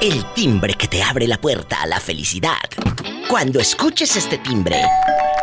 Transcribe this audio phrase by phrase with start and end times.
[0.00, 2.58] el timbre que te abre la puerta a la felicidad.
[3.28, 4.82] Cuando escuches este timbre,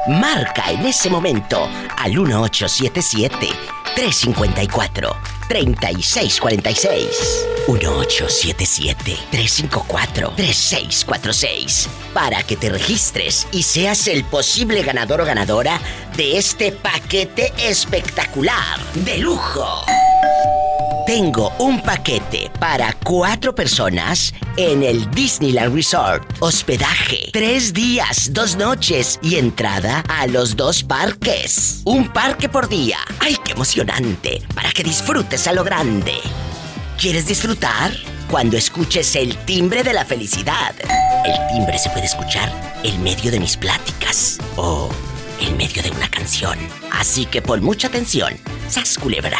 [0.08, 3.48] marca en ese momento al 1877
[3.96, 5.16] 354
[5.48, 15.80] 3646 1877 354 3646 para que te registres y seas el posible ganador o ganadora
[16.16, 19.84] de este paquete espectacular de lujo.
[21.06, 26.24] Tengo un paquete para cuatro personas en el Disneyland Resort.
[26.40, 31.82] Hospedaje, tres días, dos noches y entrada a los dos parques.
[31.84, 33.00] Un parque por día.
[33.20, 34.42] ¡Ay, qué emocionante!
[34.56, 36.16] Para que disfrutes a lo grande.
[36.98, 37.92] ¿Quieres disfrutar?
[38.32, 40.74] Cuando escuches el timbre de la felicidad.
[41.26, 42.50] El timbre se puede escuchar
[42.84, 44.90] en medio de mis pláticas o
[45.44, 46.58] en medio de una canción.
[46.92, 48.34] Así que pon mucha atención.
[48.70, 49.40] ¡Sas culebra!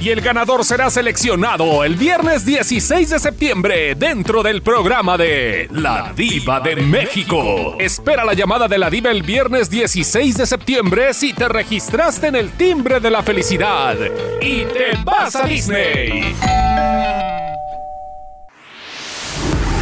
[0.00, 6.12] Y el ganador será seleccionado el viernes 16 de septiembre dentro del programa de La
[6.16, 7.76] Diva de México.
[7.78, 12.36] Espera la llamada de la Diva el viernes 16 de septiembre si te registraste en
[12.36, 13.96] el timbre de la felicidad
[14.40, 16.34] y te vas a Disney.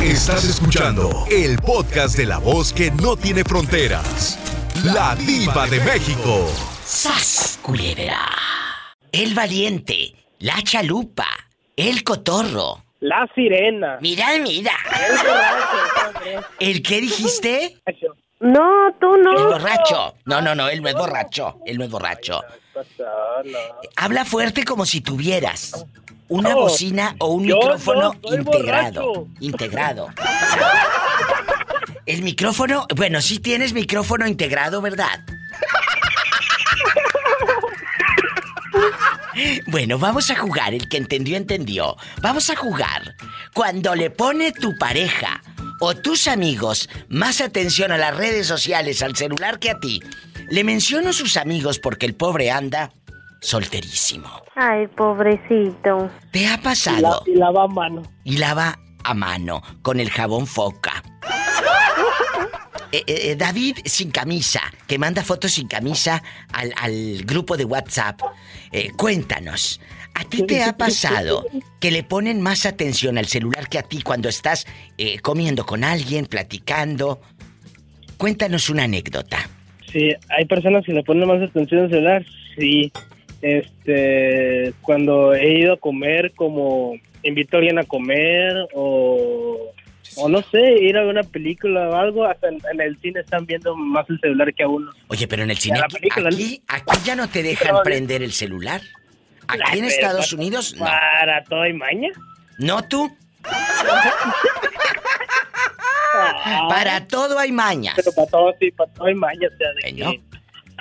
[0.02, 4.38] Estás escuchando el podcast de la voz que no tiene fronteras.
[4.76, 6.48] La Diva de México.
[6.84, 8.26] ¡Sas culebra!
[9.12, 11.26] El valiente, la chalupa,
[11.76, 12.82] el cotorro.
[13.00, 13.98] La sirena.
[14.00, 14.72] Mira, mira.
[16.58, 17.76] ¿El qué dijiste?
[18.40, 19.36] No, tú no.
[19.36, 20.14] El borracho.
[20.24, 21.58] No, no, no, él no es borracho.
[21.66, 22.40] Él no es borracho.
[23.96, 25.84] Habla fuerte como si tuvieras
[26.28, 29.26] una bocina o un micrófono integrado.
[29.40, 30.08] Integrado.
[32.10, 35.20] El micrófono, bueno, sí tienes micrófono integrado, ¿verdad?
[39.68, 40.74] Bueno, vamos a jugar.
[40.74, 41.96] El que entendió, entendió.
[42.20, 43.14] Vamos a jugar.
[43.54, 45.40] Cuando le pone tu pareja
[45.78, 50.00] o tus amigos más atención a las redes sociales, al celular que a ti,
[50.50, 52.90] le menciono sus amigos porque el pobre anda
[53.40, 54.28] solterísimo.
[54.56, 56.10] Ay, pobrecito.
[56.32, 57.22] ¿Te ha Y, la, pasado?
[57.24, 58.02] y lava a mano.
[58.24, 61.04] Y lava a mano con el jabón foca.
[62.92, 68.20] Eh, eh, David sin camisa, que manda fotos sin camisa al, al grupo de WhatsApp.
[68.72, 69.80] Eh, cuéntanos,
[70.14, 71.46] ¿a ti te ha pasado
[71.78, 74.66] que le ponen más atención al celular que a ti cuando estás
[74.98, 77.20] eh, comiendo con alguien, platicando?
[78.16, 79.48] Cuéntanos una anécdota.
[79.92, 82.26] Sí, hay personas que le ponen más atención al celular.
[82.56, 82.92] Sí.
[83.40, 89.72] Este, cuando he ido a comer, como invito a alguien a comer o,
[90.16, 93.46] o no sé, ir a una película o algo, hasta en, en el cine están
[93.46, 94.90] viendo más el celular que a uno.
[95.08, 98.32] Oye, pero en el cine aquí, aquí, aquí ya no te dejan No, prender el
[98.32, 98.80] celular.
[99.46, 100.84] Aquí en Estados para- Unidos, no.
[100.84, 102.08] Para todo y maña.
[102.58, 103.16] ¿No tú?
[106.68, 107.94] Para todo hay mañas.
[107.96, 109.48] Pero para todo, sí, para todo y maña.
[109.52, 110.20] O sea, de que,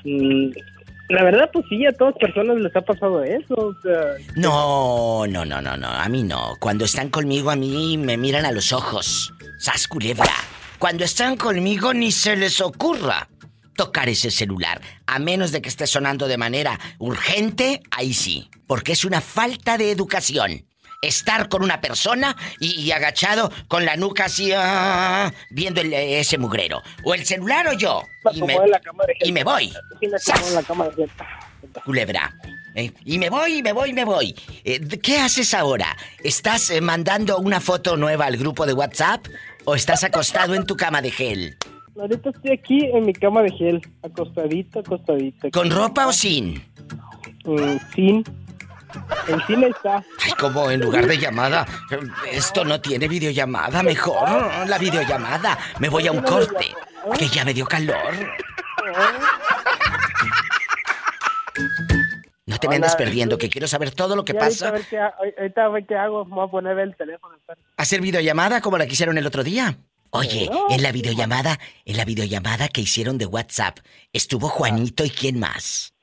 [0.03, 0.51] mm,
[1.09, 3.55] la verdad, pues sí, a todas personas les ha pasado eso.
[3.55, 6.53] O sea, No, no, no, no, no, a mí no.
[6.59, 9.33] Cuando están conmigo a mí me miran a los ojos.
[9.57, 10.33] Sas culebra.
[10.77, 13.27] Cuando están conmigo ni se les ocurra
[13.75, 14.81] tocar ese celular.
[15.07, 18.49] A menos de que esté sonando de manera urgente, ahí sí.
[18.67, 20.68] Porque es una falta de educación.
[21.03, 26.37] Estar con una persona y, y agachado con la nuca así, ah, viendo el- ese
[26.37, 26.81] mugrero.
[27.05, 28.03] O el celular o yo.
[28.33, 28.57] Y me,
[29.21, 29.71] y me voy.
[31.85, 32.35] Culebra.
[32.75, 34.35] Eh, y me voy, y me voy, y me voy.
[34.65, 35.95] Eh, ¿Qué haces ahora?
[36.21, 39.25] ¿Estás eh, mandando una foto nueva al grupo de WhatsApp?
[39.63, 41.55] ¿O estás acostado en tu cama de gel?
[41.97, 45.49] Ahorita estoy aquí en mi cama de gel, acostadito, acostadito.
[45.51, 46.61] ¿Con ropa o sin?
[47.95, 48.23] Sin.
[49.27, 50.03] El cine está.
[50.23, 51.65] Ay, como en lugar de llamada.
[52.31, 54.27] Esto no tiene videollamada, mejor
[54.67, 55.57] la videollamada.
[55.79, 56.73] Me voy a un corte,
[57.17, 58.13] que ya me dio calor.
[62.45, 64.69] No te me andes perdiendo, que quiero saber todo lo que pasa.
[64.69, 66.25] ahorita a ver qué hago.
[66.25, 67.35] Voy a poner el teléfono.
[67.77, 69.77] ¿Hacer videollamada como la que hicieron el otro día?
[70.11, 73.77] Oye, en la videollamada, en la videollamada que hicieron de WhatsApp,
[74.11, 75.93] estuvo Juanito y quién más.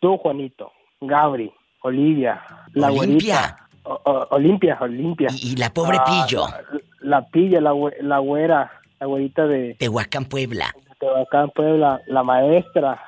[0.00, 1.52] Tú, Juanito, Gabri,
[1.94, 2.40] Olivia,
[2.72, 3.56] la Olimpia.
[3.82, 5.28] O- o- Olimpia, Olimpia.
[5.30, 9.74] Y, y la pobre Ah, Pillo, La, la pilla, la, la güera, la güerita de
[9.78, 10.74] Tehuacán, Puebla.
[10.98, 12.98] Tehuacán, Puebla, la maestra,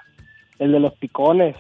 [0.59, 1.57] el de los picones.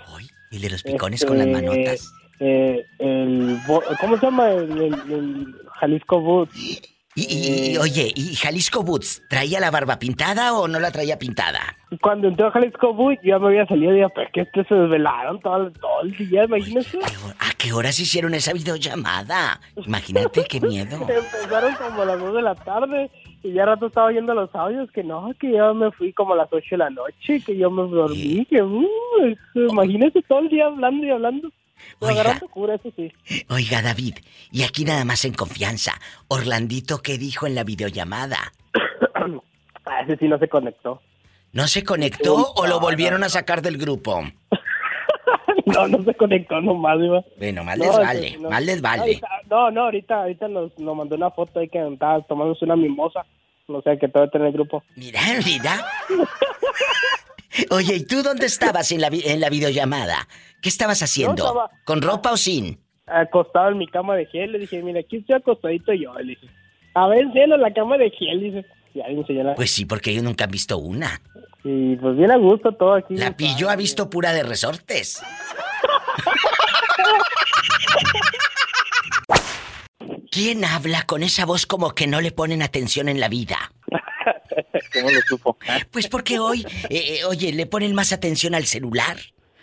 [0.50, 2.12] Y de los picones con las Este, manotas.
[2.40, 3.58] eh, el,
[4.00, 4.50] ¿Cómo se llama?
[4.50, 6.82] El, el- el Jalisco Boots.
[7.16, 11.18] Y, y- y, oye, ¿y Jalisco Boots traía la barba pintada o no la traía
[11.18, 11.60] pintada?
[12.02, 14.74] Cuando entró a Jalisco Boy, ya me había salido y ya, pues que este se
[14.74, 16.98] desvelaron todo, todo el día, imagínese.
[16.98, 19.60] ¿Qué hor- ¿A qué horas hicieron esa videollamada?
[19.76, 20.98] Imagínate qué miedo.
[21.08, 23.10] Empezaron como a las 2 de la tarde
[23.42, 26.36] y ya rato estaba oyendo los audios que no, que yo me fui como a
[26.36, 28.86] las 8 de la noche, que yo me dormí, que uh,
[29.54, 31.48] imagínese todo el día hablando y hablando.
[32.00, 32.40] Oiga.
[32.50, 33.12] cura, eso sí.
[33.48, 34.16] Oiga, David,
[34.50, 35.92] y aquí nada más en confianza.
[36.28, 38.38] Orlandito, ¿qué dijo en la videollamada?
[39.88, 41.00] Ah, ese sí no se conectó.
[41.52, 44.22] ¿No se conectó o lo volvieron a sacar del grupo?
[45.66, 47.22] No, no se conectó nomás, iba.
[47.38, 48.50] Bueno, mal No, les ese vale, sí no.
[48.50, 49.20] mal les vale.
[49.50, 53.26] No, no, ahorita, ahorita nos, nos mandó una foto ahí que estaba tomándose una mimosa.
[53.68, 54.84] No sé, que todavía está en el grupo.
[54.94, 55.84] Mira, mira.
[57.70, 60.28] Oye, ¿y tú dónde estabas en la, en la videollamada?
[60.62, 61.42] ¿Qué estabas haciendo?
[61.44, 62.78] Estaba- ¿Con ropa o sin?
[63.06, 66.12] Acostado en mi cama de gel, le dije, mira, aquí estoy acostadito yo.
[66.14, 66.48] Le dije,
[66.94, 68.64] a ver, enséñalo la cama de gel, dice.
[69.56, 71.20] Pues sí, porque ellos nunca han visto una.
[71.62, 73.14] Y pues bien a gusto todo aquí.
[73.16, 75.22] La pillo ha visto pura de resortes.
[80.30, 83.72] ¿Quién habla con esa voz como que no le ponen atención en la vida?
[84.92, 85.56] ¿Cómo lo supo?
[85.90, 89.16] Pues porque hoy, eh, eh, oye, le ponen más atención al celular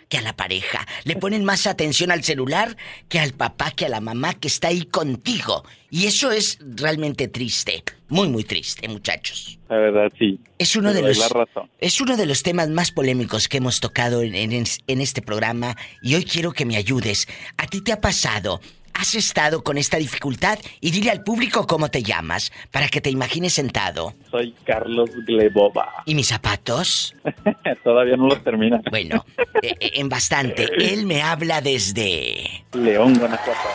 [0.08, 0.86] que a la pareja.
[1.04, 2.76] Le ponen más atención al celular
[3.08, 5.64] que al papá, que a la mamá que está ahí contigo.
[5.90, 7.82] Y eso es realmente triste.
[8.08, 9.58] Muy, muy triste, muchachos.
[9.68, 10.38] La verdad, sí.
[10.58, 11.70] Es uno de los la razón.
[11.80, 15.76] es uno de los temas más polémicos que hemos tocado en, en- en este programa
[16.02, 17.26] y hoy quiero que me ayudes.
[17.56, 18.60] ¿A ti te ha pasado?
[18.94, 20.58] ¿Has estado con esta dificultad?
[20.80, 24.14] Y dile al público cómo te llamas para que te imagines sentado.
[24.30, 26.04] Soy Carlos Glebova.
[26.06, 27.14] ¿Y mis zapatos?
[27.84, 28.80] Todavía no los termina.
[28.90, 29.24] Bueno,
[29.62, 30.68] eh, eh, en bastante.
[30.78, 33.68] Él me habla desde León, Guanajuato.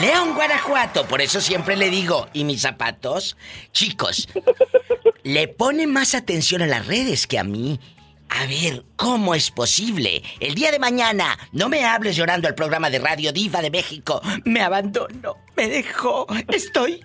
[0.00, 1.06] León, Guanajuato.
[1.06, 3.36] Por eso siempre le digo, ¿y mis zapatos?
[3.72, 4.28] Chicos,
[5.22, 7.80] le pone más atención a las redes que a mí.
[8.28, 10.22] A ver, ¿cómo es posible?
[10.40, 14.20] El día de mañana, no me hables llorando al programa de Radio Diva de México.
[14.44, 17.04] Me abandonó, me dejó, estoy...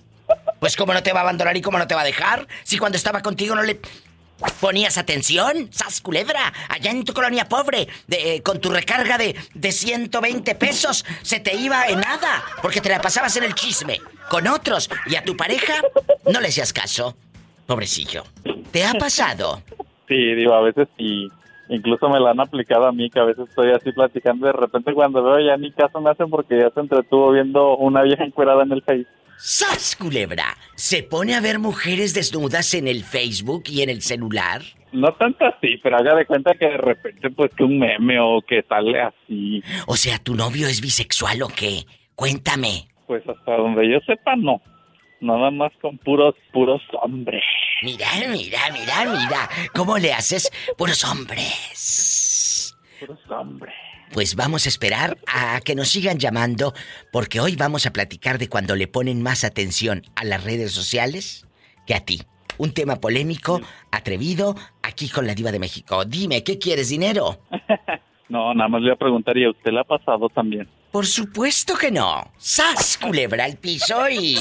[0.59, 2.77] Pues cómo no te va a abandonar y cómo no te va a dejar, si
[2.77, 3.81] cuando estaba contigo no le
[4.59, 9.71] ponías atención, sas culebra, allá en tu colonia pobre, eh, con tu recarga de, de
[9.71, 14.47] 120 pesos, se te iba en nada, porque te la pasabas en el chisme con
[14.47, 15.81] otros y a tu pareja
[16.31, 17.17] no le hacías caso.
[17.67, 18.25] Pobrecillo.
[18.71, 19.61] ¿Te ha pasado?
[20.11, 21.29] Sí, digo, a veces sí.
[21.69, 24.93] Incluso me la han aplicado a mí, que a veces estoy así platicando de repente
[24.93, 28.63] cuando veo ya ni caso me hacen porque ya se entretuvo viendo una vieja encuerada
[28.63, 29.07] en el Face.
[29.37, 30.57] ¡Sas, culebra!
[30.75, 34.63] ¿Se pone a ver mujeres desnudas en el Facebook y en el celular?
[34.91, 38.41] No tanto así, pero haga de cuenta que de repente pues que un meme o
[38.41, 39.63] que sale así.
[39.87, 41.85] O sea, ¿tu novio es bisexual o qué?
[42.15, 42.89] Cuéntame.
[43.07, 44.61] Pues hasta donde yo sepa, no.
[45.21, 47.43] Nada más con puros, puros hombres.
[47.81, 49.49] Mira, mira, mira, mira.
[49.73, 50.51] ¿Cómo le haces?
[50.77, 52.75] Puros hombres.
[52.99, 53.73] Puros hombres.
[54.13, 56.73] Pues vamos a esperar a que nos sigan llamando
[57.11, 61.47] porque hoy vamos a platicar de cuando le ponen más atención a las redes sociales
[61.87, 62.21] que a ti.
[62.57, 63.61] Un tema polémico,
[63.91, 66.05] atrevido, aquí con la diva de México.
[66.05, 67.41] Dime, ¿qué quieres, dinero?
[68.29, 70.65] No, nada más le voy a preguntar, ¿y a usted le ha pasado también?
[70.89, 72.31] Por supuesto que no.
[72.37, 74.37] ¡Sas, culebra al piso y...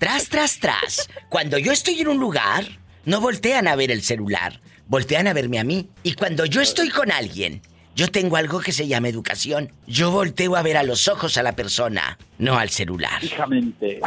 [0.00, 1.10] Tras, tras, tras.
[1.28, 2.64] Cuando yo estoy en un lugar,
[3.04, 5.90] no voltean a ver el celular, voltean a verme a mí.
[6.02, 7.60] Y cuando yo estoy con alguien,
[7.94, 9.74] yo tengo algo que se llama educación.
[9.86, 13.20] Yo volteo a ver a los ojos a la persona, no al celular.
[13.20, 14.00] Fijamente.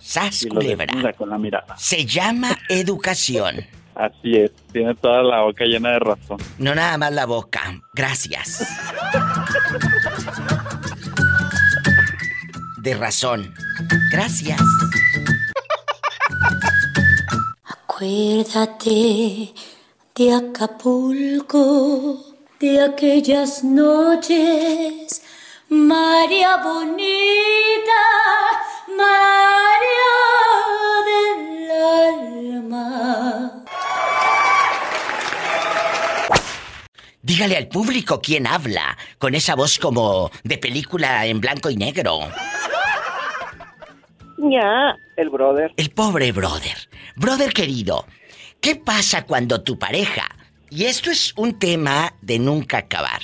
[0.00, 1.12] ¡Sas, culebra!
[1.14, 1.76] con la mirada.
[1.78, 3.66] Se llama educación.
[3.96, 6.38] Así es, tiene toda la boca llena de razón.
[6.58, 7.80] No nada más la boca.
[7.92, 8.64] Gracias.
[12.82, 13.52] De razón.
[14.12, 14.60] Gracias.
[17.94, 19.54] Acuérdate
[20.16, 22.18] de Acapulco,
[22.58, 25.22] de aquellas noches,
[25.68, 28.02] María bonita,
[28.96, 30.16] María
[31.06, 31.70] del
[32.64, 33.64] alma.
[37.22, 42.22] Dígale al público quién habla, con esa voz como de película en blanco y negro.
[44.38, 45.72] Ya, el brother.
[45.76, 46.88] El pobre brother.
[47.16, 48.06] Brother querido,
[48.60, 50.26] ¿qué pasa cuando tu pareja,
[50.68, 53.20] y esto es un tema de nunca acabar,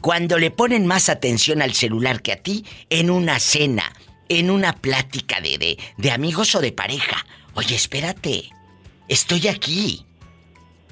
[0.00, 3.92] cuando le ponen más atención al celular que a ti en una cena,
[4.28, 7.24] en una plática de, de, de amigos o de pareja?
[7.54, 8.50] Oye, espérate,
[9.06, 10.04] estoy aquí.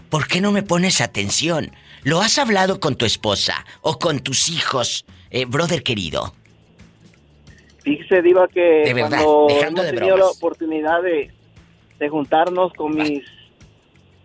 [0.08, 1.72] ¿Por qué no me pones atención?
[2.04, 6.32] ¿Lo has hablado con tu esposa o con tus hijos, eh, brother querido?
[7.82, 11.32] Fíjese, Diva, que De verdad, cuando hemos de tenido la oportunidad de,
[11.98, 13.22] de juntarnos con mis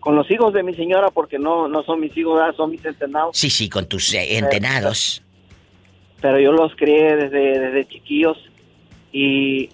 [0.00, 3.36] con los hijos de mi señora, porque no, no son mis hijos, son mis entrenados,
[3.38, 5.22] Sí, sí, con tus eh, entenados.
[6.20, 8.36] pero yo los crié desde, desde chiquillos.
[9.12, 9.68] Y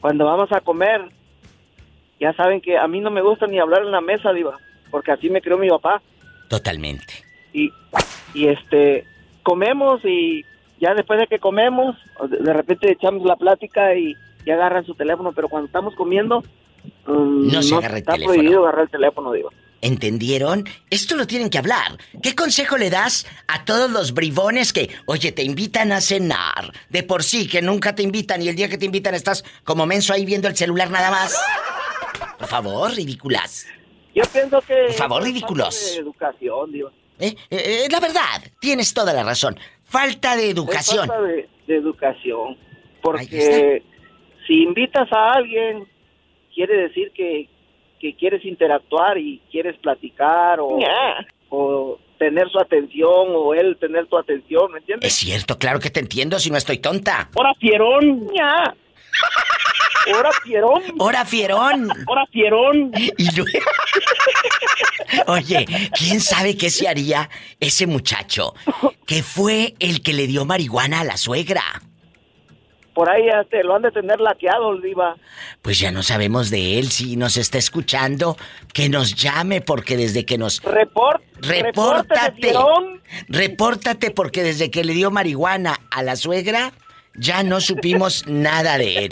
[0.00, 1.02] cuando vamos a comer,
[2.20, 4.56] ya saben que a mí no me gusta ni hablar en la mesa, Diva,
[4.92, 6.00] porque así me crió mi papá.
[6.48, 7.14] Totalmente.
[7.52, 7.72] y,
[8.34, 9.04] y este
[9.42, 10.44] comemos y
[10.78, 11.96] ya después de que comemos
[12.30, 14.14] de repente echamos la plática y,
[14.46, 16.44] y agarran su teléfono pero cuando estamos comiendo
[17.06, 18.34] No se agarra el está teléfono.
[18.34, 19.50] prohibido agarrar el teléfono digo
[19.84, 20.64] ¿Entendieron?
[20.90, 21.98] Esto lo tienen que hablar.
[22.22, 26.72] ¿Qué consejo le das a todos los bribones que, oye, te invitan a cenar?
[26.88, 29.84] De por sí, que nunca te invitan y el día que te invitan estás como
[29.84, 31.36] menso ahí viendo el celular nada más.
[32.38, 33.66] Por favor, ridículas.
[34.14, 35.74] yo pienso que Por favor, ridículos.
[35.74, 37.34] falta de educación digo ¿Eh?
[37.50, 39.58] Eh, eh, la verdad, tienes toda la razón.
[39.84, 41.08] Falta de Es educación.
[41.08, 42.56] falta de, de educación
[43.02, 43.82] porque
[44.46, 45.88] si invitas a alguien
[46.54, 47.48] quiere decir que,
[48.00, 50.78] que quieres interactuar y quieres platicar o,
[51.50, 55.12] o tener su atención o él tener tu atención ¿me entiendes?
[55.12, 57.28] Es cierto, claro que te entiendo si no estoy tonta.
[57.34, 58.28] ¡Hora fierón!
[58.36, 58.74] ¡Ya!
[60.16, 60.82] ¡Hora fierón!
[60.98, 61.88] ¡Hora, fierón!
[62.08, 62.90] ¡Hora fierón!
[63.18, 63.58] Y luego...
[65.28, 65.66] Oye,
[65.96, 67.28] ¿quién sabe qué se haría
[67.60, 68.54] ese muchacho
[69.06, 71.62] que fue el que le dio marihuana a la suegra?
[72.94, 75.16] Por ahí este, lo han de tener laqueado, Diva.
[75.62, 78.36] Pues ya no sabemos de él, si nos está escuchando,
[78.74, 80.62] que nos llame porque desde que nos...
[80.62, 82.52] Report, Repórtate.
[83.28, 86.72] Repórtate porque desde que le dio marihuana a la suegra,
[87.14, 89.10] ya no supimos nada de él.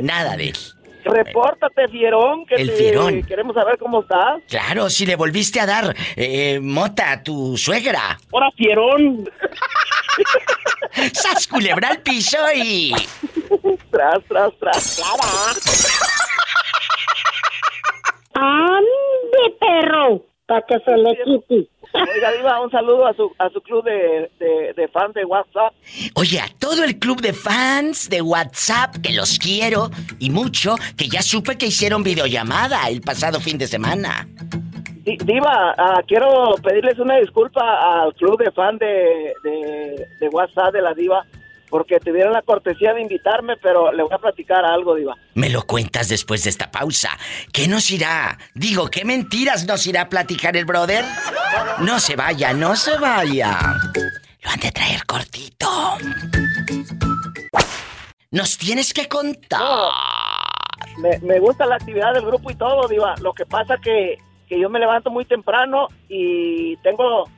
[0.00, 0.56] Nada de él.
[1.04, 3.22] Repórtate, fierón, que El te- fierón.
[3.24, 4.40] queremos saber cómo estás.
[4.48, 8.18] Claro, si le volviste a dar eh, mota a tu suegra.
[8.30, 9.28] ¡Hora fierón!
[11.12, 12.92] ¡Sas culebra al piso y...
[13.90, 14.96] Tras, tras, tras.
[14.96, 15.22] Clara.
[18.34, 20.22] ¡Ande, perro!
[20.52, 21.68] Para que se le quite.
[21.94, 25.72] Oiga, Diva, un saludo a su, a su club de, de, de fans de WhatsApp.
[26.14, 31.08] Oye, a todo el club de fans de WhatsApp, que los quiero y mucho, que
[31.08, 34.26] ya supe que hicieron videollamada el pasado fin de semana.
[35.04, 40.72] Di- Diva, ah, quiero pedirles una disculpa al club de fan de, de, de WhatsApp
[40.74, 41.24] de la Diva,
[41.72, 45.16] porque tuvieron la cortesía de invitarme, pero le voy a platicar algo, Diva.
[45.32, 47.08] Me lo cuentas después de esta pausa.
[47.50, 48.36] ¿Qué nos irá?
[48.54, 51.02] Digo, ¿qué mentiras nos irá a platicar el brother?
[51.78, 53.58] No se vaya, no se vaya.
[54.42, 55.66] Lo han de traer cortito.
[58.30, 59.62] Nos tienes que contar.
[60.98, 63.14] Me, me gusta la actividad del grupo y todo, Diva.
[63.22, 67.30] Lo que pasa que, que yo me levanto muy temprano y tengo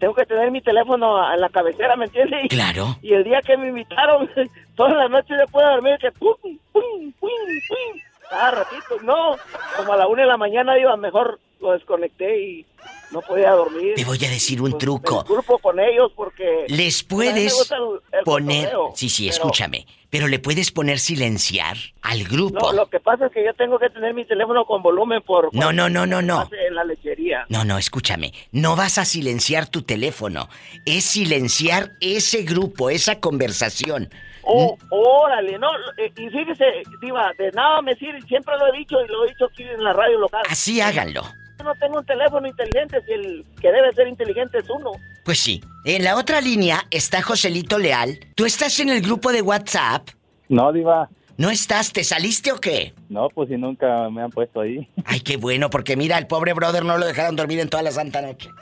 [0.00, 2.44] tengo que tener mi teléfono en la cabecera, ¿me entiendes?
[2.44, 2.96] Y- Claro.
[3.02, 4.28] Y el día que me invitaron,
[4.76, 8.00] todas las noches después de dormir, que pum, pum, pum, pum.
[8.28, 9.36] Cada ratito, no.
[9.76, 12.66] Como a la una de la mañana, Diva, mejor lo desconecté y
[13.12, 13.94] no podía dormir.
[13.96, 15.24] Te voy a decir un Pues, truco.
[15.28, 16.64] Me con ellos porque...
[16.68, 18.70] Les puedes gusta el- el poner...
[18.70, 19.86] cotorreo, Sí, sí, pero- escúchame.
[20.10, 22.58] Pero le puedes poner silenciar al grupo.
[22.58, 25.54] No, lo que pasa es que yo tengo que tener mi teléfono con volumen por...
[25.54, 26.48] No, no, no, no, no.
[26.66, 27.46] En la lechería.
[27.48, 28.32] No, no, escúchame.
[28.50, 30.48] No vas a silenciar tu teléfono.
[30.84, 34.10] Es silenciar ese grupo, esa conversación.
[34.42, 36.64] Oh, órale, no, eh, y fíjese,
[37.00, 39.84] Diva, de nada me sirve, siempre lo he dicho y lo he dicho aquí en
[39.84, 40.42] la radio local.
[40.48, 41.22] Así háganlo.
[41.64, 44.92] No tengo un teléfono inteligente, si el que debe ser inteligente es uno.
[45.24, 45.60] Pues sí.
[45.84, 48.18] En la otra línea está Joselito Leal.
[48.34, 50.08] ¿Tú estás en el grupo de WhatsApp?
[50.48, 51.08] No, Diva.
[51.36, 51.92] ¿No estás?
[51.92, 52.92] ¿Te saliste o qué?
[53.08, 54.88] No, pues si nunca me han puesto ahí.
[55.06, 57.92] Ay, qué bueno, porque mira, el pobre brother no lo dejaron dormir en toda la
[57.92, 58.50] santa noche.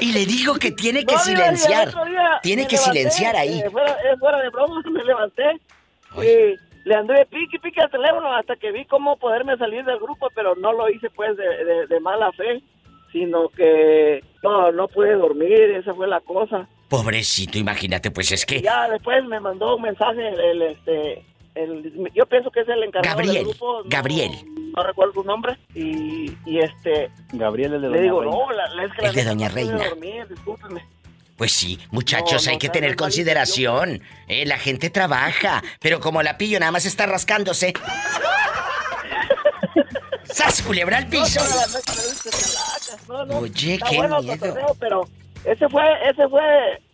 [0.00, 1.88] y le digo que tiene que No, silenciar.
[1.88, 3.60] día Tiene que levanté, silenciar ahí.
[3.60, 5.42] eh, fuera, eh, fuera de broma, me levanté
[6.16, 6.56] y
[6.88, 10.28] le anduve pique y pique al teléfono hasta que vi cómo poderme salir del grupo,
[10.34, 12.62] pero no lo hice pues de, de- de mala fe,
[13.12, 16.66] sino que no, no pude dormir, esa fue la cosa.
[16.88, 22.10] Pobrecito, imagínate, pues es que Ya después me mandó un mensaje el, el, este el-
[22.14, 23.82] yo pienso que es el encargado Gabriel, del grupo.
[23.82, 24.30] no- Gabriel.
[24.76, 28.36] No, recuerdo su nombre y, y este Gabriel es de le Doña digo, Reina.
[28.36, 29.88] no, la, la- es que la El de neta Doña no pude Reina.
[29.88, 30.82] dormir, discúlpeme.
[31.38, 34.02] Pues sí, muchachos, No, hay no, que tener consideración.
[34.26, 37.72] Eh, la gente trabaja, pero como la pillo nada más está rascándose.
[40.24, 41.40] ¡Sas, culebra al piso!
[43.40, 44.38] Oye, qué bueno miedo.
[44.38, 45.08] cotorreo, pero
[45.44, 46.42] ese fue, ese fue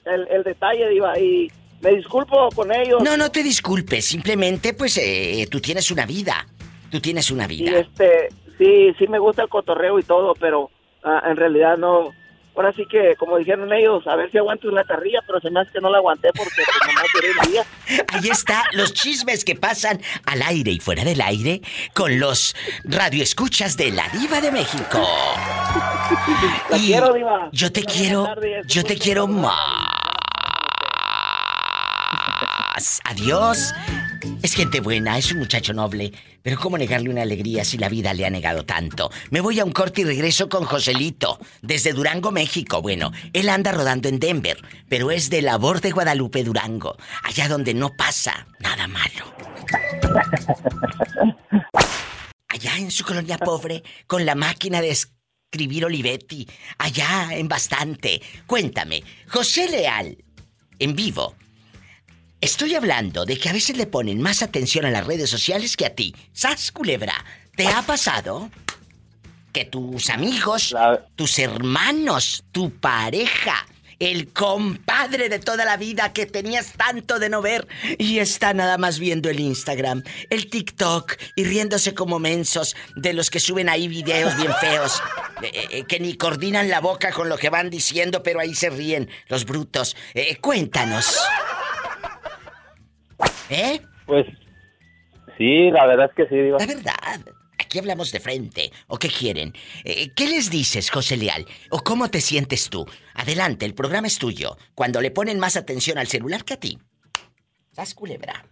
[0.05, 3.03] el, el detalle, Diva, y me disculpo con ellos.
[3.03, 6.47] No, no te disculpes, simplemente pues eh, tú tienes una vida.
[6.91, 7.79] Tú tienes una Y vida.
[7.81, 10.71] este, sí, sí me gusta el cotorreo y todo, pero
[11.03, 12.11] ah, en realidad no,
[12.55, 15.61] ahora sí que, como dijeron ellos, a ver si aguanto una carrilla, pero se me
[15.61, 17.65] hace que no la aguanté porque pues, nomás duré el día.
[18.13, 21.61] Ahí está, los chismes que pasan al aire y fuera del aire
[21.95, 25.01] con los radioescuchas de la Diva de México.
[26.71, 27.49] La Y quiero, Diva.
[27.53, 28.67] Yo te Buenas quiero, tardes.
[28.67, 29.55] yo te quiero más.
[33.05, 33.73] Adiós.
[34.45, 36.13] Es gente buena, es un muchacho noble.
[36.43, 39.11] Pero ¿cómo negarle una alegría si la vida le ha negado tanto?
[39.31, 42.83] Me voy a un corte y regreso con Joselito, desde Durango, México.
[42.83, 47.73] Bueno, él anda rodando en Denver, pero es de labor de Guadalupe, Durango, allá donde
[47.73, 49.35] no pasa nada malo.
[52.49, 56.47] Allá en su colonia pobre, con la máquina de escribir Olivetti,
[56.77, 58.21] allá en bastante.
[58.47, 60.23] Cuéntame, José Leal,
[60.79, 61.35] en vivo.
[62.45, 65.87] Estoy hablando de que a veces le ponen más atención a las redes sociales que
[65.87, 66.15] a ti.
[66.35, 67.25] ¡Sas, culebra!
[67.57, 68.51] ¿Te ha pasado?
[69.51, 73.67] Que tus amigos, La- tus hermanos, tu pareja,
[73.99, 78.77] el compadre de toda la vida que tenías tanto de no ver y está nada
[78.77, 83.89] más viendo el Instagram, el TikTok y riéndose como mensos de los que suben ahí
[83.89, 85.01] videos bien feos,
[85.41, 88.69] eh, eh, que ni coordinan la boca con lo que van diciendo, pero ahí se
[88.69, 89.97] ríen, los brutos.
[90.13, 91.17] Eh, cuéntanos.
[93.51, 93.81] ¿Eh?
[94.07, 94.27] Pues
[95.39, 96.59] sí, la verdad es que sí, Diva.
[96.59, 97.21] La verdad.
[97.59, 98.71] Aquí hablamos de frente.
[98.89, 99.53] ¿O qué quieren?
[99.85, 101.45] Eh, ¿Qué les dices, José Leal?
[101.71, 102.85] ¿O cómo te sientes tú?
[103.15, 104.57] Adelante, el programa es tuyo.
[104.75, 106.79] Cuando le ponen más atención al celular que a ti.
[107.73, 108.45] ¿Sas culebra?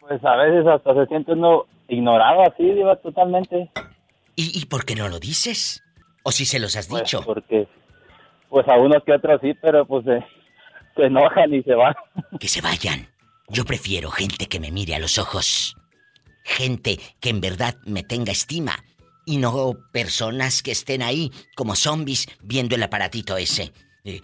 [0.00, 3.70] Pues a veces hasta se siente uno ignorado así, Diva, totalmente.
[4.36, 5.82] ¿Y, y por qué no lo dices?
[6.22, 7.22] ¿O si se los has Pues, dicho?
[7.24, 7.66] porque,
[8.48, 10.24] pues a unos que otros sí, pero pues se,
[10.96, 11.94] se enojan y se van.
[12.40, 13.08] Que se vayan.
[13.52, 15.76] Yo prefiero gente que me mire a los ojos.
[16.42, 18.82] Gente que en verdad me tenga estima.
[19.26, 23.74] Y no personas que estén ahí como zombies viendo el aparatito ese.
[24.04, 24.22] Eh,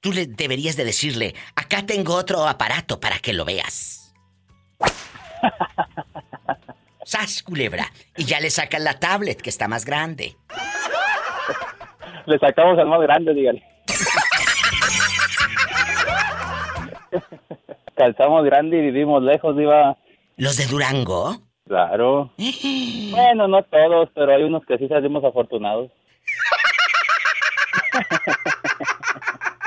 [0.00, 4.14] tú le deberías de decirle, acá tengo otro aparato para que lo veas.
[7.04, 7.92] ¡Sas, culebra!
[8.16, 10.38] Y ya le sacan la tablet, que está más grande.
[12.24, 13.62] Le sacamos al más grande, dígale.
[18.00, 19.94] Calzamos grande y vivimos lejos, Diva.
[20.38, 21.36] ¿Los de Durango?
[21.66, 22.32] Claro.
[23.10, 25.90] Bueno, no todos, pero hay unos que sí salimos afortunados.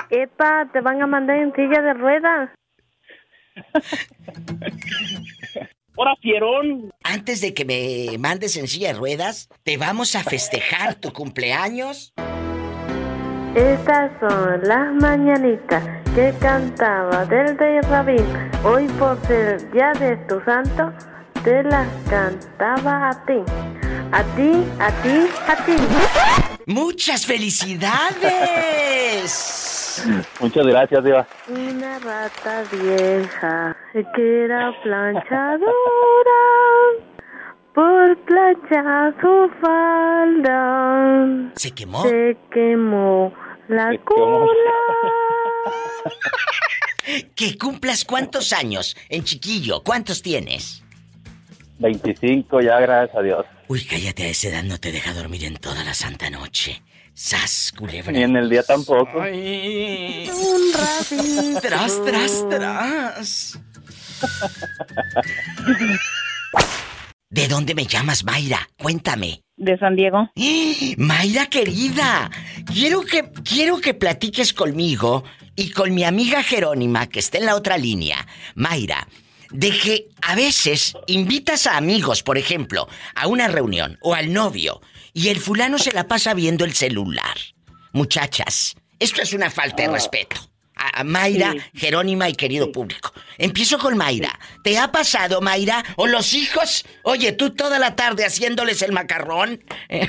[0.09, 2.49] Epa, te van a mandar en silla de ruedas.
[5.95, 6.89] ¡Hora, fierón!
[7.03, 12.15] Antes de que me mandes en silla de ruedas, te vamos a festejar tu cumpleaños.
[13.55, 18.25] Estas son las mañanitas que cantaba del rey Rabín.
[18.63, 20.93] Hoy por ser día de tu santo,
[21.43, 23.41] te las cantaba a ti.
[24.11, 25.75] A ti, a ti, a ti.
[26.67, 29.25] ¡Muchas felicidades!
[30.39, 31.25] Muchas gracias, Diva.
[31.47, 33.75] Una rata vieja
[34.15, 35.71] que era planchadora
[37.73, 41.51] por planchar su falda.
[41.55, 42.03] ¿Se quemó?
[42.03, 43.33] Se quemó
[43.67, 44.45] la Se quemó.
[47.35, 49.83] Que cumplas cuántos años en chiquillo.
[49.83, 50.83] ¿Cuántos tienes?
[51.79, 53.45] 25 ya, gracias a Dios.
[53.67, 56.81] Uy, cállate, a esa edad no te deja dormir en toda la santa noche.
[57.13, 58.11] ¡Sas, culebra!
[58.11, 59.21] Ni en el día tampoco.
[59.21, 60.29] Ay.
[60.29, 61.59] Un ratito.
[61.61, 63.59] Tras, tras, tras.
[67.29, 68.69] ¿De dónde me llamas, Mayra?
[68.77, 69.41] Cuéntame.
[69.57, 70.29] De San Diego.
[70.97, 72.31] Mayra querida,
[72.65, 75.23] quiero que quiero que platiques conmigo
[75.55, 78.25] y con mi amiga Jerónima que está en la otra línea.
[78.55, 79.07] Mayra,
[79.51, 84.81] de que a veces invitas a amigos, por ejemplo, a una reunión o al novio
[85.13, 87.37] y el fulano se la pasa viendo el celular.
[87.91, 90.37] Muchachas, esto es una falta de respeto.
[90.75, 91.59] A, Mayra, Sí.
[91.75, 93.13] Jerónima y querido público.
[93.37, 94.37] Empiezo con Mayra.
[94.63, 95.83] ¿Te ha pasado, Mayra?
[95.97, 96.83] ¿O los hijos?
[97.03, 99.63] Oye, tú toda la tarde haciéndoles el macarrón.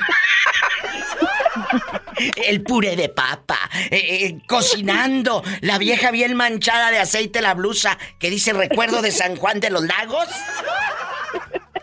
[2.47, 3.57] el puré de papa.
[3.91, 5.43] eh, eh, cocinando.
[5.61, 9.69] La vieja bien manchada de aceite la blusa que dice recuerdo de San Juan de
[9.69, 10.27] los Lagos.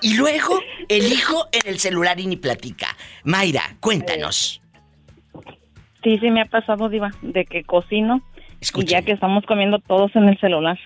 [0.00, 2.88] Y luego el hijo en el celular y ni platica.
[3.24, 4.60] Mayra, cuéntanos.
[6.02, 8.22] Sí, sí me ha pasado, Diva, de que cocino
[8.74, 10.78] y ya que estamos comiendo todos en el celular.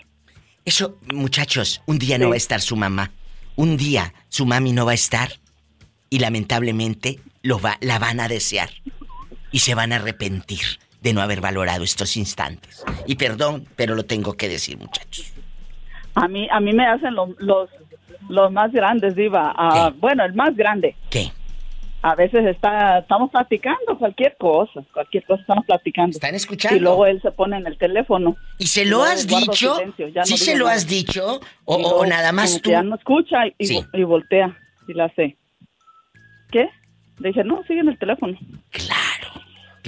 [0.65, 3.13] Eso, muchachos, un día no va a estar su mamá.
[3.55, 5.31] Un día su mami no va a estar.
[6.11, 8.71] Y lamentablemente lo va, la van a desear.
[9.53, 10.61] Y se van a arrepentir
[11.01, 12.85] de no haber valorado estos instantes.
[13.07, 15.33] Y perdón, pero lo tengo que decir, muchachos.
[16.15, 17.69] A mí, a mí me hacen lo- los,
[18.29, 19.53] los más grandes, Diva.
[19.57, 20.97] Ah, bueno, el más grande.
[21.11, 21.31] ¿Qué?
[22.03, 26.11] A veces está, estamos platicando cualquier cosa, cualquier cosa estamos platicando.
[26.13, 26.77] ¿Están escuchando?
[26.77, 28.37] Y luego él se pone en el teléfono.
[28.59, 29.75] ¿Y se lo has dicho?
[29.77, 30.77] silencio, no ¿Sí se lo nada.
[30.77, 31.41] has dicho?
[31.65, 32.71] ¿O, nada más tú?
[32.71, 33.85] Ya no escucha y, Sí.
[33.93, 34.57] y voltea
[34.87, 35.37] y la hace.
[36.53, 36.69] ¿Qué?
[37.19, 38.39] Le dije, no, sigue en el teléfono.
[38.71, 39.01] Claro,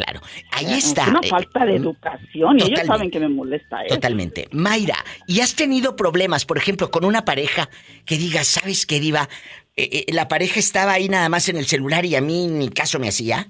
[0.04, 0.20] claro.
[0.52, 1.08] Ahí Es está.
[1.08, 3.94] una eh, falta de educación y ellos saben que me molesta eso.
[3.96, 4.48] Totalmente.
[4.52, 7.68] Mayra, ¿y has tenido problemas, por ejemplo, con una pareja
[8.04, 9.28] que diga, ¿sabes qué, Diva?
[9.76, 12.68] Eh, eh, la pareja estaba ahí nada más en el celular y a mí ni
[12.68, 13.48] caso me hacía.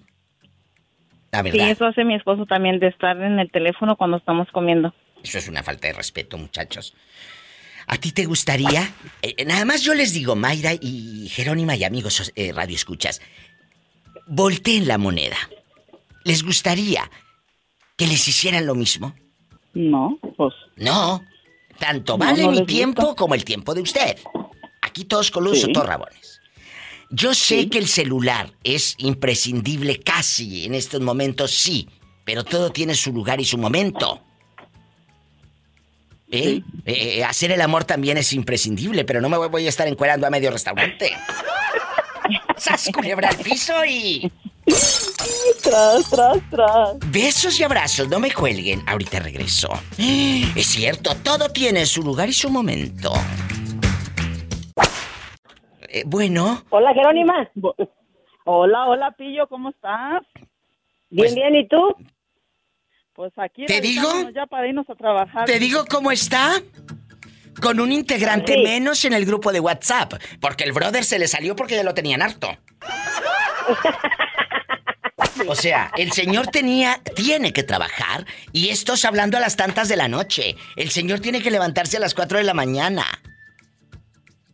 [1.31, 4.49] La Sí, verdad, eso hace mi esposo también, de estar en el teléfono cuando estamos
[4.53, 4.95] comiendo.
[5.23, 6.95] eso es una falta de respeto, muchachos.
[7.87, 8.93] ¿A ti te gustaría?
[9.23, 13.21] Eh, nada más yo les digo, Mayra y Jerónima y amigos eh, Radio Escuchas,
[14.27, 15.37] volteen la moneda.
[16.29, 17.11] ¿Les gustaría
[17.97, 19.15] que les hicieran lo mismo?
[19.73, 21.23] No, pues No.
[21.79, 23.17] Tanto No, vale no mi tiempo gusta.
[23.17, 24.19] como el tiempo de usted.
[24.83, 25.73] Aquí todos Sí.
[25.73, 26.41] todos rabones.
[27.11, 27.69] Yo sé Sí.
[27.71, 31.89] que el celular es imprescindible casi en estos momentos, sí.
[32.27, 34.23] Pero todo tiene su lugar y su momento.
[36.31, 36.61] ¿Eh?
[36.85, 39.89] Eh, eh, hacer el amor también es imprescindible, pero no me voy, voy a estar
[39.89, 41.11] encuerando a medio restaurante.
[42.59, 44.31] ¡Sas, culebra al piso y...
[45.63, 46.99] tras, tras, tras.
[47.11, 48.83] Besos y abrazos, no me cuelguen.
[48.87, 49.69] Ahorita regreso.
[50.57, 53.13] Es cierto, todo tiene su lugar y su momento.
[55.89, 57.49] Eh, bueno, Hola, Jerónima.
[58.45, 60.23] Hola, hola, Pillo, ¿cómo estás?
[61.11, 61.95] Bien, bien, ¿y tú?
[63.15, 64.09] Pues aquí ¿Te digo?
[64.35, 65.45] ya para irnos a trabajar.
[65.47, 66.61] ¿te digo cómo está?
[67.61, 68.63] Con un integrante Sí.
[68.63, 70.15] menos en el grupo de WhatsApp.
[70.41, 72.49] Porque el brother se le salió porque ya lo tenían harto.
[75.47, 79.97] O sea, el señor tenía, tiene que trabajar y estos hablando a las tantas de
[79.97, 80.57] la noche.
[80.77, 83.05] El señor tiene que levantarse a las 4 de la mañana.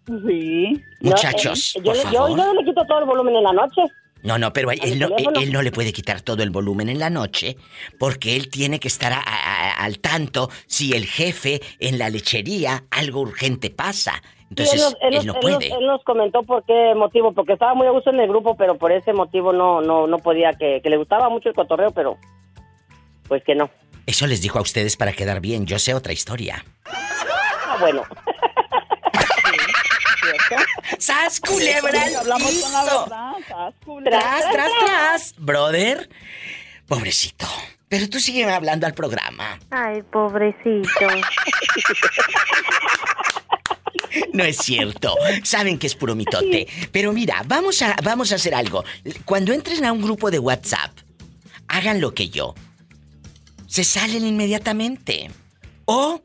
[0.07, 0.81] Sí.
[1.01, 2.31] Muchachos, Yo, por le- favor.
[2.31, 3.81] yo, yo le quito todo el volumen en la noche.
[4.23, 5.41] No, no, pero ¿A él no, teléfono?
[5.41, 7.57] él no le puede quitar todo el volumen en la noche
[7.99, 12.09] porque él tiene que estar a- a- a- al tanto si el jefe en la
[12.11, 14.23] lechería algo urgente pasa.
[14.51, 15.69] Entonces, Sí, él, nos, él él no él puede.
[15.71, 18.57] nos- él nos comentó por qué motivo, porque estaba muy a gusto en el grupo,
[18.57, 21.91] pero por ese motivo no no no podía, que, que le gustaba mucho el cotorreo,
[21.93, 22.17] pero
[23.29, 23.71] pues que no.
[24.07, 25.65] Eso les dijo a ustedes para quedar bien.
[25.67, 26.63] Yo sé otra historia.
[26.87, 28.03] Ah, bueno.
[30.99, 33.33] ¡Sas, culebra Hablamos con la verdad.
[33.49, 34.19] sas, culebra.
[34.21, 35.35] ¡Tras, tras, tras!
[35.39, 36.09] Brother,
[36.87, 37.47] pobrecito.
[37.89, 39.59] Pero tú sigue hablando al programa.
[39.71, 40.89] Ay, pobrecito.
[44.33, 45.15] No es cierto.
[45.43, 46.67] Saben que es puro mitote.
[46.93, 48.85] Pero mira, vamos a, vamos a hacer algo.
[49.25, 50.93] Cuando entren a un grupo de WhatsApp,
[51.69, 52.55] hagan lo que yo.
[53.67, 55.31] Se salen inmediatamente.
[55.87, 56.23] O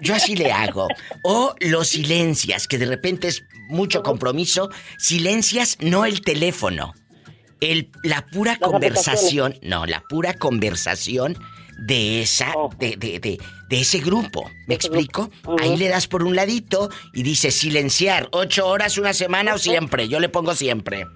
[0.00, 0.88] yo así le hago.
[1.22, 4.70] O lo silencias, que de repente es mucho compromiso.
[4.98, 6.94] Silencias no el teléfono.
[7.60, 9.58] El, la pura Las conversación.
[9.62, 11.38] No, la pura conversación
[11.76, 12.52] de esa.
[12.56, 12.70] Oh.
[12.78, 14.50] De, de, de, de ese grupo.
[14.66, 15.30] ¿Me explico?
[15.60, 18.28] Ahí le das por un ladito y dice silenciar.
[18.32, 20.08] ¿Ocho horas, una semana o siempre?
[20.08, 21.06] Yo le pongo siempre.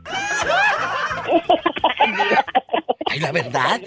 [3.07, 3.81] Ay, la verdad.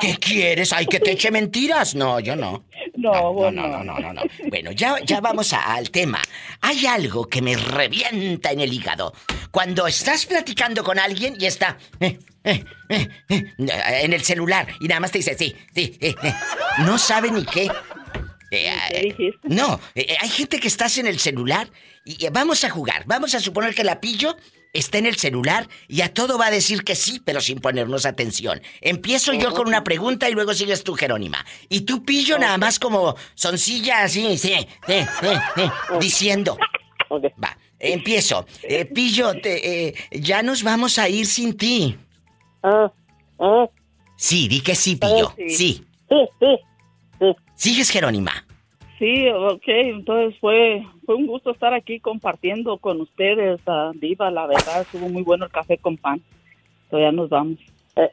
[0.00, 0.72] ¿Qué quieres?
[0.72, 1.94] Ay, que te eche mentiras.
[1.94, 2.64] No, yo no.
[2.96, 4.22] No, no, no, no, no, no, no.
[4.48, 6.20] Bueno, ya, ya vamos a- al tema.
[6.62, 9.12] Hay algo que me revienta en el hígado.
[9.52, 13.54] Cuando estás platicando con alguien y está eh, eh, eh, eh,
[14.02, 15.98] en el celular y nada más te dice sí, sí,
[16.78, 17.68] no sabe ni qué.
[19.42, 21.68] No, hay gente que estás en el celular
[22.04, 23.02] y vamos a jugar.
[23.06, 24.36] Vamos a suponer que la pillo
[24.72, 28.06] está en el celular y a todo va a decir que sí, pero sin ponernos
[28.06, 28.62] atención.
[28.80, 31.44] Empiezo yo con una pregunta y luego sigues tú, Jerónima.
[31.68, 34.54] Y tú pillo nada más como soncilla así, sí,
[34.86, 34.94] sí,
[36.00, 36.56] diciendo.
[37.42, 38.46] Va, empiezo.
[38.62, 41.96] Eh, pillo, te, eh, ya nos vamos a ir sin ti.
[42.62, 42.90] Ah,
[43.38, 43.66] ah,
[44.16, 45.32] Sí, di que sí, pillo.
[45.36, 45.50] sí.
[45.50, 45.84] Sí.
[46.08, 46.58] sí, sí,
[47.18, 47.36] sí.
[47.54, 48.32] Sigues, Jerónima.
[48.98, 54.46] Sí, ok, entonces fue, fue un gusto estar aquí compartiendo con ustedes, ah, Diva, la
[54.46, 56.22] verdad, estuvo muy bueno el café con pan.
[56.84, 57.58] Entonces ya nos vamos.
[57.96, 58.10] Eh,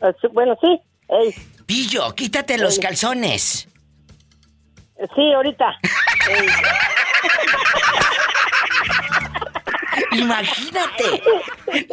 [0.00, 0.80] eh, bueno, sí.
[1.08, 1.34] Ey,
[1.66, 3.68] Pillo, quítate los calzones.
[4.96, 5.78] eh, sí, ahorita.
[10.12, 11.22] Imagínate.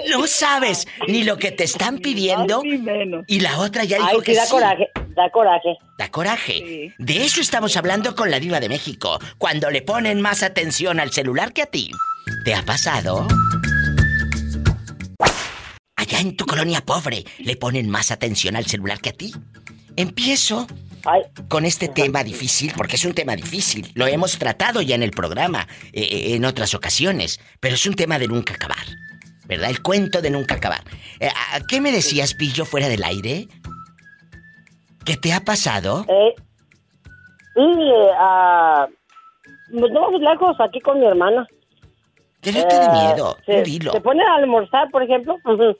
[0.10, 2.62] No sabes ni lo que te están pidiendo.
[2.64, 3.26] Ay, menos.
[3.28, 4.52] Y la otra ya dijo Ay, que sí, da sí.
[4.52, 5.78] coraje, da coraje.
[5.98, 6.54] Da coraje.
[6.54, 6.94] Sí.
[6.98, 9.20] De eso estamos hablando con la diva de México.
[9.38, 11.92] Cuando le ponen más atención al celular que a ti.
[12.46, 13.28] ¿Te ha pasado?
[15.96, 19.34] Allá en tu colonia pobre le ponen más atención al celular que a ti.
[19.96, 20.68] Empiezo
[21.06, 23.92] Ay, con este tema difícil, porque es un tema difícil.
[23.96, 27.96] Lo hemos tratado ya en el programa, eh, eh, en otras ocasiones, pero es un
[27.96, 28.86] tema de nunca acabar.
[29.46, 29.72] ¿verdad?
[29.72, 30.82] El cuento de nunca acabar.
[31.20, 33.48] Eh, ¿a- ¿Qué me decías, Pillo, fuera del aire?
[35.06, 36.06] ¿Qué te ha pasado?
[36.08, 36.36] Eh,
[38.20, 38.88] ah,
[39.72, 41.48] pues no vamos lejos, aquí con mi hermana.
[42.44, 43.92] Déjate de Eh, miedo, se, dilo.
[43.92, 45.36] se pone a almorzar, por ejemplo.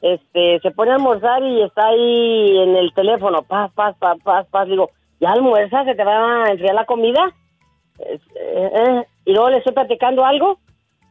[0.00, 4.46] Este, se pone a almorzar y está ahí en el teléfono, paz, paz, paz, paz,
[4.50, 4.68] paz.
[4.68, 5.84] Digo, ¿ya almuerza?
[5.84, 7.20] ¿Se te va a enfriar la comida?
[7.98, 9.04] Eh, eh.
[9.24, 10.58] Y luego le estoy platicando algo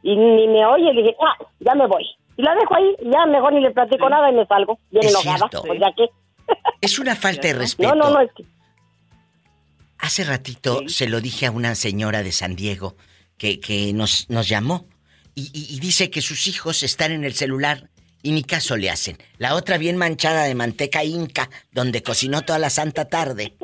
[0.04, 0.94] y ni me oye.
[0.94, 2.06] Le dije, ah, ya me voy.
[2.38, 4.78] Y la dejo ahí, ya mejor ni le platico nada y me salgo.
[4.92, 5.38] Bien Es enojada.
[5.50, 5.64] cierto.
[5.68, 6.08] Pues ya que.
[6.82, 7.94] Es una falta de respeto.
[7.96, 8.44] No, no, no, es que.
[10.00, 12.96] Hace ratito se lo dije a una señora de San Diego
[13.38, 14.86] que, que nos, nos llamó
[15.34, 17.90] y, y- y dice que sus hijos están en el celular
[18.28, 19.18] y ni caso le hacen.
[19.38, 23.54] La otra bien manchada de manteca inca, donde cocinó toda la santa tarde.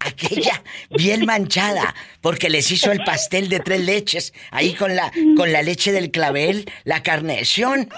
[0.00, 5.52] Aquella bien manchada, porque les hizo el pastel de tres leches, ahí con la, con
[5.52, 7.88] la leche del clavel, la carnación.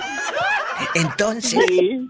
[0.95, 2.09] Entonces, y,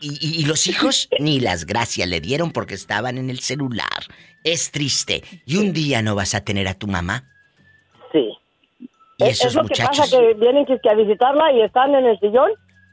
[0.00, 4.06] y- y los hijos ni las gracias le dieron porque estaban en el celular.
[4.44, 5.22] Es triste.
[5.46, 7.24] ¿Y un día no vas a tener a tu mamá?
[9.18, 9.24] Sí.
[9.24, 9.98] Y Es- esos es lo que muchachos.
[9.98, 12.50] pasa que vienen que, que a visitarla y están en el sillón,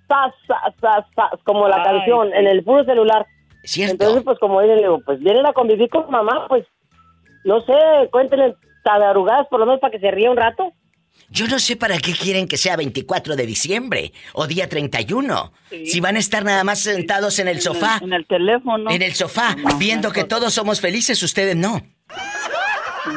[0.07, 2.33] zas, zas, zas, zas, como la Ay, canción, sí.
[2.37, 3.25] en el puro celular.
[3.63, 3.93] ¿Cierto?
[3.93, 6.65] Entonces, pues como dicen, le digo, pues vienen a convivir con mamá, pues,
[7.45, 7.73] no sé,
[8.11, 10.71] cuéntenle tadarugadas por lo menos para que se ría un rato.
[11.29, 15.51] Yo no sé para qué quieren que sea 24 de diciembre o día 31.
[15.85, 17.99] Si van a estar nada más sentados en el sofá.
[18.03, 18.91] En el teléfono.
[18.91, 21.81] En el sofá, viendo que todos somos felices, ustedes no.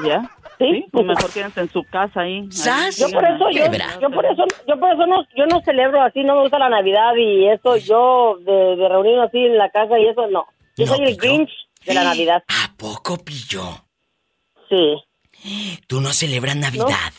[0.06, 0.30] ¿Ya?
[0.58, 2.40] Sí, pues mejor quédense en su casa ahí.
[2.40, 2.90] ahí.
[2.98, 3.62] Yo por eso, yo,
[4.00, 6.68] yo por eso, yo por eso no, yo no celebro así, no me gusta la
[6.68, 10.46] Navidad y eso, yo de, de reunirme así en la casa y eso no.
[10.76, 11.34] Yo No, soy el Pillo.
[11.34, 11.50] Grinch
[11.86, 12.42] de la Navidad.
[12.48, 13.62] ¿A poco, Pillo?
[14.68, 15.80] Sí.
[15.86, 17.12] Tú no celebras Navidad.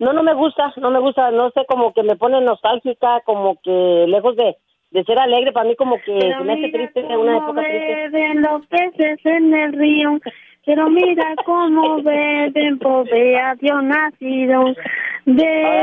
[0.00, 3.60] No, no me gusta, no me gusta, no sé, como que me pone nostálgica, como
[3.62, 4.56] que lejos de,
[4.90, 8.08] de ser alegre, para mí como que Pero se me hace triste, una época triste.
[8.10, 10.18] beben los peces en el río.
[10.66, 14.60] Pero mira cómo beben por ver Dios nacido.
[14.62, 14.74] Ahora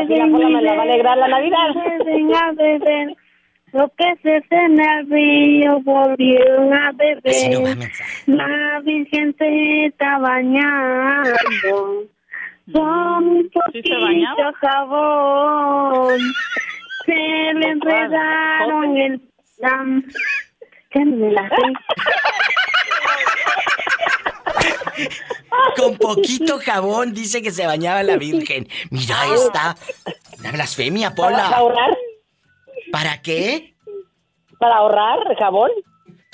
[0.07, 1.67] sí la Beben me la va a alegrar la Navidad.
[1.75, 3.15] Beben a beber.
[3.73, 7.77] Los peces en el río volvieron a no beber.
[8.25, 12.03] La Virgen se está bañando.
[12.73, 14.53] Con un ¿Sí se poquito bañaba?
[14.59, 16.19] jabón.
[17.05, 19.21] Se le enredaron el...
[19.63, 20.03] am,
[20.93, 21.49] ya me la.
[25.75, 28.67] Con poquito jabón dice que se bañaba la Virgen.
[28.89, 29.75] Mira esta.
[30.39, 31.47] Una blasfemia, ¿Para Pola.
[31.49, 31.97] ahorrar?
[32.91, 33.73] ¿Para qué?
[34.59, 35.71] ¿Para ahorrar jabón?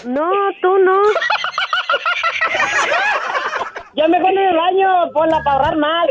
[0.06, 0.30] No,
[0.62, 1.00] tú no.
[3.96, 6.08] Yo mejor en el baño, ponla para ahorrar más.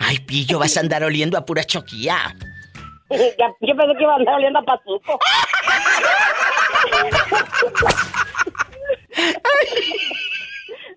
[0.00, 2.36] Ay, Pillo, vas a andar oliendo a pura choquía.
[3.10, 5.18] Ya- Yo pensé que iba a andar oliendo a patuco.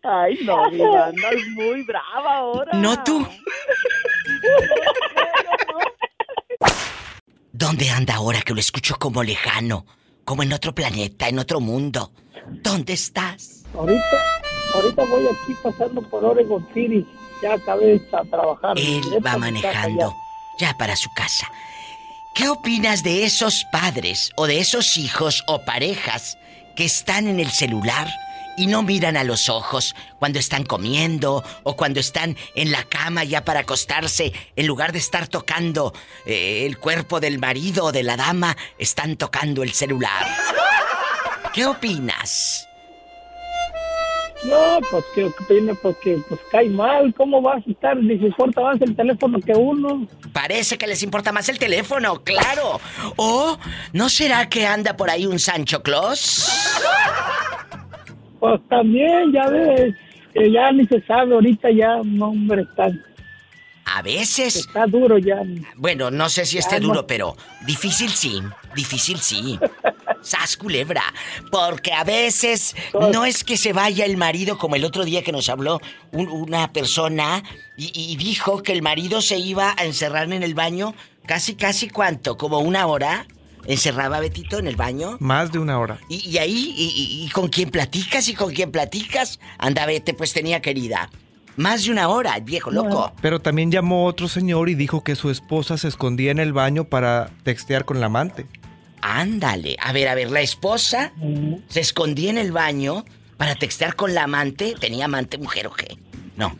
[0.04, 2.74] Ay, no, Diva, andas muy brava ahora.
[2.74, 3.28] No tú.
[7.52, 9.86] ¿Dónde anda ahora que lo escucho como lejano?
[10.24, 12.12] Como en otro planeta, en otro mundo.
[12.48, 13.64] ¿Dónde estás?
[13.74, 14.02] Ahorita,
[14.76, 17.06] ahorita voy aquí pasando por Oregon City.
[17.42, 18.78] Ya acabé de trabajar.
[18.78, 20.14] Él va a mi manejando
[20.60, 21.48] ya para su casa.
[22.38, 26.38] ¿Qué opinas de esos padres o de esos hijos o parejas
[26.76, 28.08] que están en el celular
[28.56, 33.24] y no miran a los ojos cuando están comiendo o cuando están en la cama
[33.24, 35.96] ya para acostarse, en lugar de estar tocando
[36.28, 40.28] eh, el cuerpo del marido o de la dama, están tocando el celular?
[41.56, 42.68] ¿Qué opinas?
[44.50, 47.14] No, pues que opine, porque pues cae mal.
[47.16, 47.98] ¿Cómo vas a estar?
[47.98, 50.08] Les importa más el teléfono que uno.
[50.32, 52.80] Parece que les importa más el teléfono, claro.
[53.16, 53.58] ¿O
[53.94, 56.52] no será que anda por ahí un Sancho Claus?
[58.40, 59.96] Pues también, ya ves,
[60.34, 62.90] que ya ni se sabe ahorita ya, no, hombre, está,
[63.96, 64.56] A veces.
[64.58, 65.42] está duro ya.
[65.76, 66.88] Bueno, no sé si esté Ya, no.
[66.88, 68.42] duro, pero difícil sí.
[68.76, 69.58] Difícil sí.
[70.22, 71.04] Sas culebra.
[71.52, 72.76] Porque a veces
[73.12, 75.80] no es que se vaya el marido, como el otro día que nos habló
[76.12, 77.44] un- una persona
[77.78, 80.94] y, y dijo que el marido se iba a encerrar en el baño
[81.26, 83.26] casi, casi cuánto, como una hora.
[83.66, 85.18] Encerraba a Betito en el baño.
[85.20, 86.00] Más de una hora.
[86.10, 89.40] Y, y ahí, y, y- y con quién platicas y con quién platicas.
[89.58, 91.10] Anda, vete, pues tenía querida.
[91.58, 93.12] Más de una hora, el viejo loco.
[93.22, 96.86] Pero también llamó otro señor y dijo que su esposa se escondía en el baño
[96.86, 98.46] para textear con la amante.
[99.02, 99.76] Ándale.
[99.80, 101.12] A ver, a ver, la esposa
[101.68, 103.04] se escondía en el baño
[103.38, 104.76] ¿Para textear con la amante?
[104.80, 105.96] ¿Tenía amante mujer o qué?
[106.36, 106.58] No.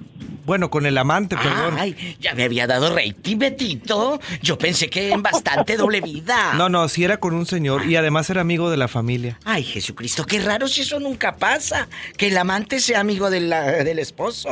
[0.48, 1.76] Bueno, con el amante, perdón.
[1.78, 4.18] Ay, ya me había dado rating, Betito.
[4.42, 6.54] Yo pensé que en bastante doble vida.
[6.54, 9.38] No, no, sí era con un señor y además era amigo de la familia.
[9.44, 11.90] Ay, Jesucristo, qué raro si eso nunca pasa.
[12.18, 14.48] Que el amante sea amigo de la- del esposo.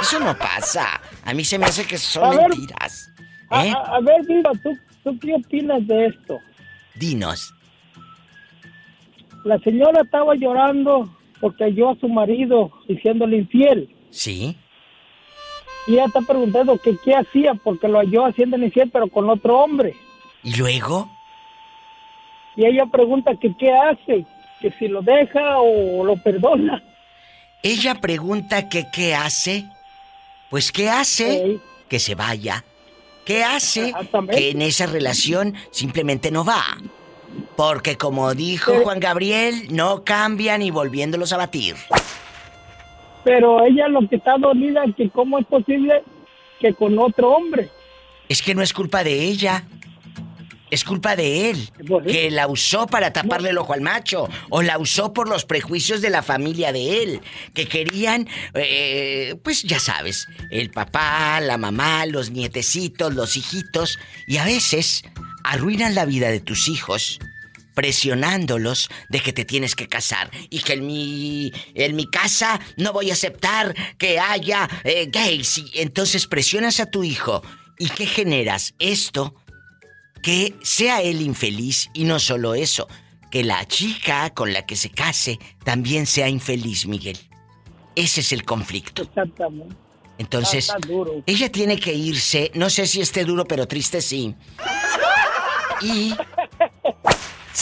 [0.00, 1.00] Eso no pasa.
[1.24, 3.10] A mí se me hace que son A mentiras.
[3.50, 3.72] A, ¿Eh?
[3.72, 4.70] a- a ver, Diva, ¿tú,
[5.02, 6.38] ¿tú qué opinas de esto?
[6.94, 7.52] Dinos.
[9.44, 13.92] La señora estaba llorando porque halló a su marido diciéndole infiel.
[14.10, 14.56] ¿Sí?
[15.86, 19.58] Y ella está preguntando que qué hacía porque lo halló haciéndole infiel, pero con otro
[19.58, 19.94] hombre.
[20.42, 21.10] ¿Y luego?
[22.56, 24.26] Y ella pregunta que qué hace,
[24.60, 26.82] que si lo deja o lo perdona.
[27.62, 29.64] Ella pregunta que qué hace.
[30.50, 32.64] Pues qué hace que se vaya.
[33.24, 33.92] ¿Qué hace
[34.30, 36.62] que en esa relación simplemente no va?
[37.56, 41.76] Porque como dijo Juan Gabriel, no cambia ni volviéndolos a batir.
[43.24, 46.02] Pero ella lo que está dolida es que cómo es posible
[46.60, 47.68] que con otro hombre.
[48.28, 49.64] Es que no es culpa de ella.
[50.70, 51.70] Es culpa de él.
[52.06, 54.28] Que la usó para taparle el ojo al macho.
[54.48, 57.20] O la usó por los prejuicios de la familia de él.
[57.52, 63.98] Que querían, eh, pues ya sabes, el papá, la mamá, los nietecitos, los hijitos.
[64.26, 65.04] Y a veces
[65.44, 67.18] arruinan la vida de tus hijos
[67.74, 72.92] presionándolos de que te tienes que casar y que en mi en mi casa no
[72.92, 75.58] voy a aceptar que haya eh, gays.
[75.58, 77.42] Y entonces presionas a tu hijo.
[77.78, 79.34] Y qué generas esto
[80.22, 82.86] que sea él infeliz y no solo eso
[83.30, 87.18] que la chica con la que se case también sea infeliz Miguel.
[87.96, 89.02] Ese es el conflicto.
[89.02, 89.74] Exactamente.
[90.18, 91.22] entonces duro.
[91.26, 92.50] ella tiene que irse.
[92.54, 94.34] No sé si esté duro pero triste sí.
[95.80, 96.14] Y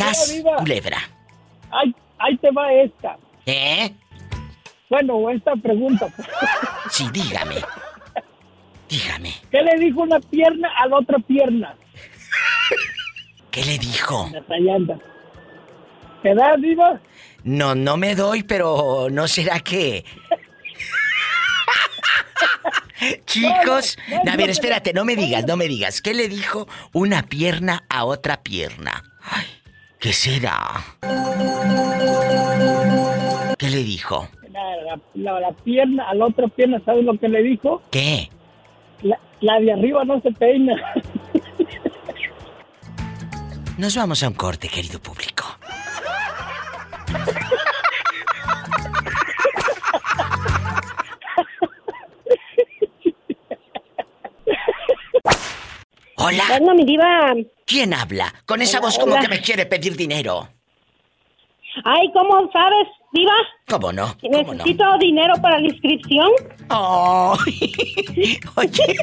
[0.00, 0.32] ¡Sas!
[0.34, 0.56] Mira.
[0.56, 0.98] Culebra.
[1.70, 3.16] Ahí, ahí te va esta.
[3.46, 3.92] ¿Eh?
[4.88, 6.08] Bueno, esta pregunta.
[6.90, 7.56] Sí, dígame.
[8.88, 9.34] Dígame.
[9.50, 11.74] ¿Qué le dijo una pierna a la otra pierna?
[13.50, 14.30] ¿Qué le dijo?
[14.74, 14.98] Anda.
[16.22, 17.00] ¿Te da, Diva?
[17.44, 20.04] No, no me doy, pero ¿no será que...
[23.24, 26.02] Chicos, No, no, no, a ver, espérate, no me digas, no me digas.
[26.02, 29.02] ¿Qué le dijo una pierna a otra pierna?
[29.22, 29.46] Ay,
[30.00, 30.82] ¿Qué será?
[33.58, 34.28] ¿Qué le dijo?
[34.50, 37.82] La, la- la pierna a la otra pierna, ¿sabes lo que le dijo?
[37.90, 38.30] ¿Qué?
[39.02, 40.74] La, la de arriba no se peina.
[43.76, 45.44] Nos vamos a un corte, querido público.
[56.16, 56.42] Hola.
[56.48, 57.34] Bueno, mi diva.
[57.70, 58.34] ¿Quién habla?
[58.46, 59.22] Con esa Hola, voz como hola.
[59.22, 60.48] que me quiere pedir dinero.
[61.84, 63.32] Ay, ¿cómo sabes, diva?
[63.68, 64.16] ¿Cómo no?
[64.22, 66.28] Necesito dinero para la inscripción.
[66.70, 67.36] Oh.
[68.56, 68.96] Oye.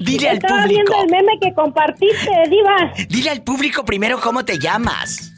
[0.00, 0.68] Dile al Estaba público.
[0.68, 2.92] viendo el meme que compartiste, diva.
[3.10, 5.34] Dile al público primero cómo te llamas.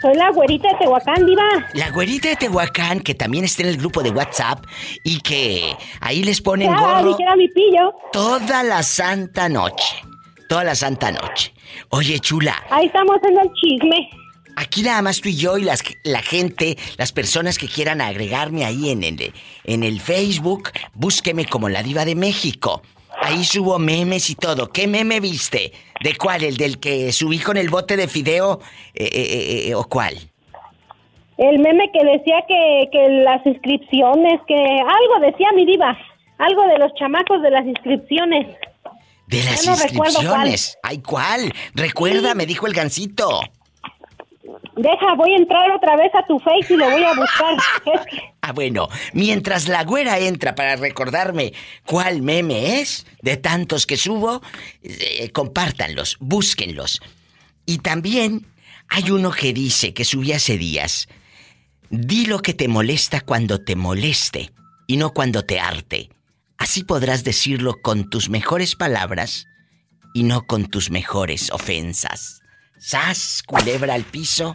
[0.00, 1.44] Soy la güerita de Tehuacán, diva.
[1.74, 4.64] La güerita de Tehuacán, que también está en el grupo de WhatsApp
[5.04, 7.92] y que ahí les ponen Ah, gorro mi pillo.
[8.12, 9.96] toda la santa noche.
[10.48, 11.52] Toda la santa noche.
[11.90, 14.08] Oye, chula, Ahí estamos en el chisme.
[14.56, 18.64] aquí nada más tú y yo y las, la gente, las personas que quieran agregarme
[18.64, 19.32] ahí en el,
[19.64, 22.82] en el Facebook, búsqueme como la diva de México.
[23.20, 24.68] Ahí subo memes y todo.
[24.70, 25.72] ¿Qué meme viste?
[26.02, 26.44] ¿De cuál?
[26.44, 28.60] ¿El del que subí con el bote de fideo
[28.94, 30.14] eh, eh, eh, o cuál?
[31.38, 35.96] El meme que decía que, que las inscripciones, que algo decía mi diva.
[36.38, 38.46] Algo de los chamacos de las inscripciones.
[39.26, 40.78] De las no inscripciones.
[40.82, 41.52] Ay, ¿cuál?
[41.74, 43.40] Recuerda, me dijo el gancito.
[44.76, 47.56] Deja, voy a entrar otra vez a tu face y lo voy a buscar.
[48.48, 51.52] Ah, bueno, mientras la güera entra para recordarme
[51.84, 54.40] cuál meme es, de tantos que subo,
[54.84, 57.00] eh, compártanlos, búsquenlos.
[57.64, 58.46] Y también
[58.88, 61.08] hay uno que dice que subí hace días.
[61.90, 64.52] Di lo que te molesta cuando te moleste
[64.86, 66.10] y no cuando te arte.
[66.58, 69.46] Así podrás decirlo con tus mejores palabras
[70.14, 72.40] y no con tus mejores ofensas.
[72.78, 74.54] Sas, culebra al piso.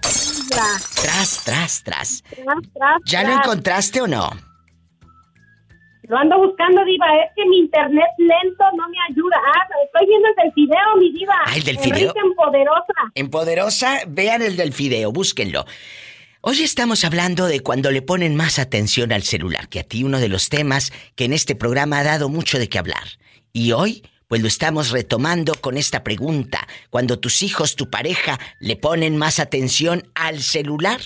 [0.50, 1.84] Tras, tras, tras.
[1.84, 3.46] Tras, tras, ¿Ya lo tras.
[3.46, 4.30] encontraste o no?
[6.04, 7.06] Lo ando buscando, diva.
[7.24, 9.38] Es que mi internet lento no me ayuda.
[9.56, 11.36] Ah, estoy viendo el del video, mi diva.
[11.46, 12.14] Ah, el del fideo.
[12.16, 12.94] En Poderosa.
[13.16, 15.66] En Poderosa, vean el del fideo, búsquenlo.
[16.44, 20.20] Hoy estamos hablando de cuando le ponen más atención al celular, que a ti uno
[20.20, 23.04] de los temas que en este programa ha dado mucho de qué hablar.
[23.54, 26.68] Y hoy, pues lo estamos retomando con esta pregunta.
[26.90, 31.00] Cuando tus hijos, tu pareja, le ponen más atención al celular.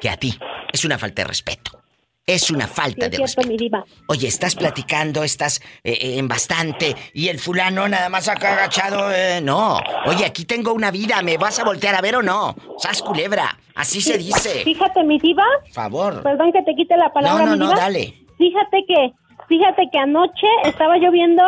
[0.00, 0.38] que a ti.
[0.72, 1.83] Es una falta de respeto.
[2.26, 3.48] Es una falta Sí, de cierto, respeto.
[3.48, 3.84] mi diva.
[4.08, 9.10] Oye, estás platicando, estás eh, eh, en bastante y el fulano nada más acá agachado.
[9.12, 9.78] eh, no.
[10.06, 12.54] Oye, aquí tengo una vida, ¿me vas a voltear a ver o no?
[12.78, 14.64] Sas culebra, así se dice.
[14.64, 15.44] Fíjate, mi diva.
[15.72, 16.22] Favor.
[16.22, 18.14] Perdón que te quite la palabra, No, no, mi no, dale.
[18.38, 19.12] Fíjate que,
[19.48, 21.42] fíjate que anoche estaba yo viendo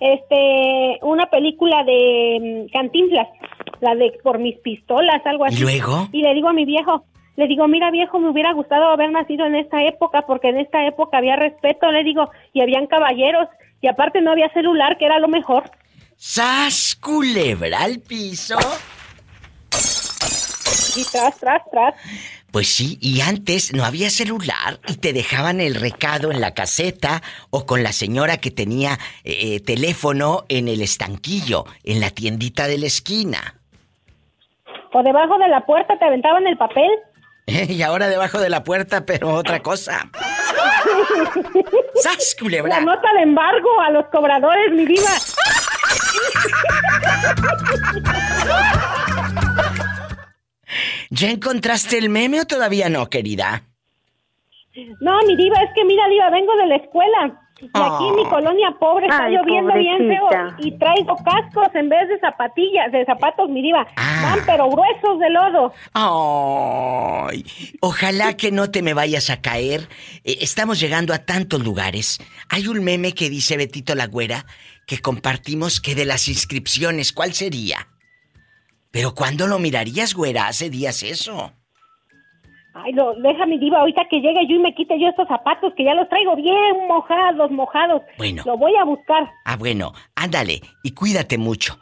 [0.00, 3.28] este una película de mm, Cantinflas,
[3.80, 5.56] la de por mis pistolas, algo así.
[5.56, 6.08] ¿Y luego?
[6.12, 7.04] Y le digo a mi viejo,
[7.36, 10.86] le digo, mira viejo, me hubiera gustado haber nacido en esta época, porque en esta
[10.86, 13.48] época había respeto, le digo, y habían caballeros,
[13.80, 15.70] y aparte no había celular, que era lo mejor.
[16.16, 18.56] Sas culebra al piso.
[20.96, 21.94] Y tras, tras, tras.
[22.52, 27.22] Pues sí, y antes no había celular y te dejaban el recado en la caseta
[27.50, 32.78] o con la señora que tenía eh, teléfono en el estanquillo, en la tiendita de
[32.78, 33.54] la esquina.
[34.92, 36.90] O debajo de la puerta te aventaban el papel.
[37.68, 40.08] Y ahora debajo de la puerta, pero otra cosa.
[42.02, 42.78] ¡Sas, culebra!
[42.78, 45.10] La nota de embargo a los cobradores, mi diva.
[51.10, 53.64] ¿Ya encontraste el meme o todavía no, querida?
[55.00, 57.40] No, mi diva, es que mira, diva, vengo de la escuela.
[57.60, 61.88] Y aquí en mi colonia pobre está Ay, lloviendo bien feo y traigo cascos en
[61.88, 63.86] vez de zapatillas, de zapatos, mi diva.
[63.96, 64.20] Ah.
[64.22, 65.72] Van pero gruesos de lodo.
[65.92, 67.44] Ay,
[67.80, 69.88] ojalá que no te me vayas a caer.
[70.24, 72.18] Eh, estamos llegando a tantos lugares.
[72.48, 74.46] Hay un meme que dice Betito la Güera
[74.86, 77.88] que compartimos que de las inscripciones, ¿cuál sería?
[78.90, 80.48] Pero ¿cuándo lo mirarías, güera?
[80.48, 81.52] Hace días eso.
[82.74, 85.72] Ay, lo, deja mi diva ahorita que llegue yo y me quite yo estos zapatos
[85.76, 88.02] que ya los traigo bien mojados, mojados.
[88.16, 88.42] Bueno.
[88.46, 89.28] Lo voy a buscar.
[89.44, 91.78] Ah, bueno, ándale y cuídate mucho.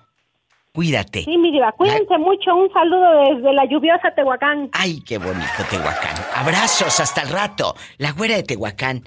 [0.72, 1.24] Cuídate.
[1.24, 2.55] Sí, mi diva, cuídense mucho.
[2.55, 4.70] Un saludo desde la lluviosa Tehuacán.
[4.72, 6.14] Ay, qué bonito Tehuacán.
[6.36, 7.74] Abrazos, hasta el rato.
[7.99, 9.03] La güera de Tehuacán.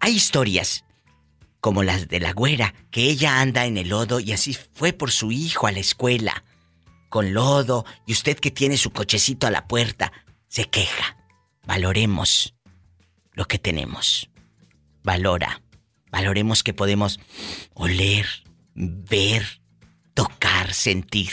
[0.00, 0.84] Hay historias
[1.62, 5.12] como las de la güera, que ella anda en el lodo y así fue por
[5.12, 6.42] su hijo a la escuela.
[7.08, 10.12] Con lodo y usted que tiene su cochecito a la puerta,
[10.52, 11.16] se queja.
[11.64, 12.54] Valoremos
[13.32, 14.28] lo que tenemos.
[15.02, 15.62] Valora.
[16.10, 17.18] Valoremos que podemos
[17.72, 18.26] oler,
[18.74, 19.62] ver,
[20.12, 21.32] tocar, sentir.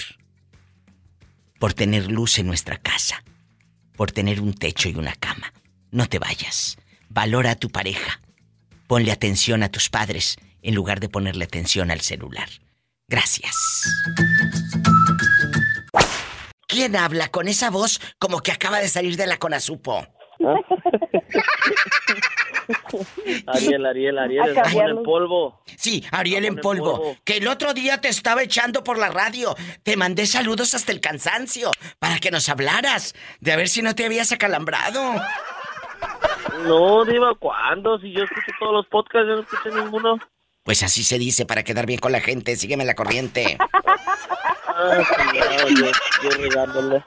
[1.59, 3.21] Por tener luz en nuestra casa.
[3.97, 5.51] Por tener un techo y una cama.
[5.91, 6.77] No te vayas.
[7.09, 8.21] Valora a tu pareja.
[8.87, 12.47] Ponle atención a tus padres en lugar de ponerle atención al celular.
[13.09, 13.53] Gracias.
[16.69, 20.05] ¿Quién habla con esa voz como que acaba de salir de la Conazupo?
[23.47, 24.97] Ariel, Ariel, Ariel, A el jamón cambiarlo.
[24.99, 25.63] en polvo.
[25.77, 26.97] Sí, Ariel en polvo.
[26.97, 27.17] polvo.
[27.25, 29.55] Que el otro día te estaba echando por la radio.
[29.81, 33.95] Te mandé saludos hasta el cansancio para que nos hablaras de a ver si no
[33.95, 35.01] te habías acalambrado.
[36.65, 37.97] No, Diva, ¿cuándo?
[37.99, 40.19] Si yo escucho todos los podcasts, yo no escuché ninguno.
[40.63, 42.55] Pues así se dice para quedar bien con la gente.
[42.55, 43.57] Sígueme la corriente.
[44.81, 45.91] Ah, sí, no, yo,
[46.23, 47.03] yo regándole.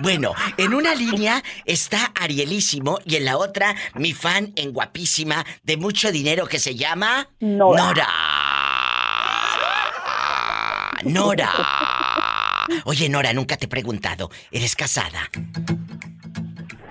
[0.00, 5.76] Bueno, en una línea está Arielísimo y en la otra mi fan en guapísima de
[5.76, 7.82] mucho dinero que se llama Nora.
[7.84, 8.08] Nora.
[11.04, 11.52] Nora.
[12.84, 15.28] Oye, Nora, nunca te he preguntado, ¿eres casada?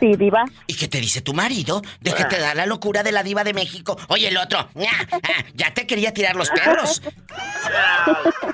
[0.02, 0.44] Sí, diva.
[0.68, 1.82] ¿Y qué te dice tu marido?
[2.02, 3.96] De que te da la locura de la diva de México.
[4.10, 5.20] Oye, el otro, ah,
[5.54, 7.02] ya te quería tirar los perros.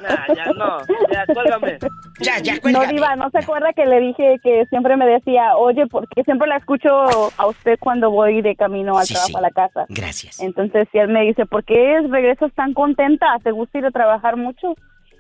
[0.02, 0.78] Nah, ya no,
[1.12, 1.78] ya, cuélgame.
[2.20, 5.88] Ya, ya, No, diva, ¿no se acuerda que le dije que siempre me decía, oye,
[5.88, 6.90] porque siempre la escucho
[7.38, 9.36] a usted cuando voy de camino al Sí, trabajo sí.
[9.38, 9.86] a la casa?
[9.90, 10.40] Gracias.
[10.42, 13.28] Entonces, si él me dice, ¿por qué regresas tan contenta?
[13.44, 14.76] ¿Te gusta ir a trabajar mucho?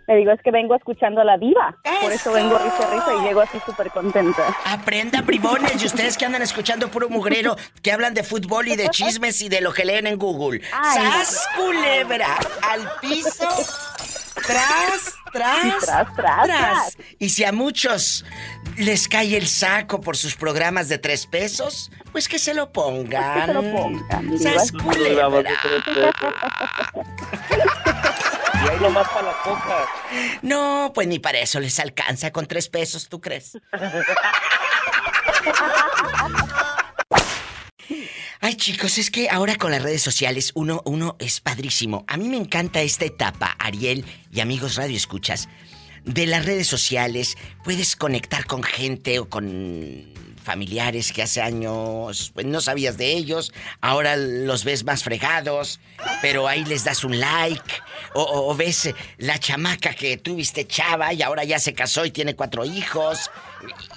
[0.07, 1.75] Le digo, es que vengo escuchando a la diva.
[2.01, 4.55] Por eso vengo risa, risa y llego así súper contenta.
[4.63, 8.87] Aprenda, bribones, y ustedes que andan escuchando puro mugrero, que hablan de fútbol y de
[8.87, 10.61] chismes y de lo que leen en Google.
[10.71, 11.11] Ay, no.
[11.11, 12.37] ¡Sas, culebra!
[12.61, 13.49] Al piso.
[14.45, 16.97] Tras, tras, Tras, tras, tras.
[17.19, 18.23] Y si a muchos
[18.77, 23.41] les cae el saco por sus programas de tres pesos, pues que se lo pongan.
[23.41, 25.51] Que se lo pongan, ¡Sas, culebra!
[28.63, 29.87] Y ahí nomás para la coca.
[30.41, 33.57] No, pues ni para eso les alcanza con tres pesos, ¿tú crees?
[38.39, 42.05] Ay, chicos, es que ahora con las redes sociales uno, uno es padrísimo.
[42.07, 45.49] A mí me encanta esta etapa, Ariel y amigos Radio Escuchas.
[46.05, 50.13] De las redes sociales puedes conectar con gente o con
[50.47, 55.79] familiares que hace años pues, no sabías de ellos, ahora los ves más fregados,
[56.21, 57.73] pero ahí les das un like,
[58.13, 62.35] o, o- ves la chamaca que tuviste chava y ahora ya se casó y tiene
[62.35, 63.29] cuatro hijos,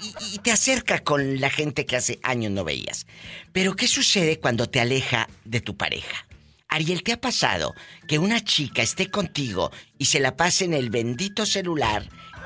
[0.03, 3.07] y, y te acerca con la gente que hace años no veías.
[3.53, 6.25] Pero ¿qué sucede cuando te aleja de tu pareja?
[6.67, 7.73] Ariel, ¿te ha pasado
[8.07, 12.03] que una chica esté contigo y se la pase en el bendito celular?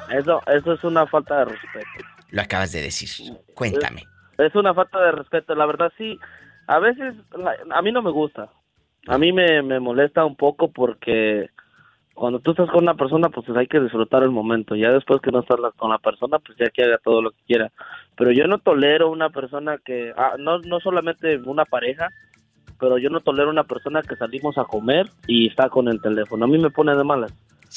[0.10, 2.15] Eso, eso es una falta de respeto.
[2.36, 3.34] Lo acabas de decir.
[3.54, 4.04] Cuéntame.
[4.38, 6.20] Es una falta de respeto, la verdad sí.
[6.68, 7.16] A veces
[7.72, 8.50] a mí no me gusta.
[9.08, 11.50] A mí me, me molesta un poco porque
[12.14, 14.76] cuando tú estás con una persona, pues hay que disfrutar el momento.
[14.76, 17.42] Ya después que no estás con la persona, pues ya que haga todo lo que
[17.48, 17.72] quiera.
[18.18, 22.10] Pero yo no tolero una persona que, ah, no, no solamente una pareja,
[22.82, 26.44] pero yo no tolero una persona que salimos a comer y está con el teléfono.
[26.44, 27.34] A mí me pone de malas.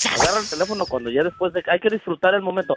[0.06, 2.76] Agarra el teléfono cuando ya después de hay que disfrutar el momento.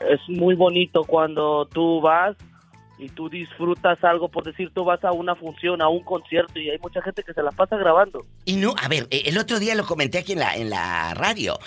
[0.00, 2.36] Es muy bonito cuando tú vas
[2.98, 6.70] y tú disfrutas algo, por decir, tú vas a una función, a un concierto y
[6.70, 8.24] hay mucha gente que se la pasa grabando.
[8.44, 11.58] Y no, a ver, el otro día lo comenté aquí en la, en la radio.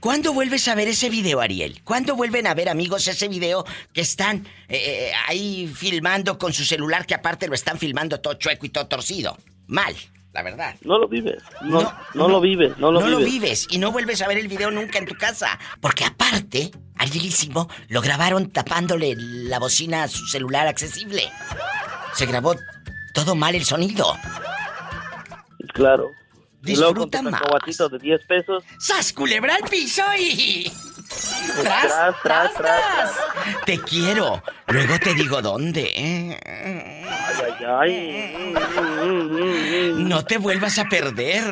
[0.00, 1.82] ¿Cuándo vuelves a ver ese video, Ariel?
[1.82, 6.64] ¿Cuándo vuelven a ver, amigos, ese video que están eh, eh, ahí filmando con su
[6.64, 9.38] celular, que aparte lo están filmando todo chueco y todo torcido?
[9.66, 9.96] Mal,
[10.36, 10.74] la verdad.
[10.82, 11.80] No lo vives, no,
[12.12, 13.20] no, lo vives, no lo no vives.
[13.20, 15.58] lo vives y no vuelves a ver el video nunca en tu casa.
[15.80, 21.30] Porque aparte, Arielísimo lo grabaron tapándole la bocina a su celular accesible.
[22.12, 22.54] Se grabó
[23.14, 24.14] todo mal el sonido.
[25.72, 26.10] Claro.
[26.64, 27.40] Y luego con Disfruta tus más.
[27.40, 28.64] cacahuatitos de 10 pesos.
[28.78, 30.70] ¡Sas, culebra al piso y...
[31.62, 33.10] Tras, tras, tras,
[33.64, 34.42] Te quiero.
[34.66, 35.92] Luego te digo dónde.
[37.60, 37.66] ¿Eh?
[37.66, 38.54] Ay, ay,
[39.02, 39.94] ay.
[39.98, 41.42] No te vuelvas a perder.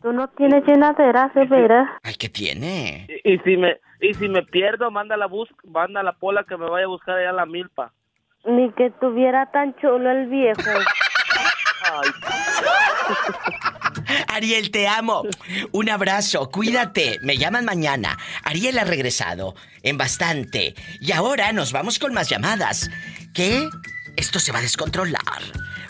[0.00, 1.88] Tú no tienes llenadera, de veras.
[2.02, 3.06] Ay, ¿qué tiene?
[3.24, 6.56] Y, y si me y si me pierdo, manda la bus, manda la pola que
[6.56, 7.92] me vaya a buscar allá a la milpa.
[8.46, 10.60] Ni que tuviera tan chulo el viejo.
[14.28, 15.24] Ariel, te amo.
[15.72, 17.18] Un abrazo, cuídate.
[17.22, 18.16] Me llaman mañana.
[18.44, 20.74] Ariel ha regresado en bastante.
[21.00, 22.90] Y ahora nos vamos con más llamadas.
[23.34, 23.68] ¿Qué?
[24.16, 25.42] Esto se va a descontrolar.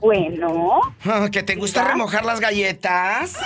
[0.00, 0.80] Bueno.
[1.04, 3.36] Ah, ¿Que te gusta remojar las galletas?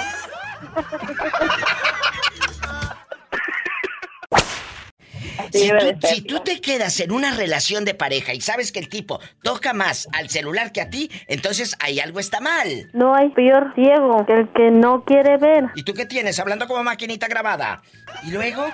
[5.52, 8.72] Si tú, de ser, si tú te quedas en una relación de pareja y sabes
[8.72, 12.90] que el tipo toca más al celular que a ti, entonces ahí algo está mal.
[12.92, 15.64] No hay peor ciego que el que no quiere ver.
[15.74, 16.38] ¿Y tú qué tienes?
[16.38, 17.82] Hablando como maquinita grabada.
[18.24, 18.64] ¿Y luego?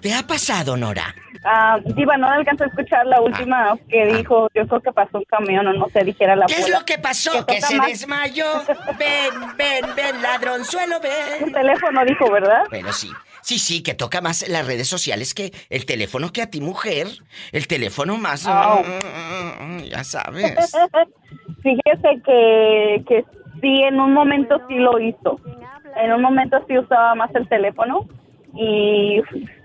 [0.00, 1.14] ¿Te ha pasado, Nora?
[1.44, 5.24] Ah, Diva, no alcanzó a escuchar la última que dijo, yo creo que pasó un
[5.24, 7.32] camión o no sé, dijera la ¿Qué es lo que pasó?
[7.46, 8.44] Que Que toca se más- desmayó.
[8.98, 11.44] Ven, ven, ven, ladronzuelo, ven.
[11.44, 12.64] Un teléfono dijo, ¿verdad?
[12.68, 13.10] Bueno, sí.
[13.42, 17.06] Sí, sí, que toca más las redes sociales que el teléfono que a ti, mujer.
[17.52, 18.46] El teléfono más...
[18.46, 18.82] Oh.
[19.88, 20.54] Ya sabes.
[21.62, 23.24] Fíjese que, que
[23.60, 25.40] sí, en un momento sí lo hizo.
[25.96, 28.06] En un momento sí usaba más el teléfono
[28.54, 29.20] y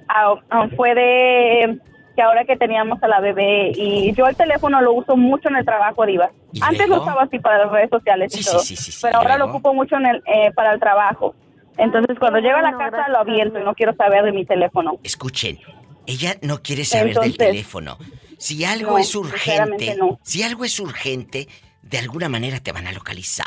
[0.07, 0.35] ah,
[0.75, 1.79] fue de
[2.15, 5.57] que ahora que teníamos a la bebé y yo el teléfono lo uso mucho en
[5.57, 6.31] el trabajo, Diva.
[6.61, 9.15] Antes lo usaba así para las redes sociales y Sí, sí, todo, sí, pero ¿y
[9.17, 11.35] ahora lo ocupo mucho en el, eh, para el trabajo.
[11.77, 14.97] Entonces cuando llego a la casa lo aviento y no quiero saber de mi teléfono.
[15.03, 15.59] Escuchen,
[16.05, 17.97] ella no quiere saber del teléfono.
[18.37, 20.19] Si algo No, es urgente, no.
[20.23, 21.47] si algo es urgente,
[21.81, 23.45] de alguna manera te van a localizar.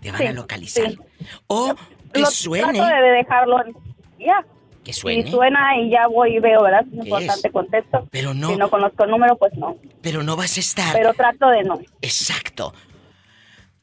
[0.00, 0.90] Te van Sí, a localizar.
[0.90, 0.98] sí.
[1.46, 1.74] O
[2.12, 2.78] que Lo suene.
[2.78, 3.74] Trato de dejarlo, en-
[4.18, 4.44] ya.
[4.84, 5.22] Que suene.
[5.24, 6.84] Si suena y ya voy y veo, ¿verdad?
[6.92, 8.06] Es importante, contesto.
[8.10, 8.48] Pero no.
[8.50, 9.76] Si no conozco el número, pues no.
[10.02, 10.92] Pero no vas a estar.
[10.92, 11.78] Pero trato de no.
[12.02, 12.74] Exacto.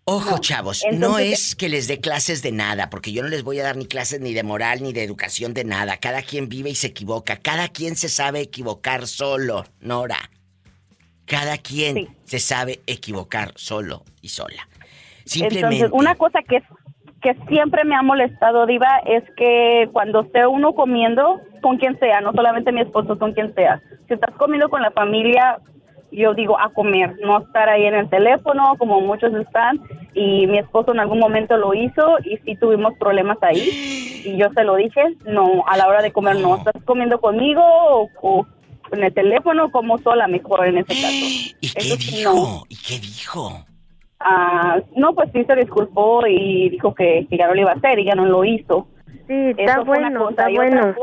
[0.05, 3.59] Ojo, chavos, no es que les dé clases de nada, porque yo no les voy
[3.59, 5.97] a dar ni clases ni de moral ni de educación de nada.
[5.97, 7.37] Cada quien vive y se equivoca.
[7.37, 10.17] Cada quien se sabe equivocar solo, Nora.
[11.25, 14.67] Cada quien se sabe equivocar solo y sola.
[15.23, 15.75] Simplemente.
[15.75, 16.63] Entonces, una cosa que,
[17.21, 22.21] que siempre me ha molestado, Diva, es que cuando esté uno comiendo, con quien sea,
[22.21, 23.79] no solamente mi esposo, con quien sea.
[24.07, 25.59] Si estás comiendo con la familia,
[26.11, 29.79] yo digo a comer, no estar ahí en el teléfono como muchos están.
[30.13, 33.61] y mi esposo en algún momento lo hizo y sí tuvimos problemas ahí
[34.25, 37.61] y yo se lo dije, no, a la hora de comer no, estás comiendo conmigo
[37.63, 38.45] o, o
[38.91, 41.55] en el teléfono como sola mejor en ese caso.
[41.61, 42.65] ¿Y qué dijo?
[42.69, 43.65] ¿Y qué dijo?
[44.19, 47.75] Ah, no, pues sí se disculpó y dijo que, que ya no lo iba a
[47.75, 48.87] hacer y ya no lo hizo.
[49.27, 50.95] Sí, está Eso fue una bueno, está bueno.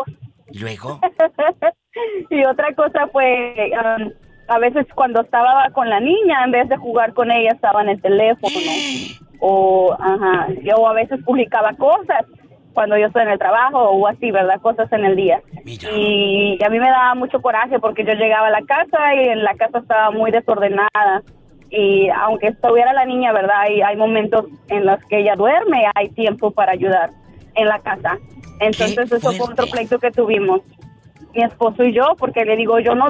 [0.61, 1.00] Luego,
[2.30, 4.11] y otra cosa fue, um,
[4.49, 7.90] a veces cuando estaba con la niña, en vez de jugar con ella, estaba en
[7.90, 8.55] el teléfono.
[9.40, 12.24] O, ajá, yo a veces publicaba cosas
[12.72, 14.61] cuando yo estoy en el trabajo o así, ¿verdad?
[14.61, 15.42] Cosas en el día.
[15.64, 19.44] Y a mí me daba mucho coraje porque yo llegaba a la casa y en
[19.44, 21.22] la casa estaba muy desordenada.
[21.70, 23.61] Y aunque estuviera la niña, ¿verdad?
[23.61, 27.11] Hay, hay momentos en los que ella duerme, hay tiempo para ayudar
[27.55, 28.18] en la casa.
[28.61, 30.62] Entonces eso fue otro pleito que tuvimos
[31.34, 33.09] mi esposo y yo, porque le digo, yo no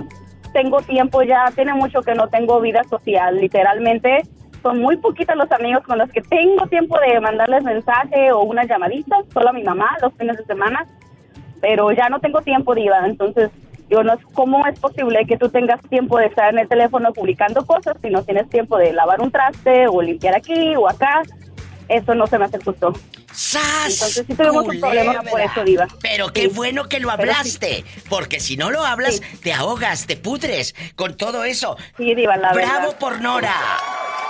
[0.52, 4.22] tengo tiempo ya, tiene mucho que no tengo vida social, literalmente
[4.62, 8.64] son muy poquitos los amigos con los que tengo tiempo de mandarles mensaje o una
[8.64, 10.84] llamadita, solo a mi mamá los fines de semana,
[11.60, 13.50] pero ya no tengo tiempo, Diva, entonces
[13.88, 17.64] yo no, ¿cómo es posible que tú tengas tiempo de estar en el teléfono publicando
[17.64, 21.22] cosas si no tienes tiempo de lavar un traste o limpiar aquí o acá?
[21.88, 22.92] Eso no se me hace justo.
[23.30, 25.86] Entonces sí tuvimos un problema por eso, Diva.
[26.00, 26.48] Pero qué Sí.
[26.48, 27.14] bueno que lo sí.
[27.18, 27.84] hablaste.
[28.08, 31.76] Porque si no lo hablas, te ahogas, te pudres con todo eso.
[31.96, 32.98] Sí, Diva, la Bravo verdad.
[32.98, 33.54] por Nora.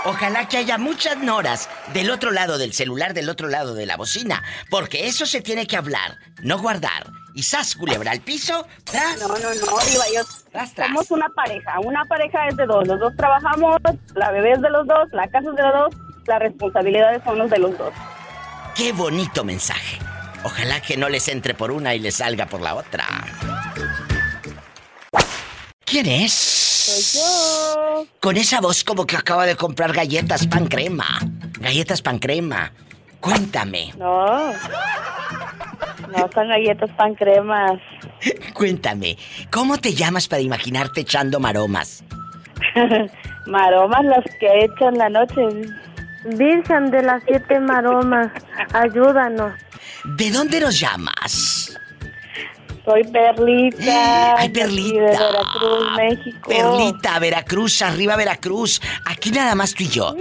[0.04, 3.96] Ojalá que haya muchas Noras del otro lado del celular, del otro lado de la
[3.96, 4.42] bocina.
[4.70, 7.06] Porque eso se tiene que hablar, no guardar.
[7.34, 8.66] Y sas, culebra al piso.
[8.84, 9.18] tras.
[9.20, 10.22] No, no, no, Diva, yo
[10.86, 11.78] somos una pareja.
[11.80, 12.86] Una pareja es de dos.
[12.86, 13.76] Los dos trabajamos,
[14.14, 15.94] la bebé es de los dos, la casa es de los dos,
[16.26, 17.92] las responsabilidades son los de los dos.
[18.78, 19.98] Qué bonito mensaje.
[20.44, 23.04] Ojalá que no les entre por una y les salga por la otra.
[25.84, 26.32] ¿Quién es?
[26.32, 28.06] Soy yo.
[28.20, 31.18] Con esa voz como que acaba de comprar galletas pan crema.
[31.58, 32.72] Galletas pan crema.
[33.18, 34.52] Cuéntame, No.
[34.52, 37.80] No son galletas pan cremas.
[38.54, 39.18] cuéntame.
[39.50, 42.04] ¿Cómo te llamas para imaginarte echando maromas?
[43.46, 45.42] Maromas las que echan la noche.
[46.24, 48.30] Virgen de las siete maromas,
[48.72, 49.52] ayúdanos.
[50.04, 51.78] ¿De dónde nos llamas?
[52.84, 54.36] Soy Perlita.
[54.36, 55.00] Ay, de aquí Perlita.
[55.00, 56.50] De Veracruz, México.
[56.50, 58.80] Perlita, Veracruz, arriba Veracruz.
[59.04, 60.16] Aquí nada más tú y yo.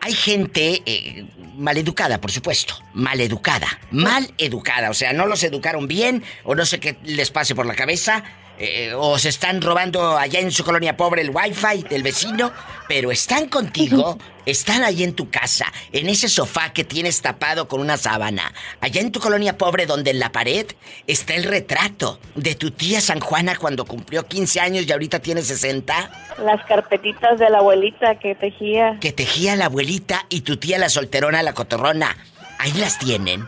[0.00, 1.26] Hay gente eh,
[1.56, 2.74] maleducada, por supuesto.
[2.92, 3.66] Maleducada.
[3.90, 4.90] Mal educada.
[4.90, 8.22] O sea, no los educaron bien o no sé qué les pase por la cabeza.
[8.58, 12.52] Eh, o se están robando allá en su colonia pobre el wifi del vecino.
[12.86, 17.80] Pero están contigo, están ahí en tu casa, en ese sofá que tienes tapado con
[17.80, 18.52] una sábana.
[18.80, 20.66] Allá en tu colonia pobre donde en la pared
[21.06, 25.40] está el retrato de tu tía San Juana cuando cumplió 15 años y ahorita tiene
[25.40, 26.10] 60.
[26.44, 28.98] Las carpetitas de la abuelita que tejía.
[29.00, 32.16] que tejía la abuelita y tu tía la solterona, la cotorrona.
[32.58, 33.46] Ahí las tienen.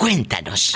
[0.00, 0.74] Cuéntanos.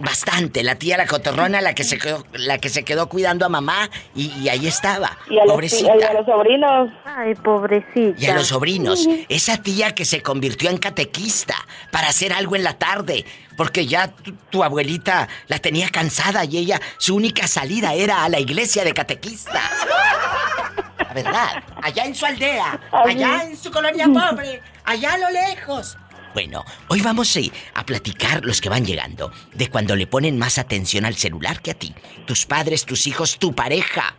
[0.00, 3.48] Bastante, la tía la cotorrona, la que se quedó, la que se quedó cuidando a
[3.48, 5.16] mamá y, y ahí estaba.
[5.30, 5.96] Y a, los, pobrecita.
[5.96, 6.90] y a los sobrinos.
[7.06, 8.20] Ay, pobrecita.
[8.20, 9.08] Y a los sobrinos.
[9.30, 11.54] Esa tía que se convirtió en catequista
[11.90, 13.24] para hacer algo en la tarde.
[13.56, 18.28] Porque ya tu, tu abuelita la tenía cansada y ella, su única salida era a
[18.28, 19.62] la iglesia de catequista.
[20.98, 21.62] La verdad.
[21.80, 22.78] Allá en su aldea.
[22.92, 24.60] Allá en su colonia pobre.
[24.84, 25.96] Allá a lo lejos.
[26.34, 27.36] Bueno, hoy vamos
[27.74, 31.70] a, platicar los que van llegando de cuando le ponen más atención al celular que
[31.70, 31.94] a ti.
[32.26, 34.16] Tus padres, tus hijos, tu pareja.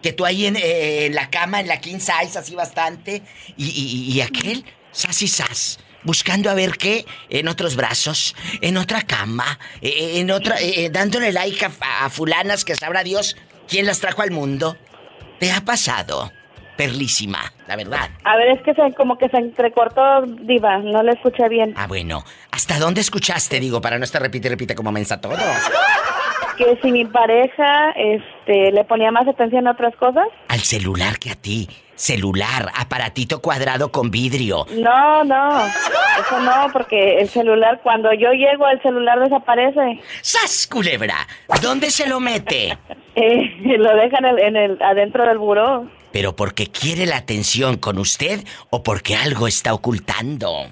[0.00, 3.22] Que tú ahí en, eh, la cama, en la king size, así bastante.
[3.56, 5.78] Y, y- y aquel, sas y sas.
[6.04, 10.60] Buscando a ver qué en otros brazos, en otra cama, eh, en otra.
[10.60, 13.36] eh, dándole like a, a fulanas que sabrá Dios
[13.66, 14.76] quién las trajo al mundo.
[15.40, 16.30] ¿Te ha pasado?
[16.76, 18.10] Perlísima, la verdad.
[18.24, 20.78] A ver, es que se, como que se entrecortó, Diva.
[20.78, 21.74] No le escuché bien.
[21.76, 22.22] Ah, bueno.
[22.50, 25.36] ¿Hasta dónde escuchaste, digo, para no estar repite repite como mensa todo?
[26.58, 30.26] Que si mi pareja este, le ponía más atención a otras cosas.
[30.48, 31.68] Al celular que a ti.
[31.94, 34.66] Celular, aparatito cuadrado con vidrio.
[34.76, 35.66] No, no.
[35.66, 40.00] Eso no, porque el celular, cuando yo llego, el celular desaparece.
[40.20, 41.26] ¡Sas, culebra!
[41.62, 42.76] ¿Dónde se lo mete?
[43.18, 45.86] Eh, lo dejan en el, en el- adentro del buró.
[46.16, 50.66] ¿Pero porque quiere la atención con usted o porque algo está ocultando?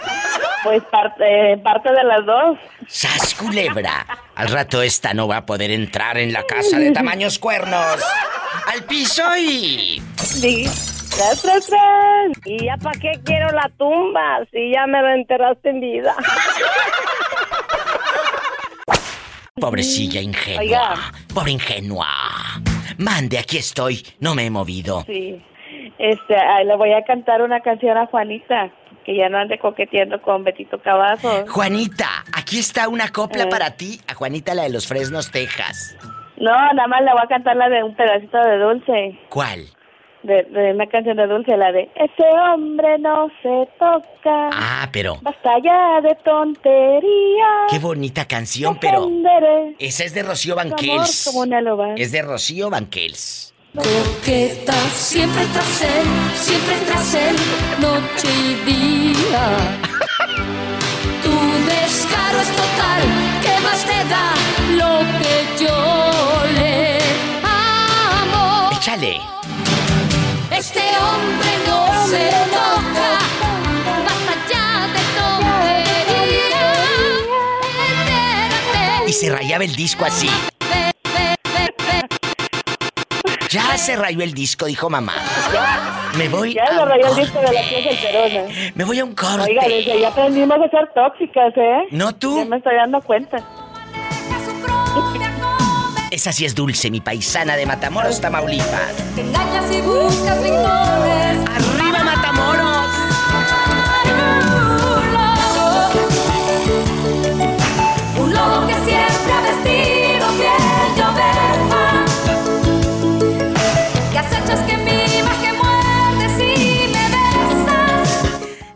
[0.62, 2.58] Pues parte, parte de las dos.
[2.88, 4.06] ¡Sas, culebra!
[4.36, 8.02] Al rato esta no va a poder entrar en la casa de tamaños cuernos.
[8.72, 10.02] ¡Al piso y...
[10.16, 10.64] Sí.
[11.14, 12.46] Tras, tras, tras.
[12.46, 14.38] ¿Y ya para qué quiero la tumba?
[14.50, 16.16] Si ya me la enterraste en vida.
[19.60, 20.60] Pobrecilla ingenua.
[20.62, 21.12] Oiga.
[21.34, 22.08] Pobre ingenua.
[22.98, 24.02] Mande, aquí estoy.
[24.20, 25.02] No me he movido.
[25.06, 25.42] Sí.
[25.98, 28.70] Este, le voy a cantar una canción a Juanita.
[29.04, 31.50] que ya no ande coqueteando con Betito Cavazos.
[31.50, 33.48] Juanita, aquí está una copla Eh.
[33.50, 34.00] para ti.
[34.10, 35.94] A Juanita, la de los Fresnos, Texas.
[36.38, 39.18] No, nada más le voy a cantar la de un pedacito de dulce.
[39.28, 39.66] ¿Cuál?
[40.24, 44.48] De, de una canción de dulce, la de Ese hombre no se toca.
[44.52, 47.46] Ah, pero Basta ya de tontería.
[47.70, 49.06] qué bonita canción, pero
[49.78, 51.30] esa es de Rocío Banquels.
[51.96, 53.52] Es de Rocío Banquels.
[53.74, 57.36] Coqueta, siempre tras él, siempre tras él,
[57.80, 59.42] noche y día.
[61.22, 61.30] Tu
[61.68, 63.02] descaro es total,
[63.42, 64.32] ¿qué más te da
[64.78, 65.76] lo que yo
[66.54, 66.98] le
[67.42, 68.70] amo?
[68.78, 69.20] Échale.
[70.56, 73.18] Este hombre no se toca,
[74.04, 76.64] basta ya de tontería.
[77.88, 79.10] Entérate.
[79.10, 80.30] Y se rayaba el disco así.
[83.50, 85.14] Ya se rayó el disco, dijo mamá.
[86.16, 88.72] Me voy Ya a se un rayó el disco de la tía solterona.
[88.74, 89.42] Me voy a un corte.
[89.42, 91.88] Oiga, desde ahí aprendimos a ser tóxicas, ¿eh?
[91.90, 92.38] ¿No tú?
[92.38, 93.38] Ya me estoy dando cuenta.
[96.14, 98.94] Esa sí es dulce, mi paisana de Matamoros, Tamaulipas.
[99.16, 101.38] Te engañas y buscas rincones.
[101.50, 102.86] ¡Arriba, Matamoros!
[108.16, 110.28] Un lobo que siempre ha vestido
[110.94, 112.04] de oveja.
[114.12, 118.24] Que acechas que mimas, que muerdes y me besas.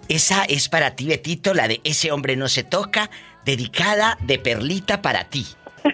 [0.08, 3.10] Esa es para ti, Betito, la de Ese hombre no se toca,
[3.44, 5.46] dedicada de Perlita para ti.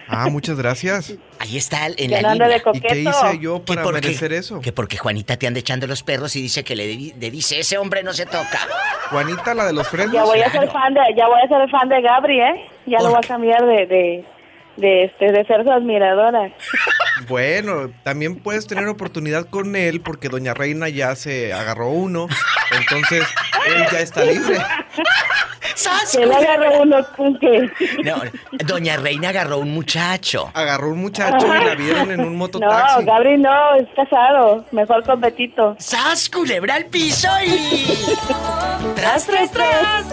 [0.07, 1.13] Ah, muchas gracias.
[1.39, 2.47] Ahí está en Que la línea.
[2.47, 2.87] de coqueto.
[2.87, 4.61] ¿Y qué hice yo Que para porque- merecer eso?
[4.61, 8.03] Que porque Juanita te anda echando los perros y dice que le dice, ese hombre
[8.03, 8.59] no se toca.
[9.09, 10.13] Juanita, la de los frenos.
[10.13, 12.69] Ya voy a ser fan de, ya voy a ser fan de Gabri, ¿eh?
[12.85, 14.25] Ya lo voy a cambiar de, de,
[14.77, 16.49] de, este, de ser su admiradora.
[17.29, 22.27] Bueno, también puedes tener oportunidad con él porque Doña Reina ya se agarró uno.
[22.77, 23.23] Entonces,
[23.67, 24.57] él ya está libre.
[25.75, 27.69] ¡Sas, Que le agarró uno con que...
[28.03, 28.15] No,
[28.65, 30.49] Doña Reina agarró un muchacho.
[30.53, 33.03] Agarró un muchacho y la vieron en un No, mototaxi.
[33.03, 34.65] Gabri no, es casado.
[34.71, 35.75] Mejor con Betito.
[35.77, 37.85] ¡Sas, culebra al piso y...
[38.95, 40.05] ¡Tras, tras, tras!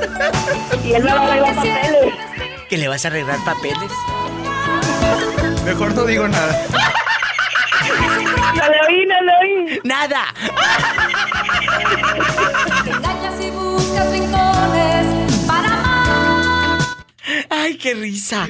[0.85, 2.15] Y él me va a arreglar papeles.
[2.69, 3.91] ¿Que le vas a arreglar papeles?
[5.65, 6.67] Mejor no digo nada.
[8.57, 9.81] No le oí, no le oí.
[9.85, 10.25] ¡Nada!
[12.85, 14.13] Te engañas y buscas
[17.55, 18.49] ¡Ay, qué risa!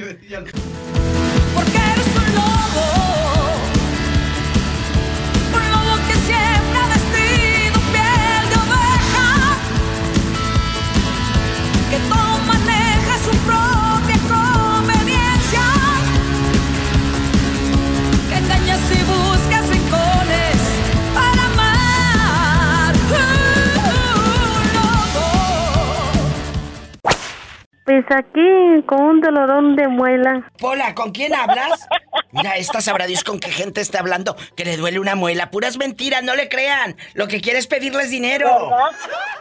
[27.85, 30.49] Pues aquí con un dolorón de muela.
[30.57, 31.87] Pola, ¿con quién hablas?
[32.31, 35.51] Mira, esta sabrá Dios con qué gente está hablando que le duele una muela.
[35.51, 36.95] Puras mentiras, no le crean.
[37.13, 38.49] Lo que quiere es pedirles dinero.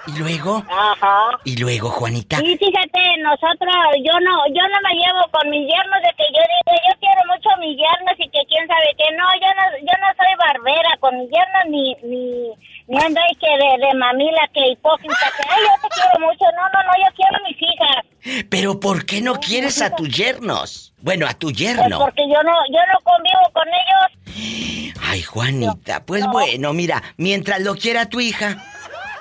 [0.09, 1.39] Y luego, Ajá.
[1.45, 2.39] y luego, Juanita.
[2.39, 3.73] Sí, fíjate, nosotros,
[4.05, 7.21] yo no, yo no me llevo con mis yernos de que yo digo, yo quiero
[7.33, 10.35] mucho a mis yernos y que quién sabe que no, yo no, yo no soy
[10.39, 12.53] barbera con mis yernos ni, ni,
[12.99, 16.63] ando ahí que de, de mamila, que hipócrita, que ay, yo te quiero mucho, no,
[16.63, 18.45] no, no, yo quiero a mis hijas.
[18.51, 20.93] Pero ¿por qué no quieres a tus yernos?
[21.01, 21.99] Bueno, a tu Pues yerno.
[21.99, 24.95] porque yo no, yo no convivo con ellos.
[25.05, 28.57] Ay, Juanita, pues bueno, mira, mientras lo quiera tu hija.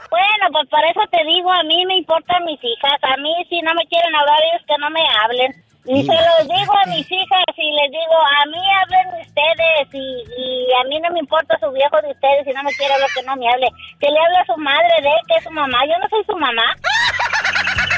[0.09, 3.61] Bueno, pues para eso te digo, a mí me importan mis hijas, a mí si
[3.61, 5.63] no me quieren hablar ellos que no me hablen.
[5.85, 10.23] Y se los digo a mis hijas y les digo, a mí hablen ustedes y,
[10.37, 13.09] y a mí no me importa su viejo de ustedes, si no me quiere hablar
[13.15, 13.67] que no me hable.
[13.99, 15.79] Que le hable a su madre de que es su mamá.
[15.87, 16.75] Yo no soy su mamá.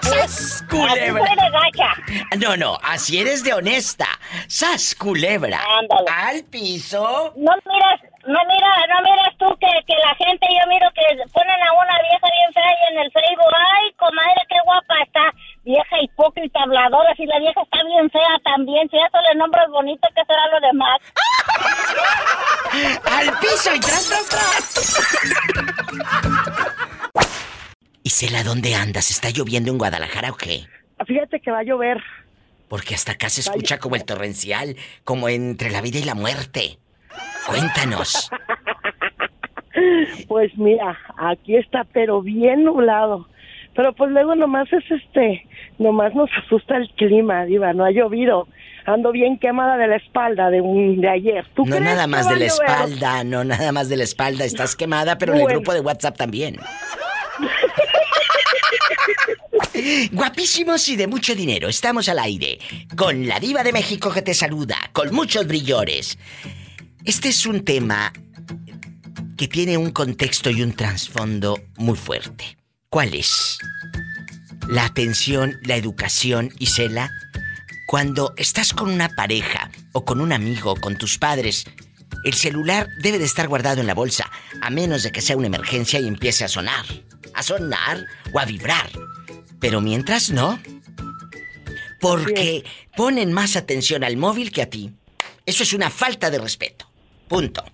[0.00, 1.26] ¡Sas, Así culebra!
[1.26, 1.94] soy de gacha.
[2.38, 4.06] No, no, así eres de honesta.
[4.46, 5.58] ¡Sas, culebra!
[5.78, 6.08] Ándale.
[6.10, 7.32] Al piso.
[7.36, 11.02] No miras, no mira, no miras tú que, que la gente, yo miro que
[11.32, 13.52] ponen a una vieja bien fea ahí en el Facebook.
[13.56, 15.34] Ay, comadre, qué guapa está.
[15.64, 17.14] Vieja hipócrita, habladora.
[17.16, 18.88] Si la vieja está bien fea también.
[18.90, 21.00] Si eso le nombres bonito, ¿qué será lo demás?
[23.12, 24.98] ¡Al piso y tras, tras, tras!
[28.02, 29.10] Isela, ¿dónde andas?
[29.10, 30.66] ¿Está lloviendo en Guadalajara o qué?
[31.06, 32.02] Fíjate que va a llover.
[32.68, 36.78] Porque hasta acá se escucha como el torrencial, como entre la vida y la muerte.
[37.46, 38.30] Cuéntanos.
[40.28, 43.26] Pues mira, aquí está, pero bien nublado.
[43.74, 45.46] Pero pues luego nomás es este,
[45.78, 48.48] nomás nos asusta el clima, diva, no ha llovido.
[48.84, 51.46] Ando bien quemada de la espalda de un de ayer.
[51.54, 54.44] ¿Tú No crees nada más de la espalda, no nada más de la espalda.
[54.44, 56.56] Estás quemada, pero en el grupo de WhatsApp también.
[60.12, 61.68] Guapísimos y de mucho dinero.
[61.68, 62.58] Estamos al aire.
[62.96, 64.76] Con la diva de México que te saluda.
[64.92, 66.18] Con muchos brillores.
[67.04, 68.12] Este es un tema
[69.36, 72.56] que tiene un contexto y un trasfondo muy fuerte.
[72.92, 73.56] ¿Cuál es?
[74.68, 77.10] La atención, la educación y cela.
[77.86, 81.64] Cuando estás con una pareja o con un amigo, con tus padres,
[82.22, 84.30] el celular debe de estar guardado en la bolsa,
[84.60, 86.84] a menos de que sea una emergencia y empiece a sonar.
[87.32, 88.90] A sonar o a vibrar.
[89.58, 90.60] Pero mientras no.
[91.98, 92.62] Porque
[92.94, 94.92] ponen más atención al móvil que a ti.
[95.46, 96.92] Eso es una falta de respeto.
[97.26, 97.64] Punto.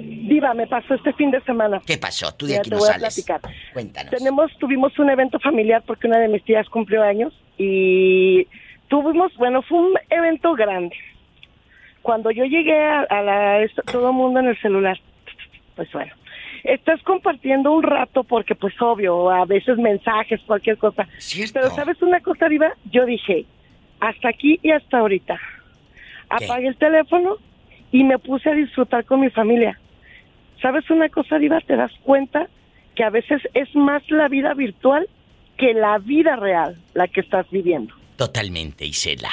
[0.00, 1.80] Diva, me pasó este fin de semana.
[1.86, 2.32] ¿Qué pasó?
[2.34, 3.40] Tú de Ya aquí te no voy a platicar.
[3.72, 4.10] Cuéntanos.
[4.12, 8.46] Tenemos, tuvimos un evento familiar porque una de mis tías cumplió años y
[8.88, 10.94] tuvimos, bueno, fue un evento grande.
[12.02, 14.98] Cuando yo llegué a, a la, esto- todo el mundo en el celular,
[15.74, 16.12] pues bueno,
[16.62, 21.08] estás compartiendo un rato porque pues obvio, a veces mensajes, cualquier cosa.
[21.52, 23.46] Pero sabes una cosa, Diva, yo dije,
[24.00, 25.38] hasta aquí y hasta ahorita.
[26.30, 27.36] Apagué el teléfono
[27.90, 29.78] y me puse a disfrutar con mi familia.
[30.60, 31.60] ¿Sabes una cosa, Diva?
[31.60, 32.48] Te das cuenta
[32.94, 35.08] que a veces es más la vida virtual
[35.56, 37.94] que la vida real la que estás viviendo.
[38.16, 39.30] Totalmente, Isela.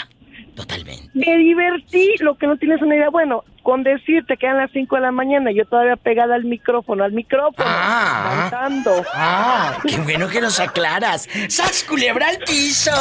[0.55, 1.09] Totalmente.
[1.13, 3.09] Me divertí, lo que no tienes una idea.
[3.09, 7.03] Bueno, con decirte que eran las 5 de la mañana, yo todavía pegada al micrófono,
[7.03, 9.03] al micrófono, cantando.
[9.13, 11.28] Ah, qué bueno que nos aclaras.
[11.49, 12.91] ¡Sas culebra al piso!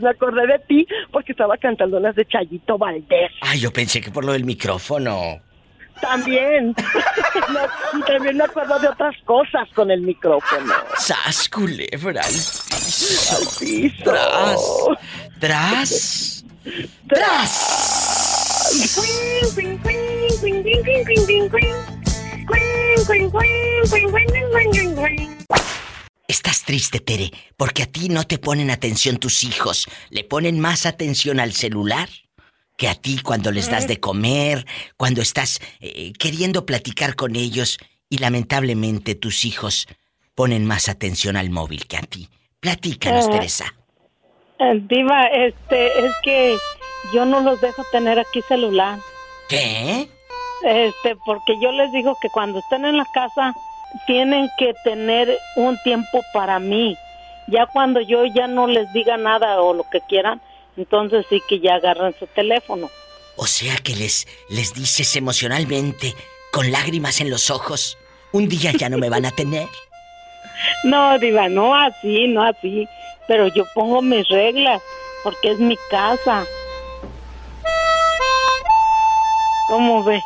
[0.00, 3.32] Me acordé de ti porque estaba cantando las de Chayito Valdés.
[3.40, 5.40] Ay, yo pensé que por lo del micrófono.
[6.04, 6.74] También.
[7.94, 10.72] Y también me acuerdo de otras cosas con el micrófono.
[10.98, 13.36] ¡Sas culebra al piso!
[13.36, 14.96] Al piso.
[15.38, 16.44] Tras.
[17.08, 18.04] Tras.
[26.26, 29.86] Estás triste, Tere, porque a ti no te ponen atención tus hijos.
[30.10, 32.08] Le ponen más atención al celular
[32.76, 34.66] que a ti cuando les das de comer,
[34.96, 39.86] cuando estás eh, queriendo platicar con ellos y lamentablemente tus hijos
[40.34, 42.28] ponen más atención al móvil que a ti.
[42.60, 43.30] Platícanos, Ah.
[43.30, 43.74] Teresa.
[44.58, 46.56] Eh, Diva, este, es que
[47.12, 48.98] yo no los dejo tener aquí celular.
[49.48, 50.08] ¿Qué?
[50.64, 53.54] Este, porque yo les digo que cuando estén en la casa
[54.06, 56.96] tienen que tener un tiempo para mí.
[57.48, 60.40] Ya cuando yo ya no les diga nada o lo que quieran,
[60.76, 62.90] entonces sí que ya agarran su teléfono.
[63.36, 66.14] O sea que les, les dices emocionalmente,
[66.52, 67.98] con lágrimas en los ojos,
[68.32, 69.68] un día ya no me van a tener.
[70.84, 72.86] No, Diva, no así, no así.
[73.26, 74.80] Pero yo pongo mis reglas
[75.22, 76.44] porque es mi casa.
[79.68, 80.20] ¿Cómo ve?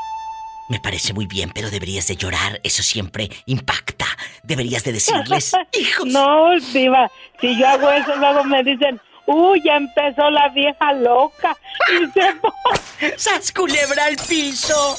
[0.69, 4.07] Me parece muy bien, pero deberías de llorar, eso siempre impacta.
[4.43, 5.53] Deberías de decirles,
[6.05, 11.57] No, Diva, si yo hago eso, luego me dicen, uy, ya empezó la vieja loca.
[11.93, 13.17] Y se pone...
[13.17, 14.97] ¡Sas culebra al piso!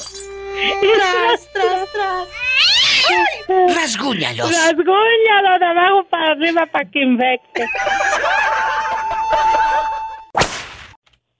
[0.80, 3.76] Tras, tras, tras.
[3.76, 4.50] ¡Rasguñalos!
[4.50, 7.66] Rasguñalo de abajo para arriba para que infecte.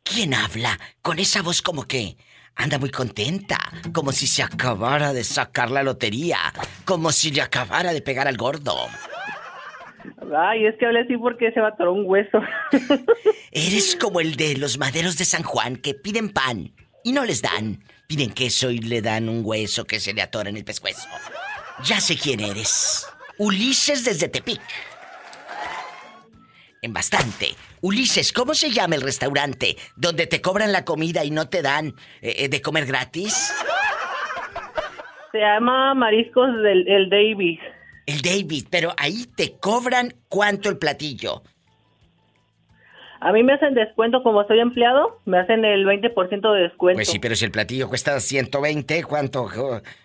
[0.03, 2.17] ¿Quién habla con esa voz como que
[2.57, 3.59] anda muy contenta?
[3.93, 6.53] Como si se acabara de sacar la lotería.
[6.85, 8.89] Como si le acabara de pegar al gordo.
[10.37, 12.41] Ay, es que hablé así porque se va a atorar un hueso.
[13.53, 16.73] Eres como el de los maderos de San Juan que piden pan
[17.05, 17.83] y no les dan.
[18.07, 21.09] Piden queso y le dan un hueso que se le atora en el pescuezo.
[21.85, 23.07] Ya sé quién eres.
[23.39, 24.61] Ulises desde Tepic.
[26.83, 27.55] En bastante.
[27.83, 31.95] Ulises, ¿cómo se llama el restaurante donde te cobran la comida y no te dan
[32.21, 33.55] eh, eh, de comer gratis?
[35.33, 37.61] Se llama Mariscos del el Davis.
[38.11, 41.43] El David, pero ahí te cobran cuánto el platillo.
[43.21, 46.97] A mí me hacen descuento como soy empleado, me hacen el 20% de descuento.
[46.97, 49.49] Pues sí, pero si el platillo cuesta 120, ¿cuánto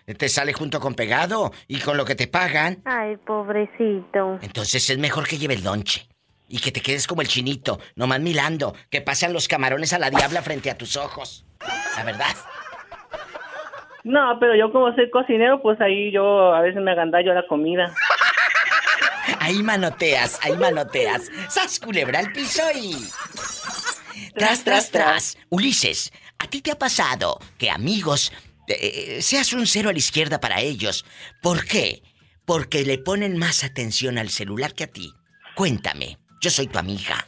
[0.04, 2.78] te sale junto con pegado y con lo que te pagan?
[2.84, 4.38] Ay, pobrecito.
[4.40, 6.06] Entonces es mejor que lleve el lonche.
[6.48, 10.10] Y que te quedes como el chinito, nomás milando, que pasan los camarones a la
[10.10, 11.44] diabla frente a tus ojos.
[11.96, 12.36] La verdad.
[14.06, 17.92] No, pero yo como soy cocinero, pues ahí yo a veces me agandallo la comida.
[19.40, 21.28] Ahí manoteas, ahí manoteas.
[21.48, 22.94] ¡Sas culebra al piso y.
[24.34, 25.36] Tras, tras, tras.
[25.50, 28.32] Ulises, ¿a ti te ha pasado que amigos
[28.68, 31.04] eh, seas un cero a la izquierda para ellos?
[31.42, 32.02] ¿Por qué?
[32.44, 35.10] Porque le ponen más atención al celular que a ti.
[35.56, 37.26] Cuéntame, yo soy tu amiga.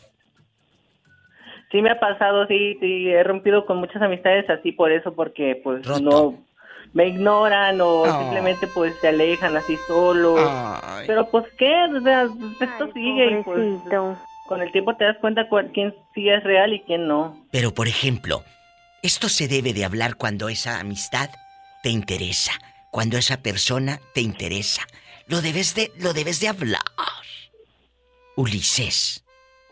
[1.72, 5.60] Sí me ha pasado, sí, sí, he rompido con muchas amistades así por eso, porque
[5.62, 6.00] pues Roto.
[6.00, 6.47] no
[6.92, 8.18] me ignoran o Ah.
[8.20, 10.36] simplemente pues se alejan así solo.
[10.38, 11.04] Ay.
[11.06, 12.24] Pero pues qué, o sea,
[12.60, 13.80] esto sigue y pues
[14.46, 17.36] con el tiempo te das cuenta cu- quién sí es real y quién no.
[17.50, 18.42] Pero, por ejemplo,
[19.02, 21.28] esto se debe de hablar cuando esa amistad
[21.82, 22.52] te interesa,
[22.90, 24.82] cuando esa persona te interesa.
[25.26, 26.80] Lo debes de, lo debes de hablar.
[28.36, 29.24] Ulises,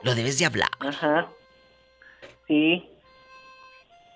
[0.03, 0.71] lo debes de hablar.
[0.81, 1.29] Ajá.
[2.49, 2.89] Sí.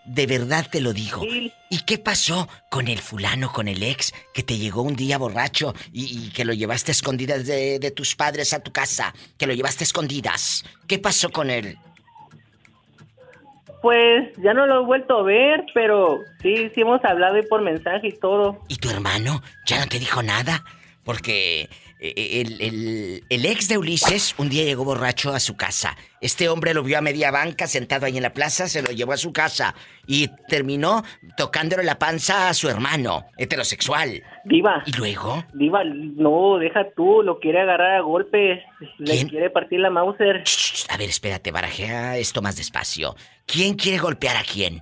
[0.04, 1.20] De verdad te lo digo.
[1.22, 1.52] Sí.
[1.68, 5.74] ¿Y qué pasó con el fulano, con el ex, que te llegó un día borracho
[5.92, 9.14] y, y que lo llevaste a escondidas de, de tus padres a tu casa?
[9.38, 10.64] Que lo llevaste a escondidas.
[10.88, 11.78] ¿Qué pasó con él?
[13.82, 17.62] Pues ya no lo he vuelto a ver, pero sí, sí hemos hablado y por
[17.62, 18.60] mensaje y todo.
[18.68, 20.64] ¿Y tu hermano ya no te dijo nada?
[21.02, 21.70] Porque
[22.00, 25.96] el, el- el ex de Ulises un día llegó borracho a su casa.
[26.20, 29.12] Este hombre lo vio a media banca sentado ahí en la plaza, se lo llevó
[29.12, 29.74] a su casa
[30.06, 31.02] y terminó
[31.36, 34.22] tocándole la panza a su hermano, heterosexual.
[34.44, 34.82] Diva.
[34.86, 35.44] ¿Y luego?
[35.54, 38.60] Diva, no, deja tú, lo quiere agarrar a golpes,
[38.98, 40.42] le quiere partir la Mauser.
[40.88, 43.14] A ver, espérate, barajea esto más despacio.
[43.46, 44.80] ¿Quién quiere golpear a quién?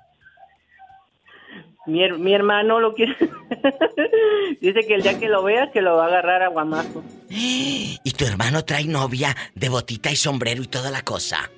[1.89, 3.17] Mi, her- mi hermano lo quiere.
[4.61, 7.03] Dice que el día que lo vea, que lo va a agarrar a guamazo.
[7.31, 11.51] Y tu hermano trae novia de botita y sombrero y toda la cosa.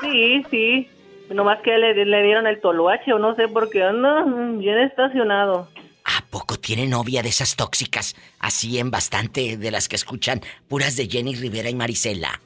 [0.00, 0.88] Sí, sí.
[1.30, 4.24] Nomás que le, le dieron el toloache o no sé por qué anda
[4.58, 5.68] bien estacionado.
[6.04, 8.16] ¿A poco tiene novia de esas tóxicas?
[8.40, 12.40] Así en bastante de las que escuchan, puras de Jenny Rivera y Marisela.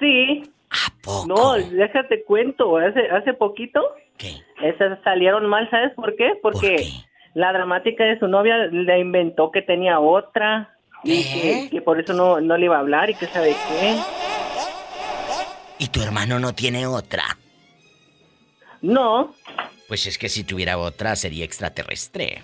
[0.00, 0.42] Sí.
[0.70, 1.26] ¿A poco?
[1.26, 2.76] No, déjate cuento.
[2.76, 3.82] Hace, hace poquito.
[4.16, 4.42] ¿Qué?
[4.62, 6.32] Esas salieron mal, ¿sabes por qué?
[6.42, 6.88] Porque
[7.34, 10.74] la dramática de su novia le inventó que tenía otra.
[11.04, 13.96] Y que, que por eso no, no le iba a hablar y que sabe qué.
[15.78, 17.22] ¿Y tu hermano no tiene otra?
[18.82, 19.32] No.
[19.86, 22.42] Pues es que si tuviera otra sería extraterrestre.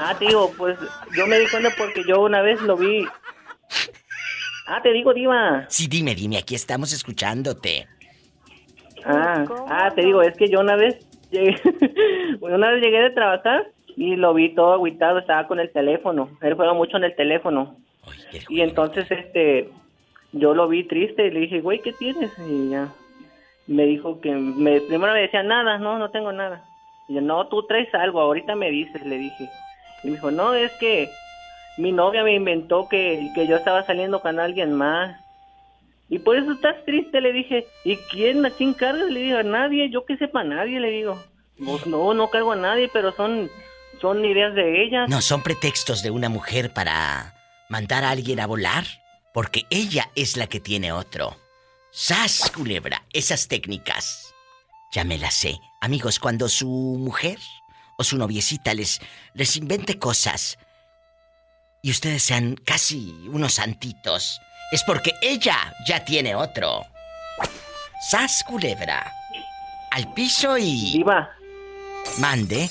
[0.00, 0.78] Ah, digo, pues
[1.16, 3.06] yo me di cuenta porque yo una vez lo vi.
[4.70, 5.64] Ah, te digo, Diva.
[5.68, 7.86] Sí, dime, dime, aquí estamos escuchándote.
[9.02, 10.98] Ah, ah, te digo, es que yo una vez
[11.30, 11.56] llegué,
[12.42, 16.28] una vez llegué de trabajar y lo vi todo agüitado, estaba con el teléfono.
[16.42, 17.76] Él juega mucho en el teléfono.
[18.50, 19.70] Y entonces, este,
[20.32, 22.30] yo lo vi triste y le dije, güey, ¿qué tienes?
[22.46, 22.92] Y ya,
[23.66, 26.62] me dijo que, me, primero me decía, nada, no, no tengo nada.
[27.08, 29.48] Y yo, no, tú traes algo, ahorita me dices, le dije.
[30.04, 31.08] Y me dijo, no, es que
[31.78, 35.16] mi novia me inventó que, que yo estaba saliendo con alguien más.
[36.08, 37.66] Y por eso estás triste, le dije.
[37.84, 39.08] ¿Y quién, a quién cargas?
[39.10, 41.22] Le digo, a nadie, yo que sepa, a nadie, le digo.
[41.64, 43.48] Pues no, no cargo a nadie, pero son,
[44.00, 45.06] son ideas de ella.
[45.06, 47.34] No, son pretextos de una mujer para
[47.68, 48.84] mandar a alguien a volar.
[49.32, 51.36] Porque ella es la que tiene otro.
[51.92, 53.04] ¡Sas, culebra!
[53.12, 54.34] Esas técnicas.
[54.90, 55.60] Ya me las sé.
[55.80, 57.38] Amigos, cuando su mujer
[57.98, 59.00] o su noviecita les,
[59.34, 60.58] les invente cosas
[61.88, 66.82] y ustedes sean casi unos santitos, es porque ella ya tiene otro.
[68.10, 69.10] ¡Sas, culebra!
[69.92, 70.92] Al piso y...
[70.92, 71.30] Diva.
[72.20, 72.68] Mande.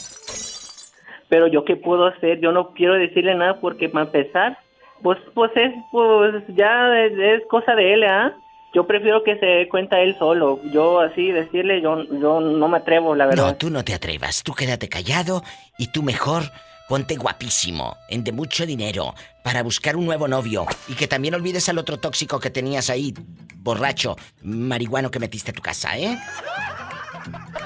[1.30, 4.59] Pero yo qué puedo hacer, yo no quiero decirle nada porque para empezar,
[5.01, 8.36] pues, pues es, pues ya es, es cosa de él, ¿ah?
[8.76, 10.59] Yo prefiero que se dé cuenta él solo.
[10.72, 13.47] Yo así decirle, yo, yo no me atrevo, la verdad.
[13.47, 14.43] No, tú no te atrevas.
[14.43, 15.41] Tú quédate callado
[15.80, 16.43] y tú mejor
[16.88, 19.13] ponte guapísimo, en de mucho dinero,
[19.43, 20.65] para buscar un nuevo novio.
[20.88, 23.13] Y que también olvides al otro tóxico que tenías ahí,
[23.57, 26.17] borracho, marihuano que metiste a tu casa, ¿eh?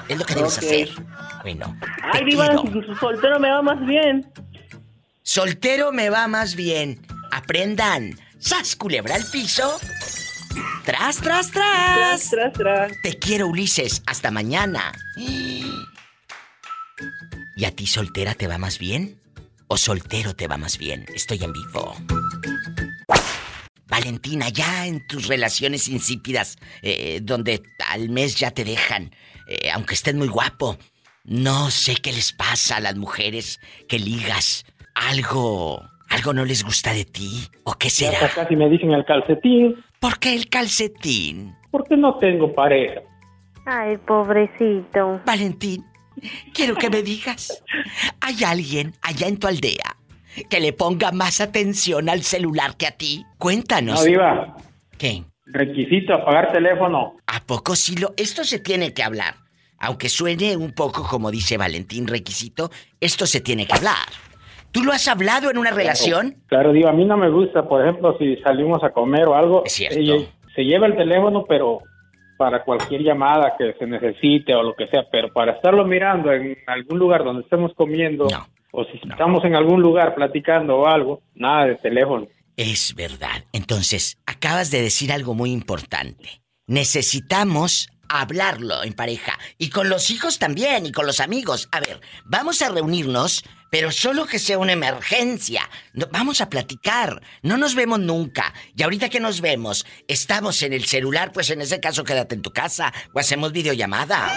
[0.08, 0.90] Es lo que debes hacer.
[1.42, 1.76] Bueno,
[2.12, 2.48] Ay, Diva,
[2.98, 4.30] soltero me va más bien.
[5.22, 7.00] soltero me va más bien.
[7.30, 8.18] Aprendan.
[8.38, 9.78] ¡Sas, culebra al piso!
[10.84, 12.28] ¡Tras, tras, tras!
[12.28, 14.02] Tras, tras, Te quiero, Ulises.
[14.06, 14.92] Hasta mañana.
[17.62, 19.20] ¿Y a ti soltera te va más bien?
[19.68, 21.06] ¿O soltero te va más bien?
[21.14, 21.94] Estoy en vivo.
[23.88, 29.12] Valentina, ya en tus relaciones insípidas, eh, donde al mes ya te dejan,
[29.46, 30.76] eh, aunque estén muy guapo,
[31.22, 34.64] no sé qué les pasa a las mujeres que ligas.
[34.96, 37.46] Algo, algo no les gusta de ti.
[37.62, 38.26] ¿O qué será?
[38.26, 39.76] Hasta casi me dicen el calcetín.
[40.00, 41.54] ¿Por qué el calcetín?
[41.70, 43.02] Porque no tengo pareja.
[43.64, 45.20] Ay, pobrecito.
[45.24, 45.84] Valentín,
[46.54, 47.62] quiero que me digas,
[48.20, 49.96] ¿hay alguien allá en tu aldea
[50.48, 53.24] que le ponga más atención al celular que a ti?
[53.38, 54.00] Cuéntanos.
[54.00, 54.56] No, Diva.
[54.98, 55.24] ¿Qué?
[55.46, 57.16] Requisito apagar teléfono.
[57.26, 58.14] ¿A poco sí lo...?
[58.16, 59.34] Esto se tiene que hablar.
[59.78, 64.06] Aunque suene un poco como dice Valentín requisito, esto se tiene que hablar.
[64.70, 66.36] ¿Tú lo has hablado en una relación?
[66.46, 69.64] Claro, Diva, a mí no me gusta, por ejemplo, si salimos a comer o algo.
[69.66, 69.98] Es cierto.
[70.54, 71.80] se lleva el teléfono, pero
[72.42, 76.58] para cualquier llamada que se necesite o lo que sea, pero para estarlo mirando en
[76.66, 78.26] algún lugar donde estemos comiendo
[78.72, 82.26] o si estamos en algún lugar platicando o algo, nada de teléfono.
[82.56, 83.44] Es verdad.
[83.52, 86.42] Entonces, acabas de decir algo muy importante.
[86.66, 89.38] Necesitamos hablarlo en pareja.
[89.56, 91.68] Y con los hijos también, y con los amigos.
[91.70, 95.62] A ver, vamos a reunirnos, pero solo que sea una emergencia.
[95.94, 97.22] No- vamos a platicar.
[97.42, 98.52] No nos vemos nunca.
[98.76, 102.42] Y ahorita que nos vemos, estamos en el celular, pues en ese caso quédate en
[102.42, 104.28] tu casa o hacemos videollamada.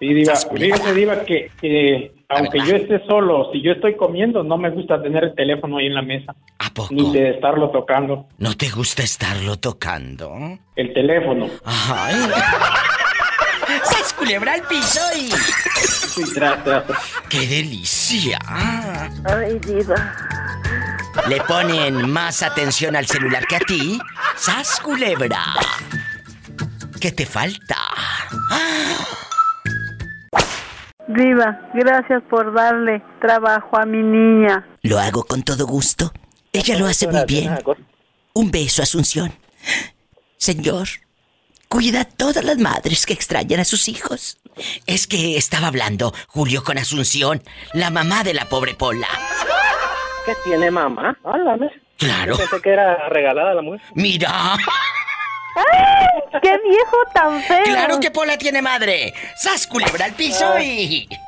[0.00, 4.56] Sí, Diva, fíjese, Diva, que, que aunque yo esté solo, si yo estoy comiendo, no
[4.56, 6.34] me gusta tener el teléfono ahí en la mesa.
[6.60, 6.94] ¿A poco?
[6.94, 8.26] Ni de estarlo tocando.
[8.38, 10.58] ¿No te gusta estarlo tocando?
[10.76, 11.50] El teléfono.
[11.62, 12.14] Ay.
[13.84, 15.28] ¡Sas culebra al piso y...
[16.24, 16.84] Sí, tras, tras.
[17.28, 18.38] ¡Qué delicia!
[19.24, 20.14] Ay, diva.
[21.28, 23.98] Le ponen más atención al celular que a ti.
[24.36, 25.44] ¡Sas culebra!
[27.00, 27.76] ¿Qué te falta?
[31.06, 34.66] Diva, gracias por darle trabajo a mi niña.
[34.82, 36.12] Lo hago con todo gusto.
[36.52, 37.56] Ella lo hace muy bien.
[38.34, 39.32] Un beso, Asunción.
[40.36, 40.88] Señor,
[41.68, 44.38] cuida a todas las madres que extrañan a sus hijos.
[44.86, 47.42] Es que estaba hablando Julio con Asunción,
[47.74, 49.08] la mamá de la pobre Pola.
[50.24, 51.16] ¿Qué tiene mamá?
[51.24, 51.70] Háblame.
[51.96, 52.32] Claro.
[52.32, 53.80] Yo pensé que era regalada la mujer.
[53.94, 54.56] Mira.
[56.42, 57.64] ¡Qué viejo tan feo!
[57.64, 59.14] Claro que Pola tiene madre.
[59.36, 61.08] ¡Sas culebra al piso y...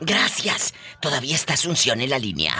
[0.00, 0.74] Gracias.
[1.02, 2.54] Todavía está Asunción en la línea.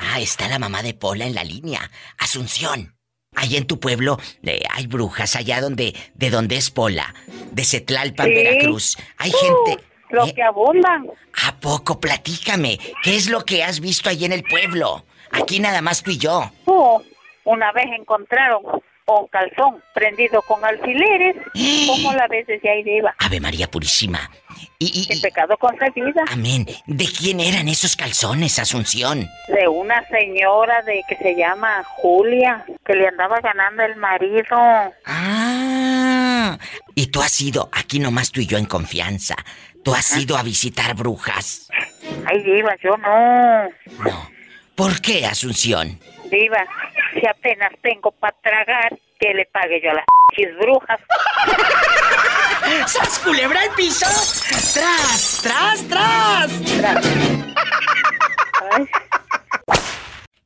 [0.00, 1.90] Ah, está la mamá de Pola en la línea.
[2.18, 2.94] Asunción.
[3.34, 7.14] Allá en tu pueblo eh, hay brujas, allá donde, de donde es Pola,
[7.52, 8.34] de Cetlalpan, Sí.
[8.34, 8.96] Veracruz.
[9.18, 9.84] Hay Uh, gente.
[10.10, 10.34] Lo ¿Eh?
[10.34, 11.06] que abundan.
[11.46, 12.00] ¿A poco?
[12.00, 12.78] Platícame.
[13.02, 15.04] ¿Qué es lo que has visto allí en el pueblo?
[15.32, 16.50] Aquí nada más tú y yo.
[16.66, 17.02] Oh,
[17.44, 18.62] una vez encontraron
[19.18, 21.36] un calzón prendido con alfileres.
[21.86, 23.14] ¿Cómo la ves desde ahí arriba?
[23.18, 24.30] Ave María Purísima.
[24.78, 26.22] Y, y, El pecado concebida.
[26.30, 26.66] Amén.
[26.86, 29.28] ¿De quién eran esos calzones, Asunción?
[29.48, 34.56] De una señora de que se llama Julia, que le andaba ganando el marido.
[35.06, 36.58] Ah.
[36.94, 39.36] Y tú has ido, aquí nomás tú y yo en confianza.
[39.82, 41.68] Tú has ido a visitar brujas.
[42.26, 43.68] Ay, diva, yo no.
[44.74, 45.98] ¿Por qué, Asunción?
[46.30, 46.64] Diva,
[47.12, 50.04] si apenas tengo para tragar, que le pague yo a las
[50.34, 51.00] chis brujas.
[52.86, 54.06] ¡Sas culebra al piso!
[54.72, 56.62] ¡Tras, tras, tras!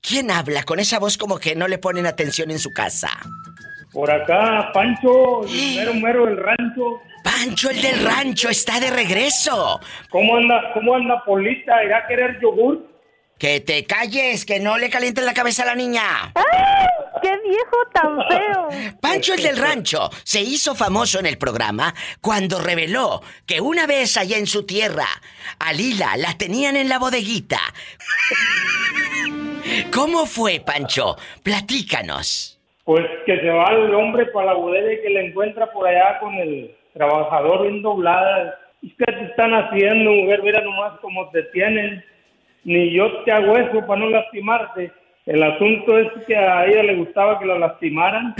[0.01, 3.11] ¿Quién habla con esa voz como que no le ponen atención en su casa?
[3.93, 7.01] Por acá, Pancho, el mero mero del rancho.
[7.22, 9.80] Pancho, el del rancho, está de regreso.
[10.11, 11.85] ¿Cómo anda, cómo anda Polita?
[11.85, 12.93] ¿Irá a querer yogur?
[13.45, 16.32] Que te calles, que no le calientes la cabeza a la niña.
[17.20, 18.68] ¡Qué viejo tan feo!
[19.03, 21.92] Pancho el del rancho se hizo famoso en el programa
[22.22, 25.05] cuando reveló que una vez allá en su tierra,
[25.59, 27.59] a Lila la tenían en la bodeguita.
[29.92, 31.16] ¿Cómo fue, Pancho?
[31.42, 32.59] Platícanos.
[32.84, 36.18] Pues que se va el hombre para la bodega y que le encuentra por allá
[36.18, 38.59] con el trabajador bien doblada.
[38.80, 40.42] ¿Y qué te están haciendo, mujer?
[40.42, 42.03] Mira nomás cómo te tienen.
[42.64, 44.92] Ni yo te hago eso para no lastimarte.
[45.26, 48.34] El asunto es que a ella le gustaba que la lastimaran.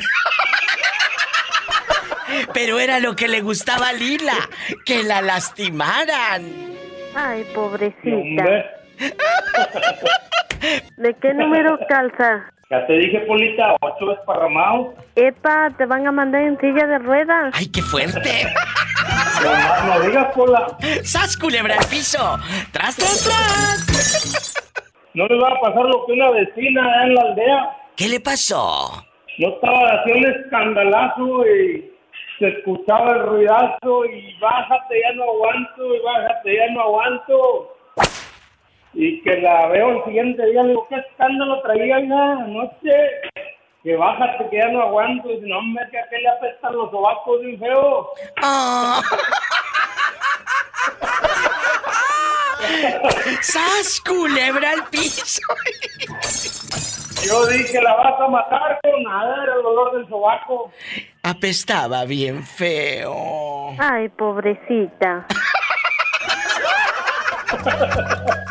[2.53, 4.37] Pero era lo que le gustaba a Lila,
[4.85, 6.43] que la lastimaran.
[7.15, 8.45] Ay, pobrecita.
[10.97, 12.51] ¿De qué número calza?
[12.71, 14.95] ya te dije, Polita, ocho esparramados.
[15.15, 17.53] Epa, te van a mandar en silla de ruedas.
[17.55, 18.31] ¡Ay, qué fuerte!
[19.45, 20.67] No, no digas, Pola.
[21.03, 22.39] ¡Sas, culebra al piso!
[22.73, 24.55] ¡Tras, tras, tras!
[25.15, 27.77] No le va a pasar lo que una vecina en la aldea.
[27.97, 29.05] ¿Qué le pasó?
[29.39, 31.93] Yo estaba haciendo un escandalazo y
[32.39, 37.77] se escuchaba el ruidazo y bájate, ya no aguanto, y bájate, ya no aguanto.
[38.95, 42.91] Y que la veo el siguiente día, le digo, ¿qué escándalo traía ya anoche?
[43.85, 45.31] Que bájate, que ya no aguanto.
[45.31, 48.09] Y dice, no, hombre, que a qué le apestan los sobacos bien feo.
[48.43, 49.03] Ah.
[53.43, 55.43] ¡Sas, culebra al piso!
[57.27, 60.73] Yo dije, la vas a matar, pero nada, era el dolor del sobaco.
[61.23, 63.75] Apestaba bien feo.
[63.79, 65.27] Ay, pobrecita.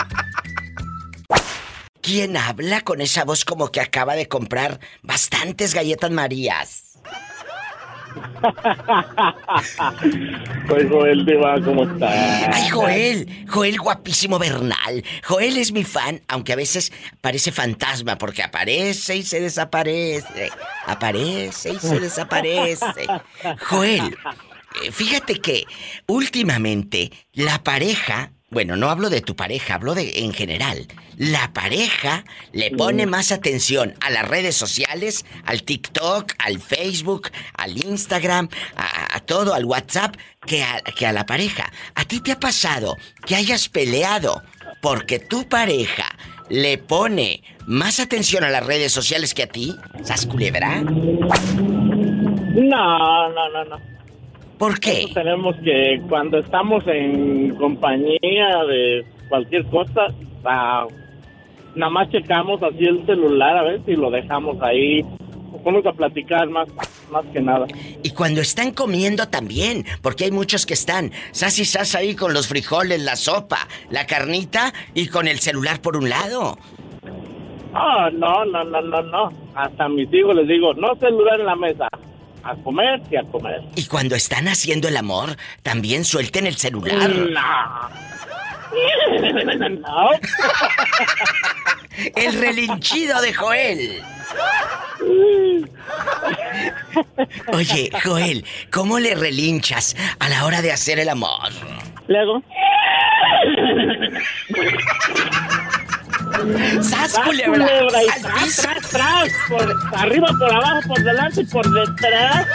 [2.04, 7.00] ¿Quién habla con esa voz como que acaba de comprar bastantes galletas Marías?
[10.68, 12.50] Soy Joel Diva, ¿cómo estás?
[12.54, 15.02] Ay, Joel, Joel guapísimo Bernal.
[15.24, 20.52] Joel es mi fan, aunque a veces parece fantasma porque aparece y se desaparece.
[20.86, 23.08] Aparece y se desaparece.
[23.62, 24.18] Joel,
[24.84, 25.64] eh, fíjate que
[26.08, 30.88] últimamente la pareja, bueno, no hablo de tu pareja, hablo de en general.
[31.18, 37.84] La pareja le pone más atención a las redes sociales, al TikTok, al Facebook, al
[37.84, 40.16] Instagram, a, a todo, al WhatsApp,
[40.46, 41.72] que a, que a la pareja.
[41.96, 44.42] ¿A ti te ha pasado que hayas peleado
[44.82, 46.06] porque tu pareja
[46.50, 49.76] le pone más atención a las redes sociales que a ti?
[50.04, 50.82] ¿Sas culebra?
[52.54, 53.93] No, no, no, no.
[54.58, 55.08] ¿Por qué?
[55.14, 60.08] tenemos que, cuando estamos en compañía de cualquier cosa,
[60.46, 60.88] ah,
[61.76, 65.04] nada más checamos así el celular a ver si lo dejamos ahí.
[65.66, 66.68] Vamos a platicar más,
[67.12, 67.68] más que nada.
[68.04, 72.34] Y cuando están comiendo también, porque hay muchos que están sas y sas ahí con
[72.34, 73.60] los frijoles, la sopa,
[73.90, 76.58] la carnita y con el celular por un lado.
[77.74, 79.30] Ah, no, no, no, no, no.
[79.56, 81.88] Hasta a mis hijos les digo, no celular en la mesa.
[82.44, 83.62] A comer y a comer.
[83.76, 87.10] Y cuando están haciendo el amor, también suelten el celular.
[87.10, 88.04] No.
[89.70, 90.10] No.
[92.16, 94.02] El relinchido de Joel.
[97.54, 101.50] Oye, Joel, ¿cómo le relinchas a la hora de hacer el amor?
[102.08, 102.42] Luego.
[106.82, 107.66] ¡Sas, culebra!
[107.66, 108.62] culebra, y ¡Al tras, piso!
[108.62, 112.48] tras, tras, por arriba, por abajo, por delante y por detrás.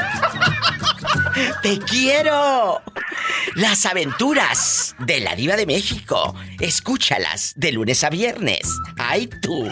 [1.62, 2.82] ¡Te quiero!
[3.54, 6.34] Las aventuras de la diva de México.
[6.60, 8.68] Escúchalas de lunes a viernes.
[8.98, 9.70] ¡Ay tú!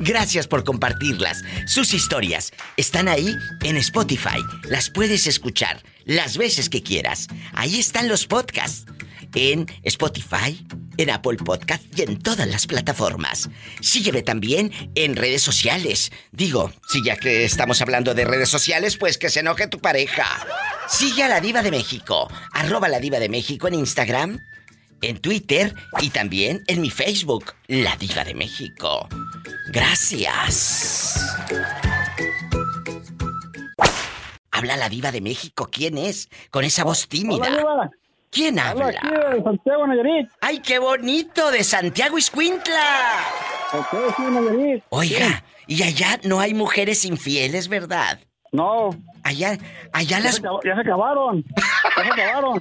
[0.00, 1.42] Gracias por compartirlas.
[1.66, 4.38] Sus historias están ahí en Spotify.
[4.64, 7.26] Las puedes escuchar las veces que quieras.
[7.54, 8.86] Ahí están los podcasts.
[9.34, 13.48] En Spotify, en Apple Podcast y en todas las plataformas.
[13.80, 16.12] Sígueme también en redes sociales.
[16.32, 20.26] Digo, si ya que estamos hablando de redes sociales, pues que se enoje tu pareja.
[20.88, 22.28] Sigue a la Diva de México.
[22.52, 24.38] Arroba la Diva de México en Instagram,
[25.00, 29.08] en Twitter y también en mi Facebook, La Diva de México.
[29.68, 31.18] Gracias.
[34.50, 35.68] Habla la Diva de México.
[35.72, 36.28] ¿Quién es?
[36.50, 37.90] Con esa voz tímida.
[38.32, 38.98] ¿Quién Hablo habla?
[38.98, 40.30] aquí de Santiago, Nayarit.
[40.40, 41.50] ¡Ay, qué bonito!
[41.50, 43.18] De Santiago Iscuintla.
[43.74, 44.84] Ok, sí, Nayarit.
[44.88, 48.18] Oiga, y allá no hay mujeres infieles, ¿verdad?
[48.50, 48.88] No.
[49.22, 49.58] Allá,
[49.92, 50.36] allá Ya las...
[50.36, 51.44] se, ya se acabaron.
[51.96, 52.60] Ya se acabaron.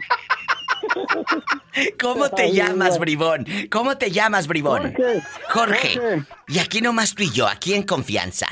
[2.02, 3.46] ¿Cómo te llamas, bribón?
[3.72, 4.94] ¿Cómo te llamas, bribón?
[4.94, 5.22] Jorge.
[5.50, 6.00] Jorge.
[6.00, 6.24] Jorge.
[6.48, 8.48] Y aquí nomás tú y yo, aquí en confianza.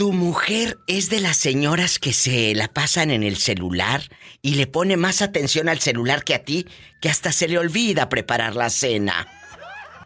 [0.00, 4.00] ¿Tu mujer es de las señoras que se la pasan en el celular
[4.40, 6.64] y le pone más atención al celular que a ti,
[7.02, 9.26] que hasta se le olvida preparar la cena?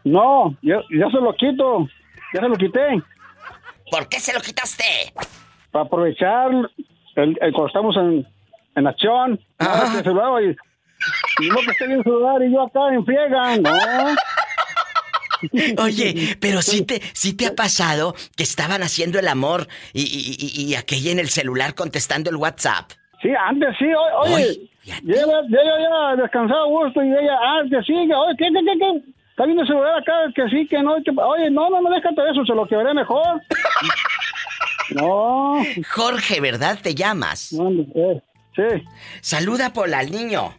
[0.03, 1.87] No, ya, ya se lo quito.
[2.33, 3.01] Ya se lo quité.
[3.89, 4.83] ¿Por qué se lo quitaste?
[5.71, 8.27] Para aprovechar el, el- cuando estamos en,
[8.75, 9.39] en acción.
[9.59, 9.85] Ah.
[9.87, 13.55] No, que celular, y, y que esté bien celular y yo acá en friega.
[13.59, 13.71] No.
[15.77, 20.35] Oye, pero sí te, sí te ha pasado que estaban haciendo el amor y, y,
[20.63, 22.91] y- y aquella en el celular contestando el WhatsApp.
[23.21, 23.85] Sí, antes sí,
[24.19, 24.69] oye,
[25.03, 28.59] llega, llega ya descansado a gusto y ella, ah, que sí, que, oye, ¿qué, qué,
[28.65, 29.11] qué, qué?
[29.31, 32.21] Está viendo el celular acá, que sí, que no, que, oye, no, no, no, déjate
[32.21, 33.41] de eso, se lo quebré mejor.
[34.91, 35.55] no.
[35.93, 36.79] Jorge, ¿verdad?
[36.81, 37.49] Te llamas.
[37.49, 38.63] Sí.
[39.21, 40.53] Saluda por al niño.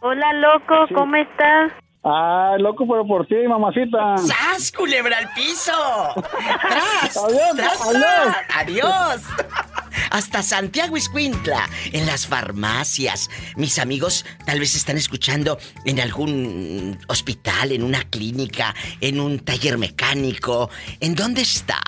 [0.00, 1.72] Hola, loco, ¿cómo estás?
[2.04, 4.16] Ah, loco, pero por ti, mamacita.
[4.18, 5.72] ¡Sas, culebra al piso!
[6.34, 7.16] ¡Tras!
[7.16, 8.36] Adiós, ¡Tras, adiós.
[8.54, 9.22] ¡Adiós!
[10.10, 13.30] Hasta Santiago Iscuintla, en las farmacias.
[13.56, 19.78] Mis amigos tal vez están escuchando en algún hospital, en una clínica, en un taller
[19.78, 20.70] mecánico.
[20.98, 21.78] ¿En dónde están?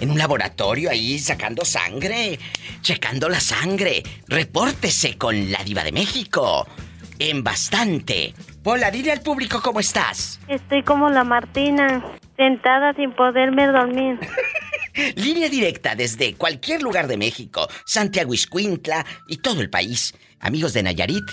[0.00, 2.38] ¿En un laboratorio ahí sacando sangre?
[2.80, 4.02] Checando la sangre.
[4.28, 6.66] Repórtese con la diva de México.
[7.18, 8.34] En bastante.
[8.64, 10.40] Pola, dile al público cómo estás.
[10.48, 12.02] Estoy como la Martina,
[12.38, 14.18] sentada sin poderme dormir.
[15.16, 20.14] Línea directa desde cualquier lugar de México, Santiago Iscuintla y todo el país.
[20.40, 21.26] Amigos de Nayarit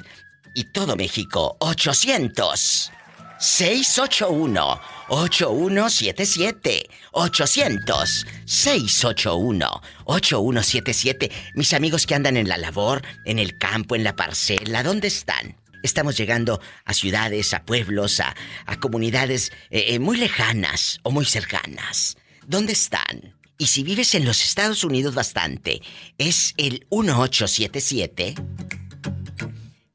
[0.56, 2.92] y todo México, 800
[3.40, 13.96] 681 8177 800 681 8177 Mis amigos que andan en la labor, en el campo,
[13.96, 15.61] en la parcela, ¿dónde están?
[15.84, 18.36] Estamos llegando a ciudades, a pueblos, a,
[18.66, 22.18] a comunidades eh, eh, muy lejanas o muy cercanas.
[22.46, 23.36] ¿Dónde están?
[23.58, 25.82] Y si vives en los Estados Unidos bastante,
[26.18, 28.36] es el 1877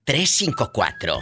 [0.04, 1.18] 354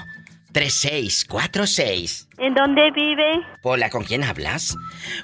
[0.53, 2.29] 3646.
[2.39, 3.41] ¿En dónde vive?
[3.63, 4.77] Hola, ¿con quién hablas?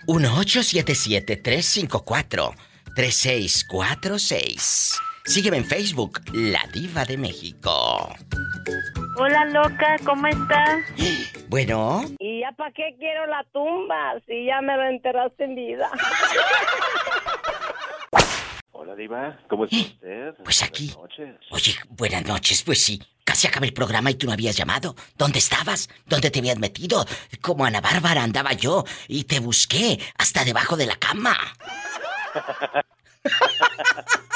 [0.09, 2.55] 1877 354
[2.97, 4.95] 3646.
[5.25, 8.13] Sígueme en Facebook, La Diva de México.
[9.23, 10.79] Hola, loca, ¿cómo estás?
[11.51, 14.15] Bueno, ¿Y ya para qué quiero la tumba?
[14.27, 15.91] Si ya me lo enterraste en vida.
[18.73, 19.39] Hola, Diva.
[19.51, 20.35] ¿Cómo está usted?
[20.43, 20.95] Pues aquí.
[20.97, 21.37] Buenas noches.
[21.51, 22.99] oye, buenas noches, pues sí.
[23.23, 24.95] Casi acaba el programa y tú no habías llamado.
[25.19, 25.91] ¿Dónde estabas?
[26.07, 27.05] ¿Dónde te habías metido?
[27.43, 31.37] Como Ana Bárbara andaba yo y te busqué hasta debajo de la cama.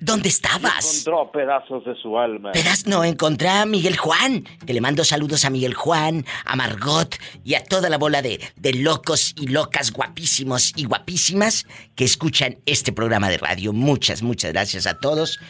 [0.00, 1.00] ¿Dónde estabas?
[1.00, 2.52] Encontró pedazos de su alma.
[2.52, 4.44] Pedas, no, encontré a Miguel Juan.
[4.66, 8.38] Que le mando saludos a Miguel Juan, a Margot y a toda la bola de,
[8.56, 13.72] de locos y locas guapísimos y guapísimas que escuchan este programa de radio.
[13.72, 15.40] Muchas, muchas gracias a todos.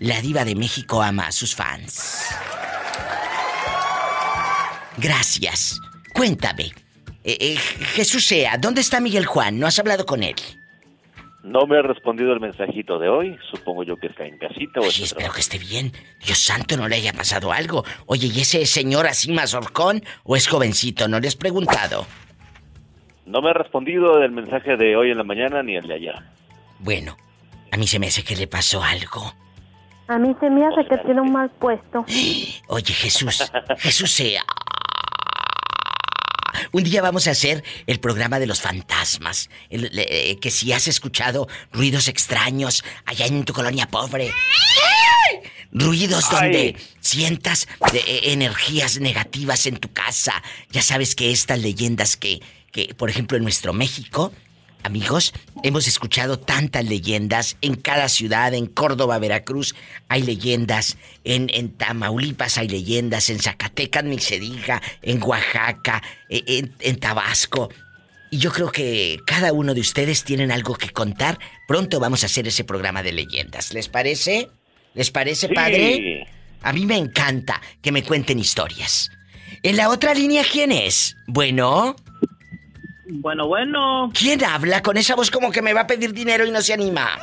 [0.00, 2.26] La diva de México ama a sus fans.
[4.96, 5.78] Gracias.
[6.12, 6.72] Cuéntame.
[7.22, 9.58] Eh, eh, Jesús sea, ¿dónde está Miguel Juan?
[9.60, 10.34] ¿No has hablado con él?
[11.48, 13.38] No me ha respondido el mensajito de hoy.
[13.50, 15.92] Supongo yo que está en casita o Ay, está espero que esté bien.
[16.22, 17.84] Dios santo, no le haya pasado algo.
[18.04, 21.08] Oye, ¿y ese señor así más horcón o es jovencito?
[21.08, 22.06] ¿No le has preguntado?
[23.24, 26.14] No me ha respondido del mensaje de hoy en la mañana ni el de ayer.
[26.80, 27.16] Bueno,
[27.72, 29.32] a mí se me hace que le pasó algo.
[30.06, 32.04] A mí se me hace que tiene un mal puesto.
[32.68, 34.44] Oye, Jesús, Jesús sea.
[36.72, 39.50] Un día vamos a hacer el programa de los fantasmas.
[39.70, 44.32] El- eh, que si has escuchado ruidos extraños allá en tu colonia pobre.
[45.70, 46.36] Ruidos Ay.
[46.40, 50.42] donde sientas de- eh, energías negativas en tu casa.
[50.70, 52.40] Ya sabes que estas leyendas que,
[52.72, 54.32] que, por ejemplo, en nuestro México,
[54.82, 55.32] amigos,
[55.62, 59.74] hemos escuchado tantas leyendas en cada ciudad, en Córdoba, Veracruz,
[60.08, 66.42] hay leyendas, en, en Tamaulipas hay leyendas, en Zacatecas ni se diga, en Oaxaca, eh,
[66.46, 67.70] en, en Tabasco.
[68.30, 71.38] Y yo creo que cada uno de ustedes tienen algo que contar.
[71.66, 73.72] Pronto vamos a hacer ese programa de leyendas.
[73.72, 74.50] ¿Les parece?
[74.94, 75.54] ¿Les parece, Sí.
[75.54, 76.26] padre?
[76.62, 79.10] A mí me encanta que me cuenten historias.
[79.62, 81.16] En la otra línea, ¿quién es?
[81.26, 81.96] Bueno.
[83.10, 84.10] Bueno, bueno.
[84.12, 86.74] ¿Quién habla con esa voz como que me va a pedir dinero y no se
[86.74, 87.18] anima?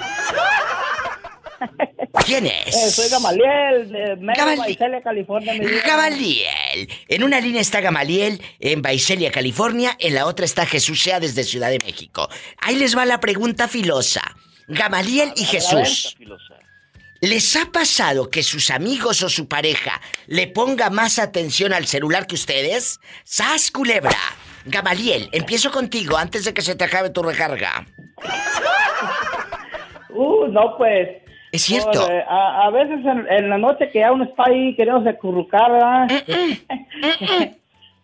[2.26, 2.76] ¿Quién es?
[2.76, 5.54] Eh, soy Gamaliel, de Mero, Gamali- Baicelia, California.
[5.86, 6.90] Gamaliel.
[7.08, 9.96] En una línea está Gamaliel en Baicelia, California.
[10.00, 12.28] En la otra está Jesús Sea desde Ciudad de México.
[12.60, 14.22] Ahí les va la pregunta filosa.
[14.68, 16.16] Gamaliel y Jesús.
[17.22, 22.28] ¿Les ha pasado que sus amigos o su pareja le ponga más atención al celular
[22.28, 23.00] que ustedes?
[23.24, 24.18] ¡Sas, culebra!
[24.66, 27.86] Gamaliel, empiezo contigo antes de que se te acabe tu recarga.
[30.10, 31.10] Uh, no, pues.
[31.52, 32.10] Es cierto.
[32.10, 35.72] eh, a, a veces en, en la noche que ya uno está ahí queriendo currucar,
[35.72, 36.08] ¿verdad?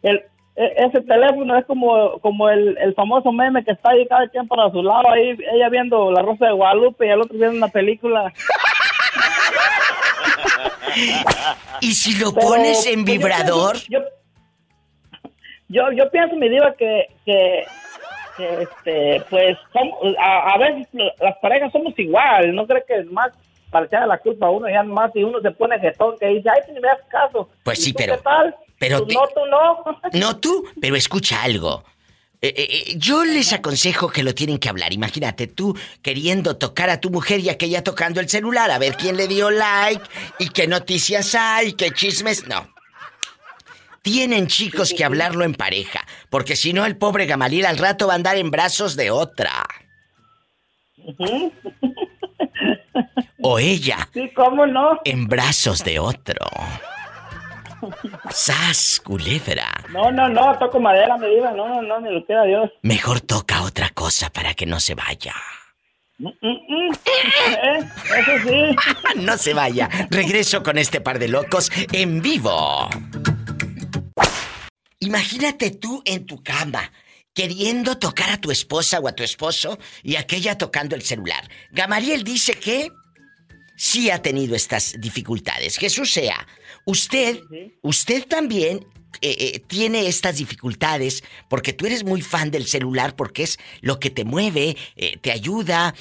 [0.03, 0.23] el,
[0.55, 4.47] e- ese teléfono es como, como el, el famoso meme que está ahí cada quien
[4.47, 7.67] para su lado, ahí ella viendo La Rosa de Guadalupe y el otro viendo una
[7.67, 8.31] película.
[11.81, 13.77] ¿Y si lo Pero, pones en pues, yo vibrador?
[13.89, 13.99] Yo,
[15.71, 17.65] yo, yo pienso, mi diva, que, que,
[18.37, 20.87] que, este, pues, som- a, a veces
[21.19, 23.31] las parejas somos igual, ¿no cree que más
[23.71, 26.49] para echarle la culpa a uno ya más si uno se pone jetón que dice,
[26.49, 27.49] ay, si ni me haces caso.
[27.63, 28.55] Pues ¿Y sí, pero- ¿Qué tal?
[28.77, 29.83] pero te- no, tú no.
[30.19, 31.83] No tú, pero escucha algo.
[32.41, 34.91] Eh, eh, eh, yo les aconsejo que lo tienen que hablar.
[34.91, 39.15] Imagínate tú queriendo tocar a tu mujer y aquella tocando el celular a ver quién
[39.15, 40.01] le dio like
[40.39, 42.47] y qué noticias hay, qué chismes.
[42.47, 42.67] No.
[44.01, 48.13] Tienen chicos que hablarlo en pareja, porque si no el pobre Gamaliel al rato va
[48.13, 49.63] a andar en brazos de otra.
[53.41, 54.99] O ella Sí, ¿cómo no?
[55.03, 56.45] en brazos de otro.
[58.29, 59.67] ¡Sas, culebra!
[59.91, 62.69] No, no, no, toco madera, mi diva, no, no, no, ni lo quiera Dios.
[62.83, 65.33] Mejor toca otra cosa para que no se vaya.
[66.19, 66.91] Mm, mm.
[67.63, 67.89] ¿Eh?
[68.19, 68.75] Eso sí.
[69.21, 69.89] no se vaya.
[70.11, 72.87] Regreso con este par de locos en vivo.
[75.01, 76.91] Imagínate tú en tu cama,
[77.33, 81.49] queriendo tocar a tu esposa o a tu esposo y aquella tocando el celular.
[81.71, 82.89] Gamaliel dice que
[83.75, 85.77] sí ha tenido estas dificultades.
[85.77, 86.47] Jesús sea,
[86.85, 87.41] usted,
[87.81, 88.85] usted también
[89.21, 93.99] eh, eh, tiene estas dificultades porque tú eres muy fan del celular porque es lo
[93.99, 95.95] que te mueve, eh, te ayuda,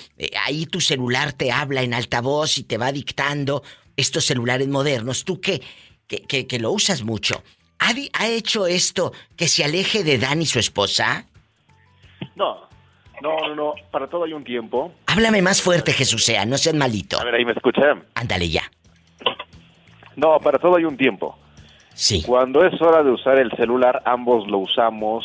[0.44, 3.62] ahí tu celular te habla en altavoz y te va dictando
[3.96, 5.62] estos celulares modernos, tú que,
[6.06, 7.42] que, que- que lo usas mucho.
[7.80, 11.24] ¿Ha, ha hecho esto que se aleje de Dani, su esposa?
[12.36, 12.68] No,
[13.22, 14.92] No, no, no, para todo hay un tiempo.
[15.06, 17.20] Háblame más fuerte, Jesús sea, no seas malito.
[17.20, 18.04] A ver, ahí me escuchan.
[18.14, 18.62] Ándale ya.
[20.16, 21.36] No, para todo hay un tiempo.
[21.94, 22.22] Sí.
[22.26, 25.24] Cuando es hora de usar el celular, ambos lo usamos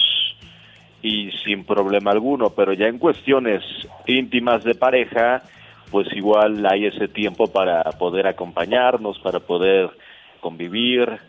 [1.01, 3.61] y sin problema alguno, pero ya en cuestiones
[4.07, 5.43] íntimas de pareja,
[5.91, 9.89] pues igual hay ese tiempo para poder acompañarnos, para poder
[10.41, 11.19] convivir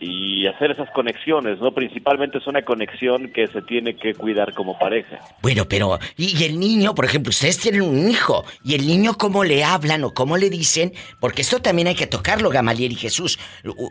[0.00, 1.72] y hacer esas conexiones, ¿no?
[1.72, 5.18] Principalmente es una conexión que se tiene que cuidar como pareja.
[5.42, 9.14] Bueno, pero, y, y el niño, por ejemplo, ustedes tienen un hijo, y el niño
[9.18, 12.96] cómo le hablan o cómo le dicen, porque esto también hay que tocarlo, Gamaliel y
[12.96, 13.38] Jesús.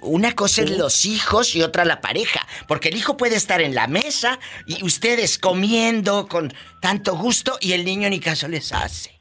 [0.02, 3.76] Una cosa es los hijos y otra la pareja, porque el hijo puede estar en
[3.76, 9.20] la mesa y ustedes comiendo con tanto gusto y el niño ni caso les hace.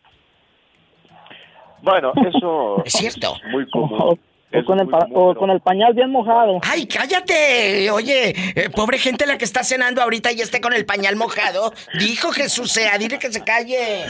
[1.83, 3.37] Bueno, eso Es cierto.
[3.51, 4.19] muy común.
[4.51, 6.61] O, con el o con el pañal bien mojado.
[6.63, 7.91] ¡Ay, cállate!
[7.91, 11.73] Oye, eh, pobre gente la que está cenando ahorita y esté con el pañal mojado.
[11.99, 14.05] Dijo Jesús sea, dile que se calle.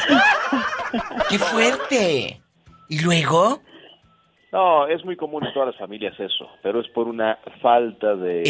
[1.29, 2.41] ¡Qué fuerte!
[2.89, 3.63] ¿Y luego?
[4.53, 8.43] No, es muy común en todas las familias eso, pero es por una falta de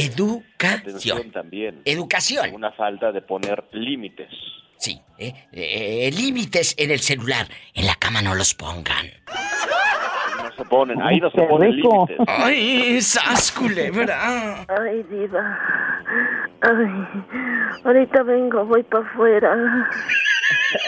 [0.59, 1.81] atención también.
[1.85, 2.55] Educación.
[2.55, 4.29] Una falta de poner límites.
[4.77, 7.49] Sí, eh, eh, límites en el celular.
[7.75, 9.11] En la cama no los pongan.
[10.59, 12.07] Se ponen, ahí no se ponen rico.
[12.09, 12.27] límites.
[12.37, 14.65] ¡Ay, sas, culebra!
[14.69, 15.59] Ay, diva.
[16.61, 17.23] Ay,
[17.85, 19.57] ahorita vengo, voy para afuera.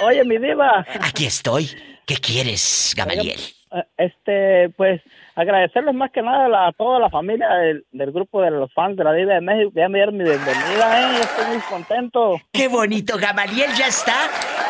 [0.05, 0.85] Oye, mi diva.
[1.01, 1.71] Aquí estoy.
[2.05, 3.39] ¿Qué quieres, Gamaliel?
[3.39, 5.01] Eh, Este, pues,
[5.37, 9.05] agradecerles más que nada a, toda la familia del, del grupo de los fans de
[9.05, 11.21] la Diva de México que ya me dieron mi bienvenida, ¿eh?
[11.21, 12.41] Estoy muy contento.
[12.53, 13.17] ¡Qué bonito!
[13.17, 14.17] Gamaliel ya está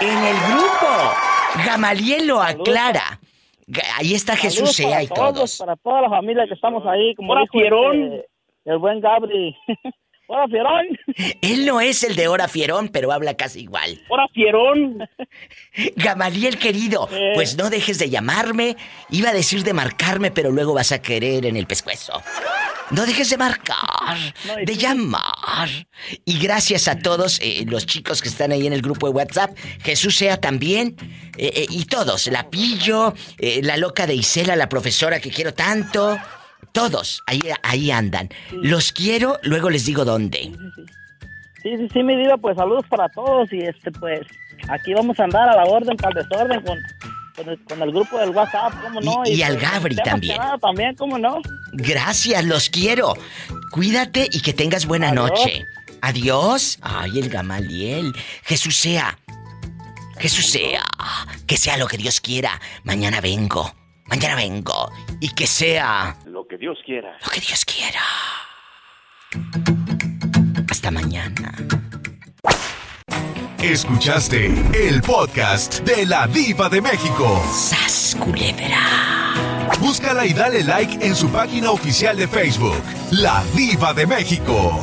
[0.02, 1.14] en el grupo.
[1.64, 3.18] Gamaliel lo aclara.
[3.98, 5.34] Ahí está Jesús Saludos sea para y todos.
[5.34, 8.26] todos, Para toda la familia que estamos ahí, como dijo este,
[8.64, 9.56] el buen Gabri.
[10.32, 10.86] Hola, Fierón.
[11.42, 14.00] Él no es el de Hora Fierón, pero habla casi igual.
[14.08, 14.98] Hola, Fierón.
[15.96, 17.32] Gamaliel querido, Eh.
[17.34, 18.76] pues no dejes de llamarme.
[19.10, 22.12] Iba a decir de marcarme, pero luego vas a querer en el pescuezo.
[22.92, 24.16] No dejes de marcar,
[24.64, 25.68] de llamar.
[26.24, 29.56] Y gracias a todos eh, los chicos que están ahí en el grupo de WhatsApp.
[29.82, 30.94] Jesús sea también.
[31.38, 32.28] eh, y todos.
[32.28, 33.14] La Pillo,
[33.62, 36.16] la loca de Isela, la profesora que quiero tanto.
[36.72, 38.28] Todos, ahí, ahí andan.
[38.52, 40.52] Los quiero, luego les digo dónde.
[41.62, 44.20] Sí, sí, sí, mi diva, pues saludos para todos y este, pues,
[44.68, 46.78] aquí vamos a andar a la orden para el desorden con,
[47.36, 49.22] con, el, con el grupo del WhatsApp, ¿cómo no?
[49.26, 50.36] Y- y al pues, Gabri también.
[50.38, 51.40] nada, también, ¿cómo no?
[51.72, 53.14] Gracias, los quiero.
[53.72, 55.30] Cuídate y que tengas buena Adiós.
[55.30, 55.64] noche.
[56.02, 56.78] Adiós.
[56.80, 58.12] Ay, el Gamaliel.
[58.44, 59.18] Jesús sea.
[60.18, 60.82] Jesús sea.
[61.46, 62.58] Que sea lo que Dios quiera.
[62.84, 63.74] Mañana vengo.
[64.10, 64.90] Mañana vengo.
[65.20, 67.16] Y que sea Lo que Dios quiera.
[67.24, 68.00] lo que Dios quiera.
[70.70, 71.52] Hasta mañana.
[73.58, 77.42] Escuchaste el podcast de la Diva de México.
[77.52, 79.34] ¡Sas, culebra!
[79.80, 82.82] Búscala y dale like en su página oficial de Facebook,
[83.12, 84.82] La Diva de México.